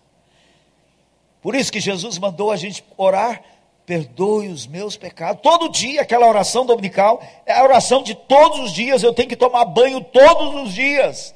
Por 1.43 1.55
isso 1.55 1.73
que 1.73 1.81
Jesus 1.81 2.19
mandou 2.19 2.51
a 2.51 2.57
gente 2.57 2.85
orar, 2.97 3.43
perdoe 3.87 4.49
os 4.49 4.67
meus 4.67 4.97
pecados. 4.97 5.43
Todo 5.43 5.71
dia, 5.71 6.03
aquela 6.03 6.29
oração 6.29 6.67
dominical, 6.67 7.23
é 7.47 7.53
a 7.53 7.63
oração 7.63 8.03
de 8.03 8.15
todos 8.15 8.61
os 8.61 8.73
dias. 8.73 9.03
Eu 9.03 9.15
tenho 9.15 9.29
que 9.29 9.37
tomar 9.37 9.65
banho 9.65 10.03
todos 10.03 10.63
os 10.63 10.75
dias. 10.75 11.35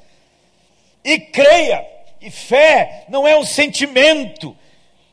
E 1.03 1.19
creia 1.19 1.94
e 2.25 2.31
fé 2.31 3.05
não 3.07 3.27
é 3.27 3.37
um 3.37 3.45
sentimento, 3.45 4.57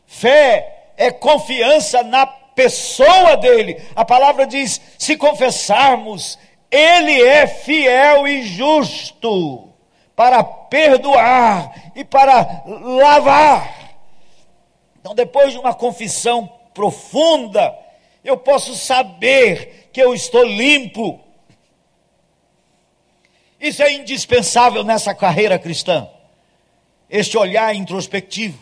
fé 0.06 0.92
é 0.96 1.10
confiança 1.10 2.02
na 2.02 2.26
pessoa 2.26 3.36
dele. 3.36 3.82
A 3.94 4.02
palavra 4.02 4.46
diz: 4.46 4.80
se 4.98 5.14
confessarmos, 5.14 6.38
ele 6.70 7.22
é 7.22 7.46
fiel 7.46 8.26
e 8.26 8.44
justo 8.44 9.68
para 10.16 10.42
perdoar 10.42 11.92
e 11.94 12.02
para 12.02 12.64
lavar. 12.66 13.92
Então, 14.98 15.14
depois 15.14 15.52
de 15.52 15.58
uma 15.58 15.74
confissão 15.74 16.50
profunda, 16.72 17.76
eu 18.24 18.38
posso 18.38 18.74
saber 18.74 19.90
que 19.92 20.00
eu 20.00 20.14
estou 20.14 20.44
limpo. 20.44 21.20
Isso 23.60 23.82
é 23.82 23.92
indispensável 23.92 24.82
nessa 24.82 25.14
carreira 25.14 25.58
cristã 25.58 26.08
este 27.12 27.36
olhar 27.36 27.76
introspectivo 27.76 28.58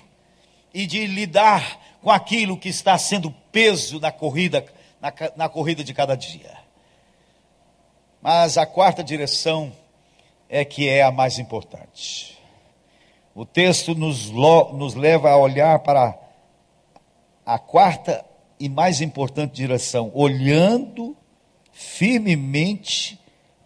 e 0.74 0.84
de 0.84 1.06
lidar 1.06 1.78
com 2.02 2.10
aquilo 2.10 2.58
que 2.58 2.68
está 2.68 2.98
sendo 2.98 3.30
peso 3.52 4.00
na 4.00 4.10
corrida, 4.10 4.66
na, 5.00 5.12
na 5.36 5.48
corrida 5.48 5.84
de 5.84 5.94
cada 5.94 6.16
dia. 6.16 6.58
Mas 8.20 8.58
a 8.58 8.66
quarta 8.66 9.04
direção 9.04 9.72
é 10.48 10.64
que 10.64 10.88
é 10.88 11.00
a 11.00 11.12
mais 11.12 11.38
importante. 11.38 12.36
O 13.36 13.46
texto 13.46 13.94
nos, 13.94 14.30
nos 14.30 14.96
leva 14.96 15.30
a 15.30 15.36
olhar 15.36 15.78
para 15.78 16.18
a 17.46 17.56
quarta 17.56 18.24
e 18.58 18.68
mais 18.68 19.00
importante 19.00 19.54
direção, 19.54 20.10
olhando 20.12 21.16
firmemente 21.70 23.16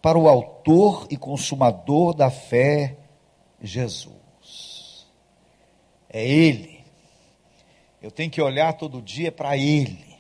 para 0.03 0.19
o 0.19 0.29
Autor 0.29 1.07
e 1.09 1.17
Consumador 1.17 2.13
da 2.13 2.31
fé, 2.31 2.99
Jesus 3.63 4.24
é 6.15 6.25
Ele. 6.25 6.85
Eu 8.01 8.11
tenho 8.11 8.31
que 8.31 8.41
olhar 8.41 8.73
todo 8.75 9.03
dia 9.03 9.33
para 9.33 9.57
Ele. 9.57 10.15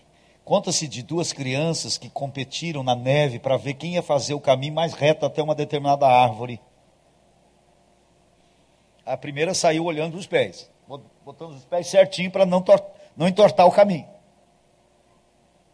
Conta-se 0.44 0.88
de 0.88 1.02
duas 1.02 1.32
crianças 1.32 1.96
que 1.96 2.10
competiram 2.10 2.82
na 2.82 2.96
neve 2.96 3.38
para 3.38 3.56
ver 3.56 3.74
quem 3.74 3.94
ia 3.94 4.02
fazer 4.02 4.34
o 4.34 4.40
caminho 4.40 4.74
mais 4.74 4.92
reto 4.92 5.24
até 5.24 5.40
uma 5.40 5.54
determinada 5.54 6.06
árvore. 6.06 6.60
A 9.06 9.16
primeira 9.16 9.54
saiu 9.54 9.84
olhando 9.84 10.18
os 10.18 10.26
pés, 10.26 10.68
botando 11.24 11.52
os 11.52 11.64
pés 11.64 11.86
certinho 11.86 12.30
para 12.30 12.44
não, 12.44 12.62
não 13.16 13.28
entortar 13.28 13.66
o 13.66 13.72
caminho. 13.72 14.08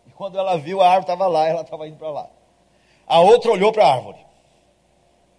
E 0.07 0.11
quando 0.11 0.39
ela 0.39 0.59
viu, 0.59 0.83
a 0.83 0.87
árvore 0.87 1.05
estava 1.05 1.27
lá, 1.27 1.49
ela 1.49 1.63
estava 1.63 1.89
indo 1.89 1.97
para 1.97 2.11
lá. 2.11 2.31
A 3.07 3.21
outra 3.21 3.51
olhou 3.51 3.73
para 3.73 3.87
a 3.87 3.93
árvore 3.95 4.19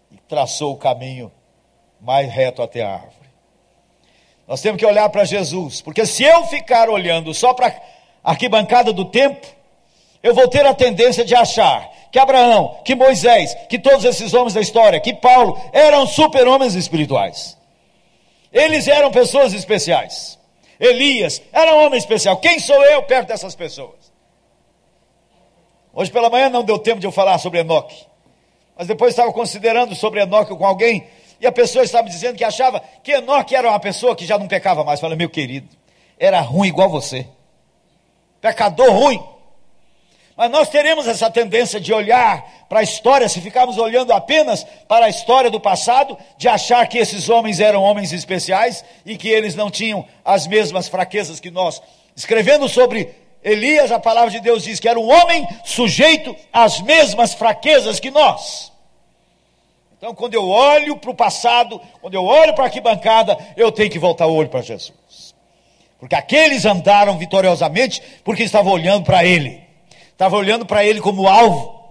e 0.09 0.17
traçou 0.17 0.73
o 0.73 0.77
caminho 0.77 1.31
mais 1.99 2.29
reto 2.31 2.61
até 2.61 2.81
a 2.81 2.93
árvore. 2.93 3.20
Nós 4.51 4.59
temos 4.59 4.77
que 4.77 4.85
olhar 4.85 5.07
para 5.07 5.23
Jesus, 5.23 5.79
porque 5.79 6.05
se 6.05 6.25
eu 6.25 6.43
ficar 6.43 6.89
olhando 6.89 7.33
só 7.33 7.53
para 7.53 7.67
a 8.21 8.31
arquibancada 8.31 8.91
do 8.91 9.05
tempo, 9.05 9.47
eu 10.21 10.35
vou 10.35 10.45
ter 10.49 10.65
a 10.65 10.73
tendência 10.73 11.23
de 11.23 11.33
achar 11.33 11.89
que 12.11 12.19
Abraão, 12.19 12.77
que 12.83 12.93
Moisés, 12.93 13.55
que 13.69 13.79
todos 13.79 14.03
esses 14.03 14.33
homens 14.33 14.53
da 14.53 14.59
história, 14.59 14.99
que 14.99 15.13
Paulo 15.13 15.57
eram 15.71 16.05
super-homens 16.05 16.75
espirituais. 16.75 17.57
Eles 18.51 18.89
eram 18.89 19.09
pessoas 19.09 19.53
especiais. 19.53 20.37
Elias 20.77 21.41
era 21.53 21.73
um 21.73 21.85
homem 21.85 21.97
especial. 21.97 22.35
Quem 22.35 22.59
sou 22.59 22.83
eu 22.83 23.03
perto 23.03 23.29
dessas 23.29 23.55
pessoas? 23.55 24.11
Hoje 25.93 26.11
pela 26.11 26.29
manhã 26.29 26.49
não 26.49 26.65
deu 26.65 26.77
tempo 26.77 26.99
de 26.99 27.07
eu 27.07 27.11
falar 27.13 27.37
sobre 27.37 27.59
Enoque. 27.59 28.05
Mas 28.77 28.85
depois 28.85 29.11
estava 29.11 29.31
considerando 29.31 29.95
sobre 29.95 30.19
Enoque 30.19 30.53
com 30.53 30.65
alguém 30.65 31.07
e 31.41 31.47
a 31.47 31.51
pessoa 31.51 31.83
estava 31.83 32.07
dizendo 32.07 32.37
que 32.37 32.43
achava 32.43 32.81
que 33.03 33.11
Enoque 33.11 33.55
era 33.55 33.67
uma 33.67 33.79
pessoa 33.79 34.15
que 34.15 34.27
já 34.27 34.37
não 34.37 34.47
pecava 34.47 34.83
mais. 34.83 34.99
Falei, 34.99 35.17
meu 35.17 35.27
querido, 35.27 35.67
era 36.19 36.39
ruim 36.39 36.67
igual 36.67 36.87
você. 36.87 37.25
Pecador 38.39 38.91
ruim. 38.91 39.19
Mas 40.37 40.51
nós 40.51 40.69
teremos 40.69 41.07
essa 41.07 41.31
tendência 41.31 41.79
de 41.79 41.91
olhar 41.91 42.47
para 42.69 42.79
a 42.81 42.83
história, 42.83 43.27
se 43.27 43.41
ficarmos 43.41 43.79
olhando 43.79 44.13
apenas 44.13 44.63
para 44.87 45.07
a 45.07 45.09
história 45.09 45.49
do 45.49 45.59
passado, 45.59 46.15
de 46.37 46.47
achar 46.47 46.87
que 46.87 46.99
esses 46.99 47.27
homens 47.27 47.59
eram 47.59 47.81
homens 47.81 48.13
especiais 48.13 48.85
e 49.03 49.17
que 49.17 49.27
eles 49.27 49.55
não 49.55 49.71
tinham 49.71 50.05
as 50.23 50.45
mesmas 50.45 50.87
fraquezas 50.87 51.39
que 51.39 51.49
nós. 51.49 51.81
Escrevendo 52.15 52.69
sobre 52.69 53.15
Elias, 53.43 53.91
a 53.91 53.99
palavra 53.99 54.29
de 54.29 54.39
Deus 54.39 54.63
diz 54.63 54.79
que 54.79 54.87
era 54.87 54.99
um 54.99 55.09
homem 55.09 55.47
sujeito 55.65 56.35
às 56.53 56.79
mesmas 56.81 57.33
fraquezas 57.33 57.99
que 57.99 58.11
nós. 58.11 58.70
Então, 60.01 60.15
quando 60.15 60.33
eu 60.33 60.49
olho 60.49 60.97
para 60.97 61.11
o 61.11 61.15
passado, 61.15 61.79
quando 62.01 62.15
eu 62.15 62.25
olho 62.25 62.55
para 62.55 62.63
a 62.63 62.67
arquibancada, 62.67 63.37
eu 63.55 63.71
tenho 63.71 63.87
que 63.87 63.99
voltar 63.99 64.25
o 64.25 64.33
olho 64.33 64.49
para 64.49 64.63
Jesus. 64.63 65.35
Porque 65.99 66.15
aqueles 66.15 66.65
andaram 66.65 67.19
vitoriosamente 67.19 68.01
porque 68.23 68.41
estavam 68.41 68.73
olhando 68.73 69.05
para 69.05 69.23
Ele, 69.23 69.63
estavam 70.11 70.39
olhando 70.39 70.65
para 70.65 70.83
Ele 70.83 70.99
como 70.99 71.27
alvo. 71.27 71.87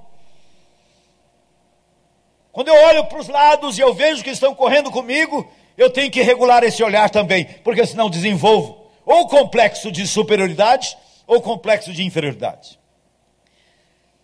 Quando 2.51 2.67
eu 2.67 2.75
olho 2.75 3.05
para 3.05 3.21
os 3.21 3.29
lados 3.29 3.79
e 3.79 3.81
eu 3.81 3.95
vejo 3.95 4.25
que 4.25 4.31
estão 4.31 4.57
correndo 4.57 4.91
comigo, 4.91 5.49
eu 5.79 5.89
tenho 5.89 6.11
que 6.11 6.21
regular 6.21 6.65
esse 6.65 6.83
olhar 6.83 7.11
também, 7.11 7.45
porque 7.63 7.87
senão 7.87 8.11
desenvolvo 8.11 8.91
ou 9.07 9.29
complexo 9.29 9.93
de 9.93 10.05
superioridade 10.05 10.99
ou 11.29 11.41
complexo 11.41 11.93
de 11.93 12.03
inferioridade. 12.03 12.77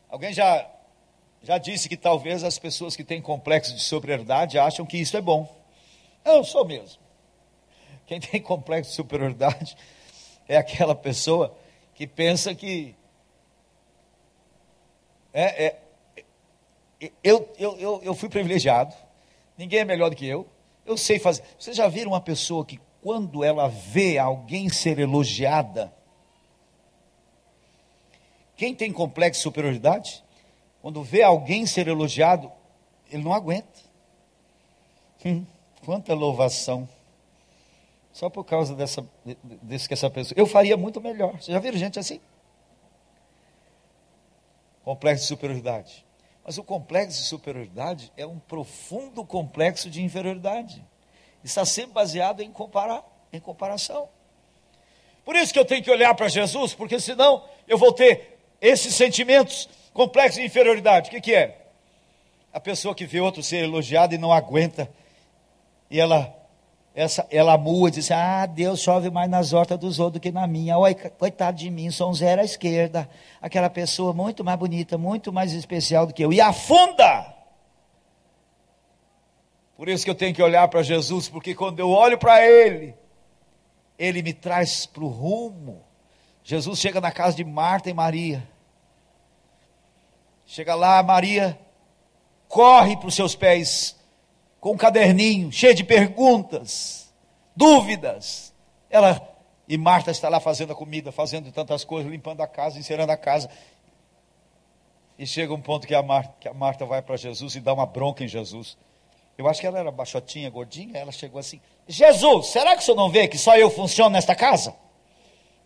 Alguém 0.09 0.33
já 0.33 0.67
já 1.47 1.59
disse 1.59 1.89
que 1.89 1.97
talvez 1.97 2.43
as 2.43 2.59
pessoas 2.59 2.97
que 2.97 3.05
têm 3.05 3.23
complexo 3.23 3.73
de 3.73 3.81
superioridade 3.81 4.59
acham 4.59 4.85
que 4.85 4.99
isso 4.99 5.17
é 5.17 5.21
bom. 5.21 5.49
Eu 6.25 6.43
sou 6.43 6.65
mesmo. 6.65 7.01
Quem 8.05 8.19
tem 8.19 8.43
complexo 8.43 8.91
de 8.91 8.97
superioridade 8.97 9.77
é 10.49 10.57
aquela 10.57 10.93
pessoa 10.93 11.57
que 11.95 12.05
pensa 12.05 12.53
que 12.53 12.97
é, 15.33 15.67
é, 15.67 15.81
eu, 17.23 17.49
eu, 17.57 17.79
eu, 17.79 18.01
eu 18.03 18.15
fui 18.15 18.29
privilegiado, 18.29 18.93
ninguém 19.57 19.81
é 19.81 19.85
melhor 19.85 20.11
do 20.11 20.17
que 20.17 20.27
eu, 20.27 20.49
eu 20.85 20.97
sei 20.97 21.21
fazer. 21.21 21.45
Vocês 21.57 21.77
já 21.77 21.87
viram 21.87 22.11
uma 22.11 22.21
pessoa 22.21 22.67
que, 22.67 22.81
quando 23.01 23.45
ela 23.45 23.69
vê 23.69 24.19
alguém 24.19 24.69
ser 24.69 24.99
elogiada, 24.99 25.95
quem 28.57 28.75
tem 28.75 28.91
complexo 28.91 29.39
de 29.39 29.43
superioridade, 29.45 30.25
quando 30.81 31.03
vê 31.03 31.23
alguém 31.23 31.67
ser 31.67 31.89
elogiado, 31.89 32.51
ele 33.11 33.23
não 33.23 33.33
aguenta. 33.33 33.81
Hum, 35.25 35.45
quanta 35.85 36.15
louvação. 36.15 36.89
Só 38.13 38.31
por 38.31 38.45
causa 38.45 38.75
dessa, 38.75 39.07
desse 39.63 39.89
que 39.89 39.95
essa 39.95 40.09
pessoa. 40.09 40.39
Eu 40.39 40.47
faria 40.47 40.77
muito 40.77 41.01
melhor. 41.01 41.33
Vocês 41.33 41.49
já 41.49 41.59
viram 41.59 41.77
gente 41.77 41.99
assim? 41.99 42.21
Complexo 44.85 45.23
de 45.23 45.29
superioridade. 45.29 46.07
Mas 46.45 46.57
o 46.59 46.65
complexo 46.65 47.21
de 47.21 47.27
superioridade 47.27 48.13
é 48.17 48.25
um 48.25 48.39
profundo 48.39 49.25
complexo 49.25 49.91
de 49.91 50.03
inferioridade. 50.03 50.83
Está 51.43 51.65
sempre 51.65 51.93
baseado 51.93 52.41
em 52.41 52.53
comparar, 52.53 53.05
em 53.33 53.41
comparação. 53.41 54.09
Por 55.25 55.35
isso 55.35 55.53
que 55.53 55.59
eu 55.59 55.65
tenho 55.65 55.83
que 55.83 55.91
olhar 55.91 56.15
para 56.15 56.29
Jesus, 56.29 56.73
porque 56.73 57.01
senão 57.01 57.45
eu 57.67 57.77
vou 57.77 57.93
ter 57.93 58.39
esses 58.61 58.95
sentimentos 58.95 59.69
complexos 59.97 60.37
de 60.37 60.47
inferioridade. 60.47 61.09
O 61.09 61.11
que, 61.11 61.21
que 61.21 61.35
é? 61.35 61.67
A 62.53 62.61
pessoa 62.61 62.95
que 62.95 63.07
vê 63.07 63.21
outro 63.21 63.43
ser 63.43 63.65
elogiado 63.65 64.15
e 64.15 64.19
não 64.19 64.33
aguenta, 64.33 64.89
e 65.91 65.99
ela 65.99 66.33
essa, 66.95 67.27
ela 67.31 67.59
mua 67.59 67.89
e 67.89 67.93
diz: 67.93 68.11
Ah, 68.11 68.47
Deus 68.47 68.81
chove 68.81 69.11
mais 69.11 69.29
nas 69.29 69.53
hortas 69.53 69.79
dos 69.79 69.99
outros 69.99 70.19
do 70.19 70.23
que 70.23 70.33
na 70.33 70.47
minha. 70.47 70.79
Oi, 70.79 70.95
coitado 70.95 71.59
de 71.59 71.69
mim, 71.69 71.91
sou 71.91 72.11
um 72.11 72.15
zero 72.15 72.41
à 72.41 72.45
esquerda. 72.45 73.09
Aquela 73.41 73.69
pessoa 73.69 74.15
muito 74.15 74.43
mais 74.43 74.59
bonita, 74.59 74.97
muito 74.97 75.31
mais 75.33 75.53
especial 75.53 76.07
do 76.07 76.15
que 76.15 76.25
eu. 76.25 76.33
E 76.33 76.41
afunda! 76.41 77.35
Por 79.77 79.91
isso 79.91 80.05
que 80.05 80.11
eu 80.11 80.15
tenho 80.15 80.35
que 80.35 80.43
olhar 80.43 80.67
para 80.69 80.83
Jesus, 80.83 81.29
porque 81.29 81.55
quando 81.55 81.79
eu 81.81 81.91
olho 81.91 82.17
para 82.17 82.43
Ele, 82.43 82.95
Ele 83.99 84.23
me 84.23 84.33
traz 84.33 84.87
para 84.87 85.05
o 85.05 85.09
rumo. 85.09 85.85
Jesus 86.43 86.79
chega 86.79 86.99
na 86.99 87.13
casa 87.13 87.37
de 87.37 87.45
Marta 87.45 87.91
e 87.91 87.95
Maria. 87.95 88.43
Chega 90.47 90.75
lá, 90.75 91.03
Maria 91.03 91.59
corre 92.49 92.97
para 92.97 93.09
os 93.09 93.15
seus 93.15 93.35
pés 93.35 93.97
com 94.61 94.73
um 94.73 94.77
caderninho 94.77 95.53
cheio 95.53 95.75
de 95.75 95.85
perguntas, 95.85 97.13
dúvidas. 97.55 98.55
Ela 98.89 99.21
e 99.69 99.77
Marta 99.77 100.11
está 100.11 100.29
lá 100.29 100.39
fazendo 100.39 100.73
a 100.73 100.77
comida, 100.77 101.11
fazendo 101.11 101.51
tantas 101.51 101.85
coisas, 101.85 102.11
limpando 102.11 102.41
a 102.41 102.47
casa, 102.47 102.79
encerando 102.79 103.13
a 103.13 103.17
casa. 103.17 103.51
E 105.19 105.27
chega 105.27 105.53
um 105.53 105.61
ponto 105.61 105.87
que 105.87 105.95
a 105.95 106.03
Marta, 106.03 106.35
que 106.39 106.49
a 106.49 106.55
Marta 106.55 106.87
vai 106.87 107.03
para 107.03 107.17
Jesus 107.17 107.57
e 107.57 107.61
dá 107.61 107.73
uma 107.73 107.87
bronca 107.87 108.23
em 108.23 108.29
Jesus. 108.29 108.77
Eu 109.37 109.49
acho 109.49 109.61
que 109.61 109.67
ela 109.67 109.79
era 109.79 109.91
baixotinha, 109.91 110.49
gordinha, 110.49 110.99
ela 110.99 111.13
chegou 111.13 111.41
assim: 111.41 111.61
Jesus, 111.89 112.47
será 112.47 112.77
que 112.77 112.83
o 112.83 112.85
senhor 112.85 112.97
não 112.97 113.11
vê 113.11 113.27
que 113.27 113.37
só 113.37 113.57
eu 113.57 113.71
funciono 113.71 114.11
nesta 114.11 114.35
casa? 114.35 114.75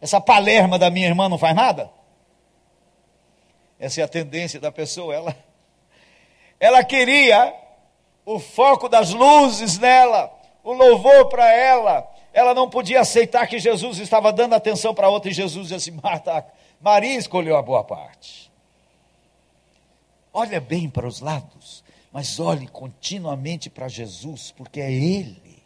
Essa 0.00 0.20
palerma 0.20 0.78
da 0.78 0.90
minha 0.90 1.06
irmã 1.06 1.28
não 1.28 1.36
faz 1.36 1.54
nada? 1.54 1.90
Essa 3.80 4.02
é 4.02 4.04
a 4.04 4.08
tendência 4.08 4.60
da 4.60 4.70
pessoa. 4.70 5.14
Ela, 5.14 5.36
ela 6.60 6.84
queria 6.84 7.54
o 8.26 8.38
foco 8.38 8.90
das 8.90 9.14
luzes 9.14 9.78
nela, 9.78 10.30
o 10.62 10.74
louvor 10.74 11.30
para 11.30 11.50
ela. 11.50 12.06
Ela 12.30 12.52
não 12.52 12.68
podia 12.68 13.00
aceitar 13.00 13.46
que 13.46 13.58
Jesus 13.58 13.98
estava 13.98 14.30
dando 14.32 14.54
atenção 14.54 14.94
para 14.94 15.08
outra 15.08 15.30
e 15.30 15.34
Jesus 15.34 15.68
disse 15.68 15.90
assim: 15.90 16.00
Marta, 16.02 16.46
Maria 16.78 17.16
escolheu 17.16 17.56
a 17.56 17.62
boa 17.62 17.82
parte. 17.82 18.52
Olha 20.32 20.60
bem 20.60 20.88
para 20.88 21.08
os 21.08 21.20
lados, 21.20 21.82
mas 22.12 22.38
olhe 22.38 22.68
continuamente 22.68 23.70
para 23.70 23.88
Jesus, 23.88 24.52
porque 24.56 24.80
é 24.80 24.92
Ele. 24.92 25.62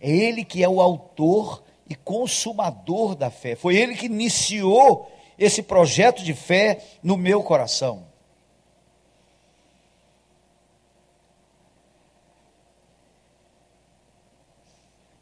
É 0.00 0.08
Ele 0.08 0.44
que 0.44 0.62
é 0.62 0.68
o 0.68 0.80
autor 0.80 1.62
e 1.88 1.94
consumador 1.94 3.14
da 3.16 3.30
fé. 3.30 3.56
Foi 3.56 3.76
Ele 3.76 3.96
que 3.96 4.06
iniciou 4.06 5.10
esse 5.44 5.62
projeto 5.62 6.22
de 6.22 6.34
fé 6.34 6.84
no 7.02 7.16
meu 7.16 7.42
coração. 7.42 8.06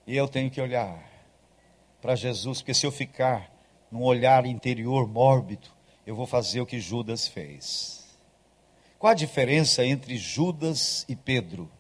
E 0.07 0.15
eu 0.15 0.29
tenho 0.29 0.51
que 0.51 0.61
olhar 0.61 1.03
para 2.03 2.15
Jesus, 2.15 2.59
porque 2.59 2.75
se 2.75 2.85
eu 2.85 2.93
ficar 2.93 3.51
num 3.91 4.03
olhar 4.03 4.45
interior 4.45 5.09
mórbido, 5.09 5.69
eu 6.07 6.15
vou 6.15 6.27
fazer 6.27 6.61
o 6.61 6.67
que 6.67 6.81
Judas 6.81 7.27
fez. 7.27 8.05
Qual 8.99 9.13
a 9.13 9.15
diferença 9.15 9.85
entre 9.85 10.19
Judas 10.19 11.07
e 11.09 11.17
Pedro? 11.17 11.71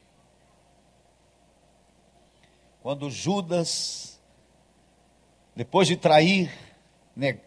Quando 2.80 3.10
Judas, 3.10 4.18
depois 5.54 5.86
de 5.86 5.96
trair 5.96 6.50
né, 7.14 7.38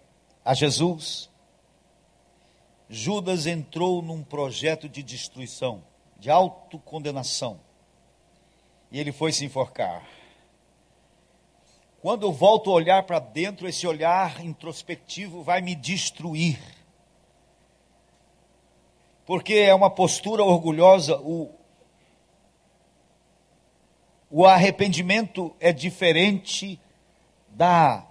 a 0.44 0.54
Jesus, 0.54 1.30
Judas 2.90 3.48
entrou 3.48 4.02
num 4.02 4.24
projeto 4.24 4.90
de 4.90 5.02
destruição, 5.02 5.84
de 6.20 6.30
autocondenação, 6.30 7.60
e 8.92 9.00
ele 9.00 9.12
foi 9.12 9.32
se 9.32 9.46
enforcar. 9.46 10.06
Quando 12.02 12.28
eu 12.28 12.34
volto 12.34 12.70
a 12.70 12.74
olhar 12.74 13.04
para 13.04 13.20
dentro, 13.20 13.68
esse 13.68 13.88
olhar 13.88 14.44
introspectivo 14.44 15.42
vai 15.42 15.62
me 15.62 15.74
destruir. 15.74 16.60
Porque 19.26 19.54
é 19.54 19.74
uma 19.74 19.90
postura 19.90 20.44
orgulhosa, 20.44 21.18
o, 21.22 21.50
o 24.30 24.46
arrependimento 24.46 25.56
é 25.62 25.72
diferente 25.72 26.78
da 27.48 28.06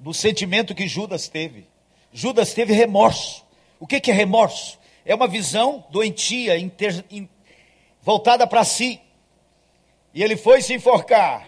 do 0.00 0.14
sentimento 0.14 0.74
que 0.74 0.88
Judas 0.88 1.28
teve. 1.28 1.68
Judas 2.12 2.54
teve 2.54 2.72
remorso. 2.72 3.44
O 3.78 3.86
que, 3.86 4.00
que 4.00 4.10
é 4.10 4.14
remorso? 4.14 4.78
É 5.04 5.14
uma 5.14 5.28
visão 5.28 5.84
doentia, 5.90 6.58
inter, 6.58 7.04
in, 7.10 7.28
voltada 8.02 8.46
para 8.46 8.64
si. 8.64 9.00
E 10.12 10.22
ele 10.22 10.36
foi 10.36 10.62
se 10.62 10.74
enforcar. 10.74 11.46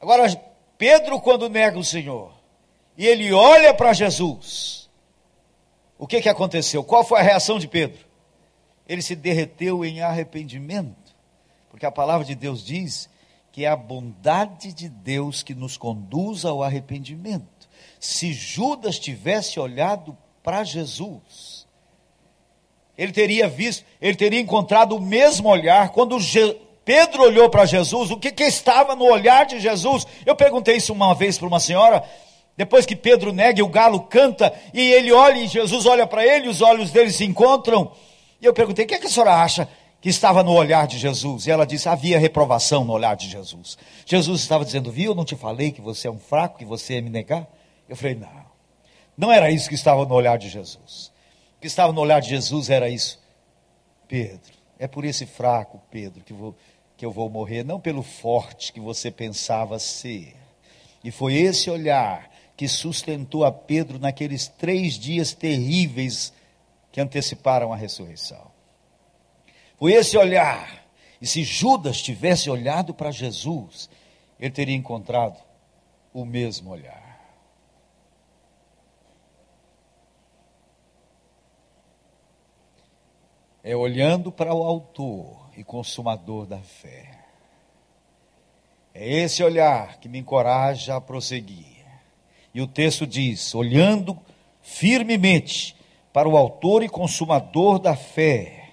Agora, 0.00 0.28
Pedro, 0.76 1.20
quando 1.20 1.48
nega 1.48 1.78
o 1.78 1.84
Senhor, 1.84 2.32
e 2.96 3.06
ele 3.06 3.32
olha 3.32 3.72
para 3.72 3.92
Jesus, 3.92 4.90
o 5.96 6.06
que, 6.06 6.20
que 6.20 6.28
aconteceu? 6.28 6.84
Qual 6.84 7.04
foi 7.04 7.20
a 7.20 7.22
reação 7.22 7.58
de 7.58 7.68
Pedro? 7.68 8.06
Ele 8.88 9.02
se 9.02 9.14
derreteu 9.14 9.84
em 9.84 10.02
arrependimento, 10.02 11.14
porque 11.70 11.86
a 11.86 11.90
palavra 11.90 12.26
de 12.26 12.34
Deus 12.34 12.64
diz 12.64 13.08
que 13.58 13.64
é 13.64 13.68
a 13.68 13.74
bondade 13.74 14.72
de 14.72 14.88
Deus 14.88 15.42
que 15.42 15.52
nos 15.52 15.76
conduz 15.76 16.44
ao 16.44 16.62
arrependimento. 16.62 17.68
Se 17.98 18.32
Judas 18.32 19.00
tivesse 19.00 19.58
olhado 19.58 20.16
para 20.44 20.62
Jesus, 20.62 21.66
ele 22.96 23.10
teria 23.10 23.48
visto, 23.48 23.84
ele 24.00 24.14
teria 24.14 24.38
encontrado 24.38 24.94
o 24.94 25.00
mesmo 25.00 25.48
olhar 25.48 25.88
quando 25.88 26.20
Je 26.20 26.56
Pedro 26.84 27.24
olhou 27.24 27.50
para 27.50 27.66
Jesus, 27.66 28.12
o 28.12 28.16
que, 28.16 28.30
que 28.30 28.44
estava 28.44 28.94
no 28.94 29.06
olhar 29.06 29.44
de 29.44 29.58
Jesus? 29.58 30.06
Eu 30.24 30.36
perguntei 30.36 30.76
isso 30.76 30.92
uma 30.92 31.12
vez 31.12 31.36
para 31.36 31.48
uma 31.48 31.58
senhora, 31.58 32.04
depois 32.56 32.86
que 32.86 32.94
Pedro 32.94 33.32
nega, 33.32 33.64
o 33.64 33.68
galo 33.68 34.02
canta, 34.02 34.54
e 34.72 34.80
ele 34.92 35.10
olha, 35.10 35.38
e 35.38 35.48
Jesus 35.48 35.84
olha 35.84 36.06
para 36.06 36.24
ele, 36.24 36.48
os 36.48 36.62
olhos 36.62 36.92
dele 36.92 37.10
se 37.10 37.24
encontram. 37.24 37.90
E 38.40 38.46
eu 38.46 38.54
perguntei: 38.54 38.84
o 38.84 38.88
que, 38.88 38.94
é 38.94 38.98
que 39.00 39.08
a 39.08 39.10
senhora 39.10 39.34
acha 39.34 39.68
que 40.00 40.08
estava 40.08 40.42
no 40.42 40.52
olhar 40.52 40.86
de 40.86 40.98
Jesus? 40.98 41.46
E 41.46 41.50
ela 41.50 41.66
disse: 41.66 41.88
havia 41.88 42.18
reprovação 42.18 42.84
no 42.84 42.92
olhar 42.92 43.16
de 43.16 43.28
Jesus. 43.28 43.76
Jesus 44.06 44.40
estava 44.40 44.64
dizendo: 44.64 44.92
viu, 44.92 45.12
eu 45.12 45.14
não 45.14 45.24
te 45.24 45.36
falei 45.36 45.72
que 45.72 45.80
você 45.80 46.08
é 46.08 46.10
um 46.10 46.18
fraco, 46.18 46.58
que 46.58 46.64
você 46.64 46.94
ia 46.94 47.02
me 47.02 47.10
negar? 47.10 47.48
Eu 47.88 47.96
falei: 47.96 48.14
não, 48.14 48.46
não 49.16 49.32
era 49.32 49.50
isso 49.50 49.68
que 49.68 49.74
estava 49.74 50.04
no 50.04 50.14
olhar 50.14 50.38
de 50.38 50.48
Jesus. 50.48 51.12
O 51.56 51.60
que 51.60 51.66
estava 51.66 51.92
no 51.92 52.00
olhar 52.00 52.20
de 52.20 52.28
Jesus 52.28 52.70
era 52.70 52.88
isso. 52.88 53.18
Pedro, 54.06 54.52
é 54.78 54.86
por 54.86 55.04
esse 55.04 55.26
fraco, 55.26 55.80
Pedro, 55.90 56.22
que 56.22 56.32
vou, 56.32 56.54
que 56.96 57.04
eu 57.04 57.10
vou 57.10 57.28
morrer, 57.28 57.64
não 57.64 57.80
pelo 57.80 58.02
forte 58.02 58.72
que 58.72 58.80
você 58.80 59.10
pensava 59.10 59.78
ser. 59.78 60.34
E 61.02 61.10
foi 61.10 61.34
esse 61.34 61.70
olhar 61.70 62.30
que 62.56 62.66
sustentou 62.66 63.44
a 63.44 63.52
Pedro 63.52 63.98
naqueles 63.98 64.48
três 64.48 64.94
dias 64.94 65.32
terríveis 65.32 66.32
que 66.90 67.00
anteciparam 67.00 67.72
a 67.72 67.76
ressurreição. 67.76 68.47
Foi 69.78 69.92
esse 69.92 70.16
olhar. 70.16 70.84
E 71.20 71.26
se 71.26 71.42
Judas 71.42 72.02
tivesse 72.02 72.50
olhado 72.50 72.92
para 72.92 73.10
Jesus, 73.10 73.88
ele 74.38 74.50
teria 74.50 74.74
encontrado 74.74 75.40
o 76.12 76.24
mesmo 76.24 76.70
olhar. 76.70 77.06
É 83.62 83.76
olhando 83.76 84.32
para 84.32 84.54
o 84.54 84.62
Autor 84.62 85.50
e 85.56 85.62
consumador 85.62 86.46
da 86.46 86.58
fé. 86.58 87.18
É 88.94 89.08
esse 89.08 89.42
olhar 89.42 89.98
que 89.98 90.08
me 90.08 90.18
encoraja 90.18 90.96
a 90.96 91.00
prosseguir. 91.00 91.84
E 92.54 92.60
o 92.60 92.66
texto 92.66 93.06
diz: 93.06 93.54
olhando 93.54 94.18
firmemente 94.62 95.76
para 96.12 96.28
o 96.28 96.36
Autor 96.36 96.82
e 96.82 96.88
Consumador 96.88 97.78
da 97.78 97.94
fé, 97.94 98.67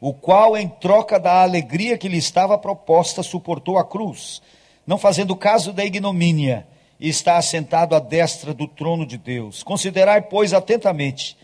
o 0.00 0.12
qual, 0.12 0.56
em 0.56 0.68
troca 0.68 1.18
da 1.18 1.42
alegria 1.42 1.98
que 1.98 2.08
lhe 2.08 2.18
estava 2.18 2.56
proposta, 2.56 3.22
suportou 3.22 3.78
a 3.78 3.84
cruz, 3.84 4.40
não 4.86 4.98
fazendo 4.98 5.34
caso 5.34 5.72
da 5.72 5.84
ignomínia, 5.84 6.66
e 7.00 7.08
está 7.08 7.36
assentado 7.36 7.94
à 7.94 7.98
destra 7.98 8.52
do 8.52 8.66
trono 8.66 9.06
de 9.06 9.16
Deus. 9.16 9.62
Considerai, 9.62 10.22
pois, 10.22 10.52
atentamente 10.52 11.36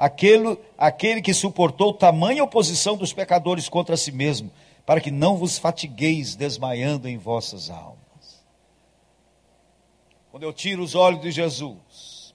aquele, 0.00 0.58
aquele 0.78 1.20
que 1.20 1.34
suportou 1.34 1.92
tamanha 1.92 2.42
oposição 2.42 2.96
dos 2.96 3.12
pecadores 3.12 3.68
contra 3.68 3.98
si 3.98 4.10
mesmo, 4.10 4.50
para 4.86 4.98
que 4.98 5.10
não 5.10 5.36
vos 5.36 5.58
fatigueis 5.58 6.34
desmaiando 6.34 7.06
em 7.06 7.18
vossas 7.18 7.68
almas. 7.68 7.98
Quando 10.30 10.44
eu 10.44 10.54
tiro 10.54 10.82
os 10.82 10.94
olhos 10.94 11.20
de 11.20 11.30
Jesus, 11.30 12.34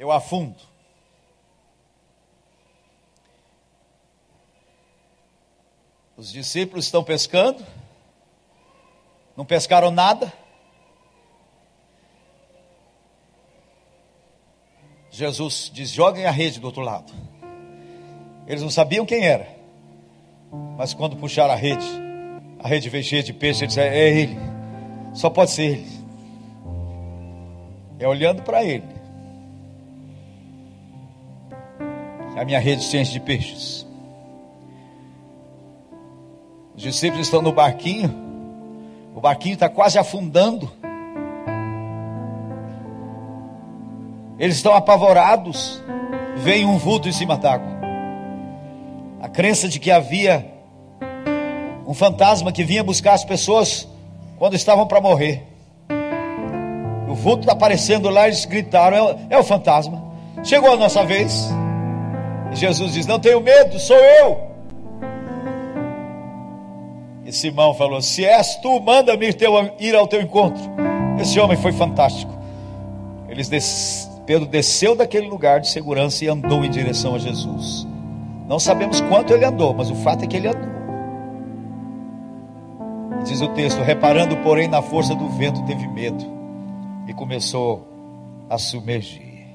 eu 0.00 0.10
afundo. 0.10 0.56
Os 6.16 6.32
discípulos 6.32 6.86
estão 6.86 7.04
pescando, 7.04 7.62
não 9.36 9.44
pescaram 9.44 9.90
nada. 9.90 10.32
Jesus 15.10 15.70
diz: 15.72 15.90
joguem 15.90 16.24
a 16.24 16.30
rede 16.30 16.58
do 16.58 16.66
outro 16.66 16.80
lado. 16.80 17.12
Eles 18.46 18.62
não 18.62 18.70
sabiam 18.70 19.04
quem 19.04 19.26
era, 19.26 19.46
mas 20.78 20.94
quando 20.94 21.16
puxaram 21.16 21.52
a 21.52 21.56
rede, 21.56 21.86
a 22.60 22.66
rede 22.66 22.88
veio 22.88 23.04
cheia 23.04 23.22
de 23.22 23.34
peixe. 23.34 23.64
Eles 23.64 23.74
disseram: 23.74 23.94
é 23.94 24.08
ele, 24.08 24.36
só 25.12 25.28
pode 25.28 25.50
ser 25.50 25.72
ele. 25.72 26.06
É 27.98 28.08
olhando 28.08 28.42
para 28.42 28.64
ele. 28.64 28.96
A 32.36 32.44
minha 32.44 32.58
rede 32.58 32.84
se 32.84 32.96
enche 32.96 33.12
de 33.12 33.20
peixes. 33.20 33.85
Os 36.76 36.82
discípulos 36.82 37.26
estão 37.26 37.40
no 37.40 37.52
barquinho, 37.52 38.14
o 39.14 39.20
barquinho 39.20 39.54
está 39.54 39.66
quase 39.66 39.98
afundando. 39.98 40.70
Eles 44.38 44.56
estão 44.56 44.74
apavorados. 44.74 45.82
Vem 46.36 46.66
um 46.66 46.76
vulto 46.76 47.08
em 47.08 47.12
cima 47.12 47.38
d'água. 47.38 47.66
A 49.22 49.28
crença 49.28 49.66
de 49.68 49.80
que 49.80 49.90
havia 49.90 50.52
um 51.86 51.94
fantasma 51.94 52.52
que 52.52 52.62
vinha 52.62 52.84
buscar 52.84 53.14
as 53.14 53.24
pessoas 53.24 53.88
quando 54.38 54.52
estavam 54.52 54.86
para 54.86 55.00
morrer. 55.00 55.44
O 57.08 57.14
vulto 57.14 57.40
está 57.40 57.52
aparecendo 57.52 58.10
lá, 58.10 58.26
eles 58.26 58.44
gritaram: 58.44 59.16
é, 59.30 59.36
é 59.36 59.38
o 59.38 59.44
fantasma. 59.44 60.04
Chegou 60.44 60.74
a 60.74 60.76
nossa 60.76 61.02
vez. 61.06 61.48
E 62.52 62.56
Jesus 62.56 62.92
diz: 62.92 63.06
Não 63.06 63.18
tenho 63.18 63.40
medo, 63.40 63.78
sou 63.78 63.96
eu. 63.96 64.45
Simão 67.36 67.74
falou: 67.74 68.00
Se 68.00 68.24
és 68.24 68.56
tu, 68.56 68.80
manda-me 68.80 69.28
ir 69.78 69.94
ao 69.94 70.06
teu 70.06 70.20
encontro. 70.20 70.62
Esse 71.20 71.38
homem 71.38 71.56
foi 71.56 71.72
fantástico. 71.72 72.32
Eles 73.28 73.48
des 73.48 74.10
Pedro 74.26 74.46
desceu 74.46 74.96
daquele 74.96 75.28
lugar 75.28 75.60
de 75.60 75.68
segurança 75.68 76.24
e 76.24 76.28
andou 76.28 76.64
em 76.64 76.70
direção 76.70 77.14
a 77.14 77.18
Jesus. 77.18 77.86
Não 78.48 78.58
sabemos 78.58 79.00
quanto 79.02 79.32
ele 79.32 79.44
andou, 79.44 79.72
mas 79.72 79.88
o 79.88 79.94
fato 79.94 80.24
é 80.24 80.26
que 80.26 80.36
ele 80.36 80.48
andou. 80.48 80.76
Diz 83.24 83.40
o 83.40 83.48
texto: 83.48 83.80
reparando, 83.82 84.36
porém, 84.38 84.66
na 84.66 84.82
força 84.82 85.14
do 85.14 85.28
vento, 85.28 85.64
teve 85.64 85.86
medo 85.86 86.24
e 87.06 87.14
começou 87.14 87.86
a 88.50 88.58
submergir. 88.58 89.46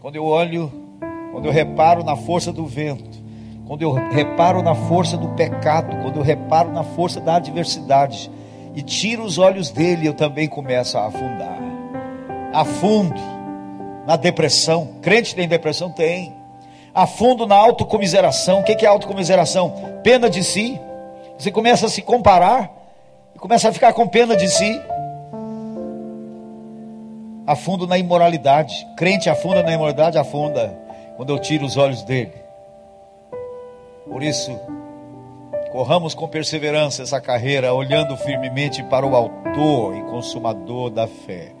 Quando 0.00 0.16
eu 0.16 0.24
olho, 0.24 0.72
quando 1.32 1.46
eu 1.46 1.52
reparo 1.52 2.04
na 2.04 2.16
força 2.16 2.52
do 2.52 2.66
vento, 2.66 3.09
quando 3.70 3.82
eu 3.82 3.92
reparo 3.92 4.62
na 4.62 4.74
força 4.74 5.16
do 5.16 5.28
pecado, 5.28 5.96
quando 6.02 6.16
eu 6.16 6.24
reparo 6.24 6.72
na 6.72 6.82
força 6.82 7.20
da 7.20 7.36
adversidade 7.36 8.28
e 8.74 8.82
tiro 8.82 9.22
os 9.22 9.38
olhos 9.38 9.70
dele, 9.70 10.08
eu 10.08 10.12
também 10.12 10.48
começo 10.48 10.98
a 10.98 11.06
afundar. 11.06 11.56
Afundo 12.52 13.20
na 14.04 14.16
depressão. 14.16 14.96
Crente 15.00 15.36
tem 15.36 15.46
depressão? 15.46 15.88
Tem. 15.88 16.34
Afundo 16.92 17.46
na 17.46 17.54
autocomiseração. 17.54 18.58
O 18.58 18.64
que 18.64 18.84
é 18.84 18.88
autocomiseração? 18.88 19.72
Pena 20.02 20.28
de 20.28 20.42
si. 20.42 20.76
Você 21.38 21.52
começa 21.52 21.86
a 21.86 21.88
se 21.88 22.02
comparar 22.02 22.72
e 23.36 23.38
começa 23.38 23.68
a 23.68 23.72
ficar 23.72 23.92
com 23.92 24.08
pena 24.08 24.36
de 24.36 24.48
si. 24.48 24.82
Afundo 27.46 27.86
na 27.86 27.96
imoralidade. 27.96 28.84
Crente 28.96 29.30
afunda 29.30 29.62
na 29.62 29.72
imoralidade, 29.72 30.18
afunda 30.18 30.76
quando 31.16 31.30
eu 31.30 31.38
tiro 31.38 31.64
os 31.64 31.76
olhos 31.76 32.02
dele. 32.02 32.49
Por 34.10 34.22
isso, 34.24 34.58
corramos 35.70 36.14
com 36.14 36.26
perseverança 36.26 37.02
essa 37.02 37.20
carreira, 37.20 37.72
olhando 37.72 38.16
firmemente 38.16 38.82
para 38.84 39.06
o 39.06 39.14
Autor 39.14 39.96
e 39.96 40.02
Consumador 40.02 40.90
da 40.90 41.06
fé. 41.06 41.52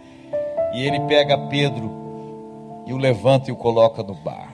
E 0.74 0.84
ele 0.84 1.00
pega 1.00 1.38
Pedro 1.48 1.90
e 2.86 2.92
o 2.92 2.98
levanta 2.98 3.50
e 3.50 3.52
o 3.52 3.56
coloca 3.56 4.02
no 4.02 4.14
bar. 4.14 4.52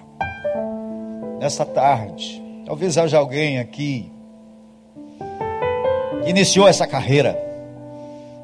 Nessa 1.40 1.64
tarde, 1.64 2.42
talvez 2.66 2.99
haja 2.99 3.18
alguém 3.18 3.59
aqui 3.59 4.12
que 6.22 6.30
iniciou 6.30 6.68
essa 6.68 6.86
carreira, 6.86 7.38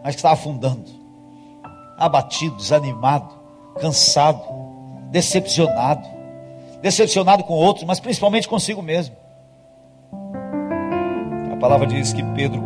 mas 0.02 0.14
que 0.14 0.18
está 0.18 0.32
afundando, 0.32 0.90
abatido, 1.98 2.56
desanimado, 2.56 3.34
cansado, 3.78 4.42
decepcionado, 5.10 6.08
decepcionado 6.80 7.44
com 7.44 7.54
outros, 7.54 7.84
mas 7.84 8.00
principalmente 8.00 8.48
consigo 8.48 8.80
mesmo. 8.80 9.21
Palavra 11.62 11.86
diz 11.86 12.12
que 12.12 12.24
Pedro 12.34 12.60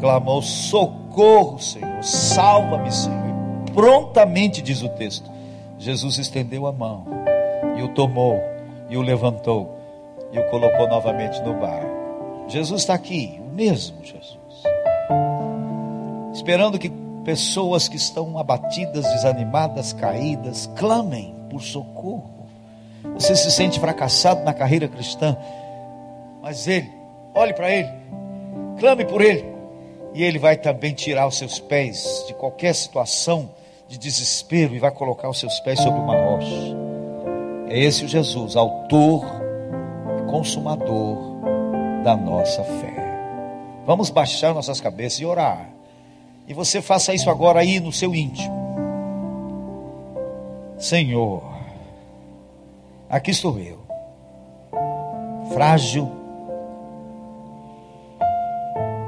clamou: 0.00 0.40
Socorro, 0.40 1.58
Senhor, 1.58 2.02
salva-me, 2.02 2.90
Senhor. 2.90 3.20
E 3.68 3.72
prontamente 3.72 4.62
diz 4.62 4.82
o 4.82 4.88
texto 4.88 5.30
Jesus 5.78 6.16
estendeu 6.16 6.66
a 6.66 6.72
mão 6.72 7.04
e 7.76 7.82
o 7.82 7.88
tomou 7.88 8.40
e 8.88 8.96
o 8.96 9.02
levantou 9.02 9.78
e 10.32 10.38
o 10.38 10.48
colocou 10.48 10.88
novamente 10.88 11.42
no 11.42 11.60
bar. 11.60 11.82
Jesus 12.48 12.80
está 12.80 12.94
aqui, 12.94 13.38
o 13.38 13.54
mesmo 13.54 14.02
Jesus, 14.02 14.62
esperando 16.32 16.78
que 16.78 16.90
pessoas 17.26 17.86
que 17.86 17.96
estão 17.96 18.38
abatidas, 18.38 19.04
desanimadas, 19.12 19.92
caídas, 19.92 20.70
clamem 20.74 21.34
por 21.50 21.60
socorro. 21.60 22.46
Você 23.12 23.36
se 23.36 23.50
sente 23.50 23.78
fracassado 23.78 24.42
na 24.42 24.54
carreira 24.54 24.88
cristã, 24.88 25.36
mas 26.40 26.66
Ele, 26.66 26.90
olhe 27.34 27.52
para 27.52 27.70
Ele, 27.70 28.02
clame 28.78 29.04
por 29.04 29.20
Ele, 29.20 29.44
e 30.14 30.22
Ele 30.22 30.38
vai 30.38 30.56
também 30.56 30.92
tirar 30.92 31.26
os 31.26 31.38
seus 31.38 31.58
pés 31.58 32.24
de 32.26 32.34
qualquer 32.34 32.74
situação 32.74 33.50
de 33.88 33.98
desespero 33.98 34.74
e 34.74 34.78
vai 34.78 34.90
colocar 34.90 35.28
os 35.28 35.38
seus 35.38 35.60
pés 35.60 35.80
sobre 35.80 36.00
uma 36.00 36.16
rocha. 36.16 36.76
É 37.68 37.78
esse 37.78 38.04
o 38.04 38.08
Jesus, 38.08 38.56
autor 38.56 39.24
e 40.18 40.30
consumador 40.30 41.18
da 42.02 42.16
nossa 42.16 42.62
fé. 42.62 42.94
Vamos 43.86 44.10
baixar 44.10 44.54
nossas 44.54 44.80
cabeças 44.80 45.20
e 45.20 45.26
orar. 45.26 45.68
E 46.46 46.54
você 46.54 46.80
faça 46.80 47.14
isso 47.14 47.30
agora 47.30 47.60
aí 47.60 47.80
no 47.80 47.92
seu 47.92 48.14
íntimo. 48.14 48.62
Senhor, 50.78 51.42
aqui 53.08 53.30
estou 53.30 53.58
eu, 53.58 53.78
frágil, 55.52 56.10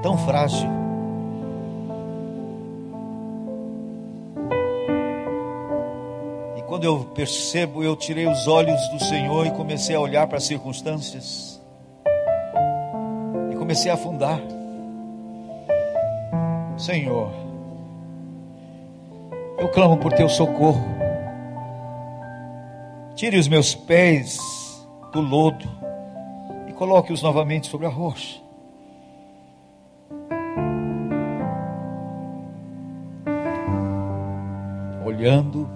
tão 0.05 0.19
frágil. 0.19 0.69
E 6.59 6.63
quando 6.65 6.85
eu 6.85 7.07
percebo, 7.15 7.83
eu 7.83 7.97
tirei 7.97 8.27
os 8.27 8.47
olhos 8.47 8.87
do 8.89 9.03
Senhor 9.03 9.47
e 9.47 9.51
comecei 9.53 9.97
a 9.97 10.01
olhar 10.01 10.27
para 10.27 10.37
as 10.37 10.45
circunstâncias, 10.45 11.59
e 13.51 13.57
comecei 13.57 13.91
a 13.91 13.95
afundar. 13.95 14.39
Senhor, 16.77 17.31
eu 19.57 19.71
clamo 19.71 19.97
por 19.97 20.13
teu 20.13 20.29
socorro. 20.29 20.85
Tire 23.15 23.39
os 23.39 23.49
meus 23.49 23.75
pés 23.75 24.39
do 25.15 25.23
lodo 25.23 25.67
e 26.69 26.75
coloque-os 26.75 27.23
novamente 27.23 27.69
sobre 27.69 27.87
a 27.87 27.91
rocha. 27.91 28.44
Olhando 35.17 35.71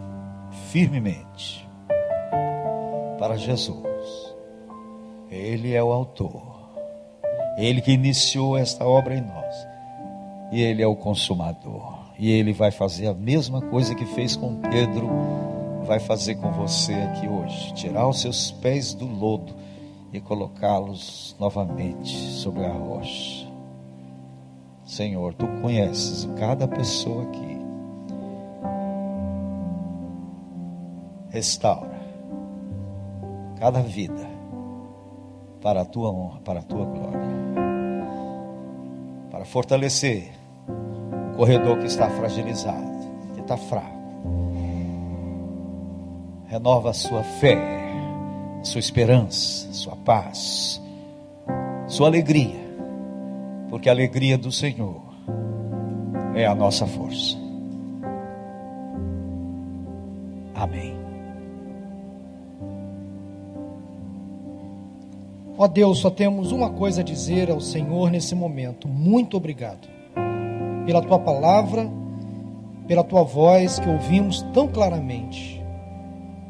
firmemente 0.73 1.65
para 3.21 3.37
Jesus. 3.37 4.35
Ele 5.31 5.75
é 5.75 5.83
o 5.83 5.93
autor. 5.93 6.43
Ele 7.57 7.81
que 7.81 7.93
iniciou 7.93 8.59
esta 8.59 8.85
obra 8.85 9.15
em 9.15 9.21
nós 9.21 9.55
e 10.51 10.61
Ele 10.61 10.83
é 10.83 10.87
o 10.89 10.97
consumador. 10.97 12.01
E 12.19 12.33
Ele 12.33 12.53
vai 12.53 12.73
fazer 12.73 13.07
a 13.07 13.15
mesma 13.15 13.63
coisa 13.63 13.95
que 13.95 14.05
fez 14.07 14.35
com 14.35 14.57
Pedro, 14.57 15.09
vai 15.85 16.01
fazer 16.01 16.35
com 16.35 16.51
você 16.51 16.95
aqui 16.95 17.29
hoje: 17.29 17.73
tirar 17.75 18.09
os 18.09 18.21
seus 18.21 18.51
pés 18.51 18.93
do 18.93 19.07
lodo 19.07 19.55
e 20.13 20.21
colocá-los 20.21 21.37
novamente 21.39 22.09
sobre 22.09 22.65
a 22.65 22.73
rocha. 22.73 23.47
Senhor, 24.85 25.33
tu 25.35 25.47
conheces 25.63 26.29
cada 26.37 26.67
pessoa 26.67 27.23
aqui. 27.23 27.58
Restaura 31.39 32.01
cada 33.61 33.81
vida 33.81 34.27
para 35.63 35.83
a 35.83 35.85
tua 35.85 36.11
honra, 36.11 36.41
para 36.41 36.59
a 36.59 36.63
tua 36.65 36.85
glória. 36.85 37.29
Para 39.31 39.45
fortalecer 39.45 40.33
corredor 41.37 41.79
que 41.79 41.87
está 41.87 42.11
fragilizado, 42.11 42.91
que 43.37 43.41
está 43.41 43.57
fraco. 43.57 43.87
Renova 46.49 46.91
a 46.91 46.93
sua 46.93 47.23
fé, 47.23 47.57
a 48.61 48.65
sua 48.65 48.81
esperança, 48.81 49.69
a 49.71 49.73
sua 49.75 49.95
paz, 49.95 50.83
sua 51.87 52.09
alegria, 52.09 52.59
porque 53.71 53.89
a 53.89 53.93
alegria 53.93 54.37
do 54.37 54.51
Senhor 54.51 55.03
é 56.35 56.45
a 56.47 56.55
nossa 56.57 56.85
força. 56.85 57.48
Ó 65.59 65.67
Deus, 65.67 65.99
só 65.99 66.09
temos 66.09 66.53
uma 66.53 66.71
coisa 66.71 67.01
a 67.01 67.05
dizer 67.05 67.51
ao 67.51 67.61
Senhor 67.61 68.13
nesse 68.13 68.33
momento. 68.33 68.87
Muito 68.87 69.37
obrigado 69.37 69.89
pela 70.87 71.03
tua 71.03 71.19
palavra, 71.19 71.91
pela 72.87 73.03
tua 73.03 73.25
voz 73.25 73.81
que 73.81 73.89
ouvimos 73.89 74.41
tão 74.55 74.69
claramente. 74.69 75.61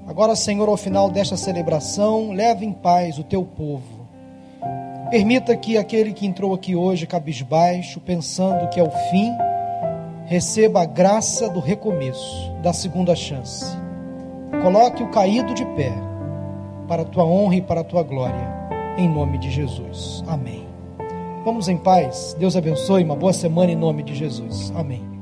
Agora, 0.07 0.37
Senhor, 0.37 0.69
ao 0.69 0.77
final 0.77 1.11
desta 1.11 1.39
celebração, 1.39 2.33
leve 2.33 2.67
em 2.67 2.73
paz 2.73 3.19
o 3.19 3.25
teu 3.25 3.45
povo. 3.45 4.07
Permita 5.11 5.57
que 5.57 5.79
aquele 5.79 6.13
que 6.13 6.27
entrou 6.27 6.53
aqui 6.53 6.77
hoje 6.77 7.07
cabisbaixo, 7.07 8.01
pensando 8.01 8.69
que 8.69 8.79
é 8.79 8.83
o 8.83 8.91
fim, 9.11 9.33
receba 10.27 10.83
a 10.83 10.87
graça 10.87 11.49
do 11.49 11.61
recomeço, 11.61 12.53
da 12.63 12.75
segunda 12.75 13.17
chance. 13.17 13.65
Coloque 14.63 15.03
o 15.03 15.11
caído 15.11 15.55
de 15.55 15.65
pé, 15.65 15.93
para 16.87 17.03
a 17.03 17.07
tua 17.07 17.25
honra 17.25 17.57
e 17.57 17.63
para 17.63 17.81
a 17.81 17.85
tua 17.85 18.03
glória, 18.03 18.58
em 18.99 19.09
nome 19.09 19.39
de 19.39 19.51
Jesus. 19.51 20.23
Amém. 20.27 20.67
Vamos 21.45 21.69
em 21.69 21.79
paz. 21.79 22.37
Deus 22.39 22.57
abençoe. 22.57 23.05
Uma 23.05 23.17
boa 23.17 23.33
semana 23.33 23.71
em 23.71 23.77
nome 23.77 24.03
de 24.03 24.15
Jesus. 24.15 24.73
Amém. 24.75 25.18